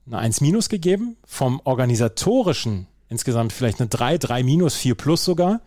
eine 0.06 0.20
1 0.20 0.40
minus 0.40 0.70
gegeben. 0.70 1.18
Vom 1.26 1.60
organisatorischen 1.66 2.88
insgesamt 3.10 3.54
vielleicht 3.54 3.80
eine 3.80 3.90
3, 3.90 4.18
3 4.18 4.44
minus, 4.44 4.76
4 4.76 4.96
plus 4.96 5.26
sogar. 5.26 5.62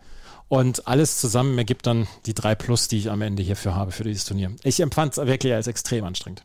Und 0.51 0.85
alles 0.85 1.17
zusammen 1.17 1.57
ergibt 1.57 1.87
dann 1.87 2.09
die 2.25 2.33
drei 2.33 2.55
Plus, 2.55 2.89
die 2.89 2.97
ich 2.97 3.09
am 3.09 3.21
Ende 3.21 3.41
hierfür 3.41 3.73
habe 3.73 3.93
für 3.93 4.03
dieses 4.03 4.25
Turnier. 4.25 4.51
Ich 4.63 4.81
empfand 4.81 5.17
es 5.17 5.25
wirklich 5.25 5.53
als 5.53 5.67
extrem 5.67 6.03
anstrengend. 6.03 6.43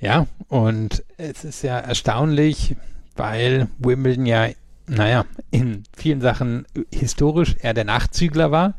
Ja, 0.00 0.28
und 0.46 1.02
es 1.16 1.42
ist 1.42 1.62
ja 1.62 1.76
erstaunlich, 1.76 2.76
weil 3.16 3.66
Wimbledon 3.78 4.26
ja, 4.26 4.50
naja, 4.88 5.24
in 5.50 5.84
vielen 5.96 6.20
Sachen 6.20 6.66
historisch 6.92 7.56
eher 7.60 7.74
der 7.74 7.84
Nachzügler 7.84 8.50
war 8.50 8.74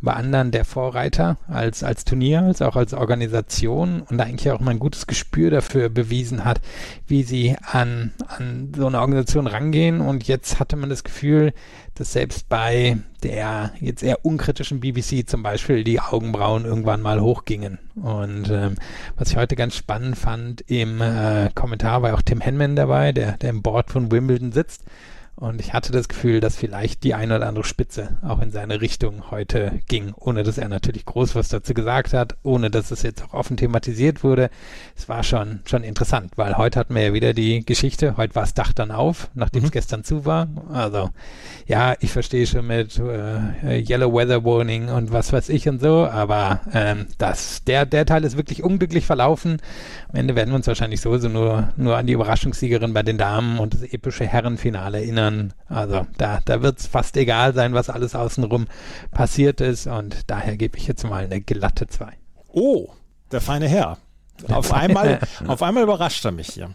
bei 0.00 0.12
anderen 0.12 0.50
der 0.50 0.64
Vorreiter 0.64 1.38
als, 1.46 1.84
als 1.84 2.04
Turnier, 2.04 2.42
als 2.42 2.60
auch 2.60 2.74
als 2.74 2.92
Organisation 2.92 4.02
und 4.02 4.20
eigentlich 4.20 4.50
auch 4.50 4.60
mal 4.60 4.72
ein 4.72 4.80
gutes 4.80 5.06
Gespür 5.06 5.50
dafür 5.50 5.88
bewiesen 5.88 6.44
hat, 6.44 6.60
wie 7.06 7.22
sie 7.22 7.56
an, 7.62 8.12
an 8.26 8.72
so 8.76 8.88
eine 8.88 9.00
Organisation 9.00 9.46
rangehen. 9.46 10.00
Und 10.00 10.26
jetzt 10.26 10.58
hatte 10.58 10.74
man 10.74 10.90
das 10.90 11.04
Gefühl, 11.04 11.52
dass 11.94 12.12
selbst 12.12 12.48
bei 12.48 12.98
der 13.22 13.72
jetzt 13.78 14.02
eher 14.02 14.24
unkritischen 14.24 14.80
BBC 14.80 15.28
zum 15.28 15.44
Beispiel 15.44 15.84
die 15.84 16.00
Augenbrauen 16.00 16.64
irgendwann 16.64 17.00
mal 17.00 17.20
hochgingen. 17.20 17.78
Und 17.94 18.50
ähm, 18.50 18.74
was 19.16 19.30
ich 19.30 19.36
heute 19.36 19.54
ganz 19.54 19.76
spannend 19.76 20.18
fand, 20.18 20.62
im 20.62 21.00
äh, 21.00 21.50
Kommentar 21.54 22.02
war 22.02 22.14
auch 22.14 22.22
Tim 22.22 22.40
Henman 22.40 22.74
dabei, 22.74 23.12
der, 23.12 23.36
der 23.38 23.50
im 23.50 23.62
Board 23.62 23.90
von 23.90 24.10
Wimbledon 24.10 24.50
sitzt 24.50 24.82
und 25.34 25.60
ich 25.60 25.72
hatte 25.72 25.92
das 25.92 26.08
Gefühl, 26.08 26.40
dass 26.40 26.56
vielleicht 26.56 27.04
die 27.04 27.14
eine 27.14 27.36
oder 27.36 27.48
andere 27.48 27.64
Spitze 27.64 28.18
auch 28.22 28.40
in 28.40 28.52
seine 28.52 28.80
Richtung 28.80 29.30
heute 29.30 29.80
ging, 29.88 30.12
ohne 30.14 30.42
dass 30.42 30.58
er 30.58 30.68
natürlich 30.68 31.06
groß 31.06 31.34
was 31.34 31.48
dazu 31.48 31.72
gesagt 31.72 32.12
hat, 32.12 32.36
ohne 32.42 32.70
dass 32.70 32.90
es 32.90 33.02
jetzt 33.02 33.24
auch 33.24 33.32
offen 33.32 33.56
thematisiert 33.56 34.22
wurde. 34.22 34.50
Es 34.94 35.08
war 35.08 35.24
schon, 35.24 35.60
schon 35.64 35.84
interessant, 35.84 36.32
weil 36.36 36.58
heute 36.58 36.78
hatten 36.78 36.94
wir 36.94 37.02
ja 37.02 37.12
wieder 37.14 37.32
die 37.32 37.64
Geschichte, 37.64 38.16
heute 38.18 38.34
war 38.34 38.42
das 38.42 38.52
Dach 38.54 38.72
dann 38.72 38.90
auf, 38.90 39.30
nachdem 39.34 39.64
es 39.64 39.70
mhm. 39.70 39.72
gestern 39.72 40.04
zu 40.04 40.26
war. 40.26 40.48
Also 40.70 41.08
ja, 41.66 41.94
ich 42.00 42.12
verstehe 42.12 42.46
schon 42.46 42.66
mit 42.66 42.98
äh, 42.98 43.80
Yellow 43.80 44.12
Weather 44.12 44.44
Warning 44.44 44.90
und 44.90 45.12
was 45.12 45.32
weiß 45.32 45.48
ich 45.48 45.66
und 45.66 45.80
so, 45.80 46.06
aber 46.06 46.60
ähm, 46.74 47.06
das, 47.16 47.64
der, 47.64 47.86
der 47.86 48.04
Teil 48.04 48.24
ist 48.24 48.36
wirklich 48.36 48.62
unglücklich 48.62 49.06
verlaufen. 49.06 49.56
Am 50.10 50.20
Ende 50.20 50.36
werden 50.36 50.50
wir 50.50 50.56
uns 50.56 50.66
wahrscheinlich 50.66 51.00
sowieso 51.00 51.30
nur, 51.30 51.72
nur 51.76 51.96
an 51.96 52.06
die 52.06 52.12
Überraschungssiegerin 52.12 52.92
bei 52.92 53.02
den 53.02 53.16
Damen 53.16 53.58
und 53.58 53.72
das 53.72 53.82
epische 53.82 54.26
Herrenfinale 54.26 54.98
erinnern 54.98 55.21
erinnern. 55.22 55.54
Also 55.68 56.06
da, 56.18 56.40
da 56.44 56.62
wird 56.62 56.80
es 56.80 56.86
fast 56.86 57.16
egal 57.16 57.54
sein, 57.54 57.74
was 57.74 57.90
alles 57.90 58.14
außenrum 58.14 58.66
passiert 59.10 59.60
ist. 59.60 59.86
Und 59.86 60.30
daher 60.30 60.56
gebe 60.56 60.76
ich 60.78 60.86
jetzt 60.86 61.04
mal 61.04 61.24
eine 61.24 61.40
glatte 61.40 61.86
2. 61.86 62.12
Oh, 62.48 62.88
der 63.30 63.40
feine 63.40 63.68
Herr. 63.68 63.98
Auf 64.48 64.72
einmal, 64.72 65.20
auf 65.46 65.62
einmal 65.62 65.84
überrascht 65.84 66.24
er 66.24 66.32
mich 66.32 66.48
hier. 66.48 66.70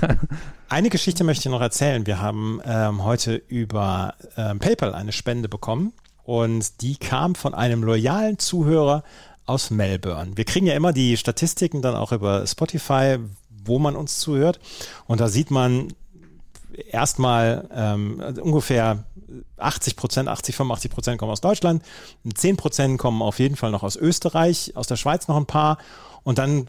Eine 0.68 0.88
Geschichte 0.88 1.24
möchte 1.24 1.48
ich 1.48 1.52
noch 1.52 1.60
erzählen. 1.60 2.06
Wir 2.06 2.20
haben 2.20 2.60
ähm, 2.64 3.02
heute 3.02 3.34
über 3.34 4.14
ähm, 4.36 4.58
PayPal 4.58 4.94
eine 4.94 5.12
Spende 5.12 5.48
bekommen 5.48 5.92
und 6.22 6.80
die 6.80 6.96
kam 6.96 7.34
von 7.34 7.54
einem 7.54 7.82
loyalen 7.82 8.38
Zuhörer 8.38 9.02
aus 9.44 9.70
Melbourne. 9.70 10.36
Wir 10.36 10.44
kriegen 10.44 10.66
ja 10.66 10.74
immer 10.74 10.92
die 10.92 11.16
Statistiken 11.16 11.82
dann 11.82 11.96
auch 11.96 12.12
über 12.12 12.46
Spotify, 12.46 13.18
wo 13.50 13.78
man 13.78 13.96
uns 13.96 14.18
zuhört. 14.18 14.60
Und 15.06 15.20
da 15.20 15.28
sieht 15.28 15.50
man, 15.50 15.88
erstmal 16.90 17.68
ähm, 17.74 18.22
ungefähr 18.40 19.04
80 19.56 19.96
Prozent, 19.96 20.28
80, 20.28 20.56
85 20.56 20.90
Prozent 20.90 21.18
kommen 21.18 21.32
aus 21.32 21.40
Deutschland, 21.40 21.82
10 22.34 22.56
Prozent 22.56 22.98
kommen 22.98 23.22
auf 23.22 23.38
jeden 23.38 23.56
Fall 23.56 23.70
noch 23.70 23.82
aus 23.82 23.96
Österreich, 23.96 24.72
aus 24.74 24.86
der 24.86 24.96
Schweiz 24.96 25.28
noch 25.28 25.36
ein 25.36 25.46
paar 25.46 25.78
und 26.22 26.38
dann, 26.38 26.66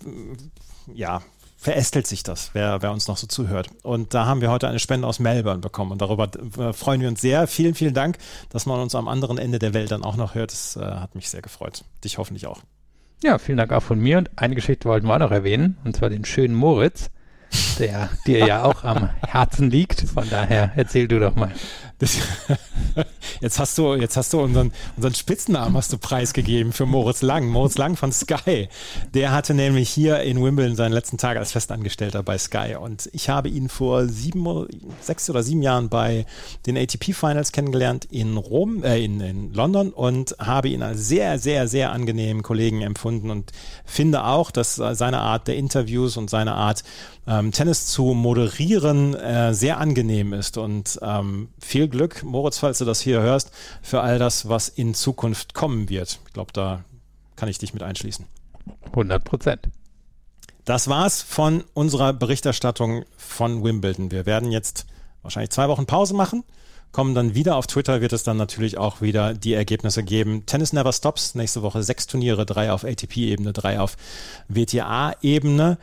ja, 0.93 1.22
verästelt 1.64 2.06
sich 2.08 2.24
das, 2.24 2.49
wer, 2.54 2.82
wer 2.82 2.91
uns 2.91 3.08
noch 3.08 3.16
so 3.16 3.26
zuhört. 3.26 3.70
Und 3.84 4.14
da 4.14 4.26
haben 4.26 4.41
wir 4.41 4.51
heute 4.51 4.68
eine 4.68 4.80
Spende 4.80 5.08
aus 5.08 5.20
Melbourne 5.20 5.60
bekommen 5.60 5.91
und 5.91 6.01
darüber 6.01 6.30
äh, 6.58 6.74
freuen 6.74 6.99
wir 6.99 7.08
uns 7.08 7.22
sehr. 7.22 7.47
Vielen, 7.47 7.74
vielen 7.74 7.93
Dank, 7.93 8.18
dass 8.49 8.66
man 8.66 8.82
uns 8.82 8.95
am 8.95 9.08
anderen 9.08 9.38
Ende 9.38 9.60
der 9.60 9.74
Welt 9.74 9.91
dann 9.91 10.04
auch 10.04 10.18
noch 10.18 10.36
hört. 10.36 10.51
Das 10.51 10.76
äh, 10.76 10.82
hat 10.82 11.16
mich 11.16 11.30
sehr 11.30 11.41
gefreut. 11.41 11.86
Dich 12.04 12.18
hoffentlich 12.18 12.47
auch. 12.47 12.62
Ja, 13.24 13.38
vielen 13.38 13.58
Dank 13.58 13.72
auch 13.72 13.82
von 13.82 13.97
mir 13.97 14.18
und 14.18 14.32
eine 14.38 14.56
Geschichte 14.56 14.89
wollten 14.89 15.08
wir 15.08 15.16
auch 15.16 15.20
noch 15.20 15.32
erwähnen, 15.32 15.78
und 15.86 15.95
zwar 15.95 16.10
den 16.10 16.26
schönen 16.26 16.54
Moritz 16.54 17.10
der 17.80 18.10
dir 18.26 18.45
ja 18.45 18.64
auch 18.64 18.84
am 18.84 19.10
Herzen 19.26 19.70
liegt. 19.70 20.01
Von 20.01 20.30
daher 20.30 20.72
erzähl 20.76 21.08
du 21.08 21.20
doch 21.20 21.36
mal. 21.36 21.51
Das, 22.00 22.18
jetzt 23.41 23.60
hast 23.60 23.78
du, 23.78 23.96
jetzt 23.96 24.18
hast 24.18 24.34
du 24.34 24.41
unseren, 24.41 24.72
unseren 24.96 25.14
Spitznamen 25.14 25.76
hast 25.78 25.94
du 25.94 25.98
preisgegeben 25.98 26.74
für 26.74 26.86
Moritz 26.86 27.22
Lang. 27.22 27.48
Moritz 27.48 27.78
Lang 27.78 27.96
von 27.96 28.12
Sky. 28.12 28.68
Der 29.14 29.32
hatte 29.32 29.54
nämlich 29.54 29.89
hier 29.89 30.22
in 30.22 30.44
Wimbledon 30.44 30.76
seinen 30.76 30.94
letzten 30.94 31.18
Tag 31.18 31.38
als 31.38 31.52
Festangestellter 31.52 32.24
bei 32.24 32.38
Sky. 32.38 32.76
Und 32.80 33.10
ich 33.14 33.30
habe 33.30 33.50
ihn 33.50 33.70
vor 33.70 34.08
sieben, 34.08 34.68
sechs 35.02 35.30
oder 35.30 35.44
sieben 35.44 35.62
Jahren 35.62 35.89
bei 35.89 36.26
den 36.66 36.78
ATP 36.78 37.14
Finals 37.14 37.52
kennengelernt 37.52 38.06
in 38.06 38.38
Rom, 38.38 38.84
äh, 38.84 39.04
in, 39.04 39.22
in 39.22 39.54
London 39.54 39.91
und 39.91 40.36
habe 40.39 40.70
ihn 40.70 40.82
als 40.82 41.08
sehr, 41.08 41.39
sehr, 41.39 41.68
sehr 41.68 41.91
angenehmen 41.91 42.44
Kollegen 42.44 42.82
empfunden 42.82 43.30
und 43.30 43.52
finde 43.86 44.26
auch, 44.26 44.52
dass 44.52 44.76
seine 44.76 45.20
Art 45.20 45.48
der 45.48 45.56
Interviews 45.56 46.18
und 46.18 46.30
seine 46.30 46.54
Art, 46.54 46.84
ähm, 47.28 47.52
Tennis 47.52 47.88
zu 47.88 48.14
moderieren, 48.14 49.14
äh, 49.16 49.54
sehr 49.54 49.78
angenehm 49.78 50.34
ist. 50.34 50.58
Und 50.58 51.00
ähm, 51.02 51.50
viel 51.84 51.90
Glück, 51.90 52.24
Moritz, 52.24 52.60
falls 52.60 52.78
du 52.78 52.86
das 52.86 53.02
hier 53.02 53.22
hörst, 53.22 53.52
für 53.82 54.02
all 54.02 54.18
das, 54.20 54.48
was 54.48 54.70
in 54.70 54.94
Zukunft 54.94 55.54
kommen 55.54 55.90
wird. 55.90 56.20
Ich 56.28 56.34
glaube, 56.34 56.54
da 56.54 56.84
kann 57.36 57.50
ich 57.50 57.58
dich 57.58 57.74
mit 57.74 57.84
einschließen. 57.84 58.26
100 58.88 59.24
Prozent. 59.24 59.70
Das 60.64 60.88
war's 60.88 61.22
von 61.22 61.66
unserer 61.74 62.14
Berichterstattung 62.14 63.04
von 63.18 63.64
Wimbledon. 63.66 64.12
Wir 64.12 64.26
werden 64.26 64.52
jetzt 64.52 64.86
wahrscheinlich 65.24 65.50
zwei 65.50 65.68
Wochen 65.68 65.86
Pause 65.86 66.14
machen 66.14 66.44
kommen 66.94 67.16
dann 67.16 67.34
wieder 67.34 67.56
auf 67.58 67.66
Twitter, 67.66 68.02
wird 68.02 68.14
es 68.14 68.22
dann 68.22 68.38
natürlich 68.38 68.78
auch 68.78 69.02
wieder 69.02 69.34
die 69.34 69.54
Ergebnisse 69.54 70.04
geben. 70.04 70.46
Tennis 70.46 70.74
Never 70.74 70.94
Stops, 70.94 71.34
nächste 71.34 71.64
Woche 71.64 71.82
sechs 71.82 72.06
Turniere, 72.06 72.46
drei 72.46 72.72
auf 72.72 72.86
ATP-Ebene, 72.86 73.52
drei 73.52 73.80
auf 73.80 73.98
WTA-Ebene. 74.48 75.80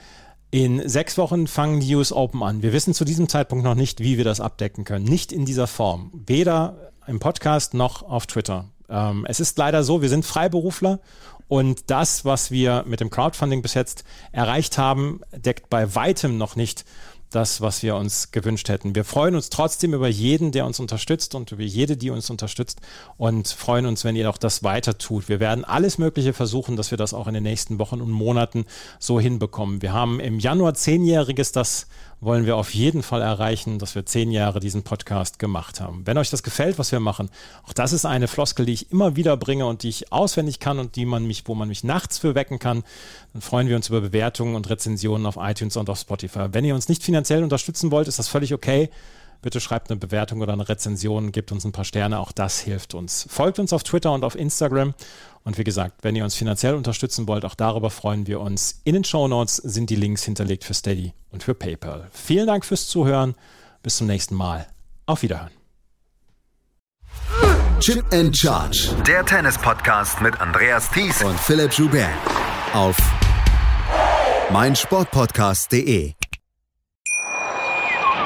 In 0.53 0.89
sechs 0.89 1.17
Wochen 1.17 1.47
fangen 1.47 1.79
die 1.79 1.95
US 1.95 2.13
Open 2.13 2.43
an. 2.43 2.61
Wir 2.61 2.73
wissen 2.73 2.93
zu 2.93 3.05
diesem 3.05 3.29
Zeitpunkt 3.29 3.65
noch 3.65 3.77
nicht, 3.77 4.01
wie 4.01 4.17
wir 4.17 4.25
das 4.25 4.41
abdecken 4.41 4.85
können. 4.85 5.05
Nicht 5.05 5.31
in 5.31 5.45
dieser 5.45 5.69
Form. 5.69 6.11
Weder 6.27 6.91
im 7.07 7.21
Podcast 7.21 7.73
noch 7.73 8.03
auf 8.03 8.27
Twitter. 8.27 8.65
Ähm, 8.89 9.25
es 9.29 9.39
ist 9.39 9.57
leider 9.59 9.85
so, 9.85 10.03
wir 10.03 10.09
sind 10.09 10.27
Freiberufler 10.27 10.99
und 11.47 11.91
das, 11.91 12.25
was 12.25 12.51
wir 12.51 12.85
mit 12.87 13.01
dem 13.01 13.11
Crowdfunding 13.11 13.63
bis 13.63 13.75
jetzt 13.75 14.03
erreicht 14.33 14.77
haben, 14.77 15.21
deckt 15.33 15.71
bei 15.71 15.95
weitem 15.95 16.37
noch 16.37 16.57
nicht 16.57 16.85
das, 17.31 17.61
was 17.61 17.83
wir 17.83 17.95
uns 17.97 18.33
gewünscht 18.33 18.69
hätten. 18.69 18.95
Wir 18.95 19.05
freuen 19.05 19.35
uns 19.37 19.51
trotzdem 19.51 19.95
über 19.95 20.09
jeden, 20.09 20.53
der 20.53 20.67
uns 20.67 20.81
unterstützt 20.81 21.35
und 21.35 21.53
über 21.53 21.63
jede, 21.63 21.97
die 21.97 22.11
uns 22.11 22.29
unterstützt 22.29 22.81
und 23.17 23.49
freuen 23.49 23.87
uns, 23.87 24.05
wenn 24.05 24.17
ihr 24.17 24.29
auch 24.29 24.39
das 24.39 24.63
weiter 24.63 24.99
tut. 24.99 25.29
Wir 25.29 25.41
werden 25.41 25.65
alles 25.65 25.99
Mögliche 25.99 26.33
versuchen, 26.33 26.77
dass 26.77 26.91
wir 26.91 26.99
das 26.99 27.15
auch 27.15 27.29
in 27.29 27.35
den 27.35 27.45
nächsten 27.45 27.79
Wochen 27.79 28.01
und 28.01 28.11
Monaten 28.11 28.67
so 28.99 29.21
hinbekommen. 29.21 29.81
Wir 29.81 29.93
haben 29.93 30.19
im 30.21 30.41
Januar 30.41 30.75
zehnjähriges, 30.75 31.53
das 31.53 31.87
wollen 32.21 32.45
wir 32.45 32.57
auf 32.57 32.75
jeden 32.75 33.03
Fall 33.03 33.23
erreichen, 33.23 33.79
dass 33.79 33.95
wir 33.95 34.05
zehn 34.05 34.31
Jahre 34.31 34.61
diesen 34.61 34.83
Podcast 34.83 35.39
gemacht 35.39 35.81
haben. 35.81 36.07
Wenn 36.07 36.19
euch 36.19 36.31
das 36.31 36.43
gefällt, 36.43 36.79
was 36.79 36.93
wir 36.93 37.01
machen, 37.01 37.31
auch 37.67 37.73
das 37.73 37.93
ist 37.93 38.05
eine 38.05 38.29
Floskel, 38.29 38.67
die 38.67 38.75
ich 38.75 38.91
immer 38.93 39.17
wieder 39.17 39.37
bringe 39.37 39.67
und 39.67 39.83
die 39.83 39.89
ich 39.89 40.13
auswendig 40.13 40.61
kann 40.61 40.79
und 40.79 40.97
die 40.97 41.07
man 41.07 41.27
mich, 41.27 41.45
wo 41.47 41.55
man 41.55 41.69
mich 41.69 41.83
nachts 41.83 42.19
für 42.19 42.35
wecken 42.35 42.59
kann, 42.59 42.85
dann 43.33 43.43
freuen 43.43 43.69
wir 43.69 43.77
uns 43.77 43.89
über 43.89 44.01
Bewertungen 44.01 44.55
und 44.55 44.69
Rezensionen 44.69 45.27
auf 45.27 45.39
iTunes 45.41 45.77
und 45.77 45.89
auf 45.89 45.99
Spotify. 45.99 46.49
Wenn 46.53 46.65
ihr 46.65 46.75
uns 46.75 46.89
nicht 46.89 47.03
finanziell 47.03 47.43
unterstützen 47.43 47.91
wollt, 47.91 48.09
ist 48.09 48.19
das 48.19 48.29
völlig 48.29 48.53
okay. 48.53 48.91
Bitte 49.43 49.61
schreibt 49.61 49.91
eine 49.91 49.99
Bewertung 49.99 50.41
oder 50.41 50.53
eine 50.53 50.69
Rezension, 50.69 51.33
gebt 51.33 51.51
uns 51.53 51.65
ein 51.65 51.73
paar 51.73 51.85
Sterne, 51.85 52.19
auch 52.19 52.33
das 52.33 52.61
hilft 52.61 52.95
uns. 52.95 53.27
Folgt 53.31 53.59
uns 53.59 53.73
auf 53.73 53.83
Twitter 53.83 54.13
und 54.13 54.25
auf 54.25 54.35
Instagram 54.35 54.95
und 55.45 55.59
wie 55.59 55.65
gesagt, 55.65 56.03
wenn 56.03 56.17
ihr 56.17 56.25
uns 56.25 56.35
finanziell 56.35 56.75
unterstützen 56.75 57.27
wollt, 57.27 57.45
auch 57.45 57.55
darüber 57.55 57.91
freuen 57.91 58.27
wir 58.27 58.41
uns. 58.41 58.81
In 58.85 58.95
den 58.95 59.05
Show 59.05 59.27
Notes 59.29 59.57
sind 59.57 59.91
die 59.91 59.97
Links 59.97 60.23
hinterlegt 60.25 60.65
für 60.65 60.75
Steady 60.75 61.15
und 61.31 61.43
für 61.43 61.55
PayPal. 61.55 62.09
Vielen 62.13 62.47
Dank 62.47 62.65
fürs 62.65 62.87
Zuhören. 62.89 63.35
Bis 63.83 63.97
zum 63.97 64.07
nächsten 64.07 64.35
Mal. 64.35 64.67
Auf 65.07 65.23
Wiederhören. 65.23 65.51
Chip 67.81 68.05
and 68.13 68.37
Charge. 68.37 68.95
Der 69.07 69.25
Tennis-Podcast 69.25 70.21
mit 70.21 70.39
Andreas 70.39 70.91
Thies 70.91 71.23
und 71.23 71.41
Philipp 71.41 71.73
Joubert. 71.73 72.11
Auf 72.75 72.97
meinsportpodcast.de. 74.53 76.20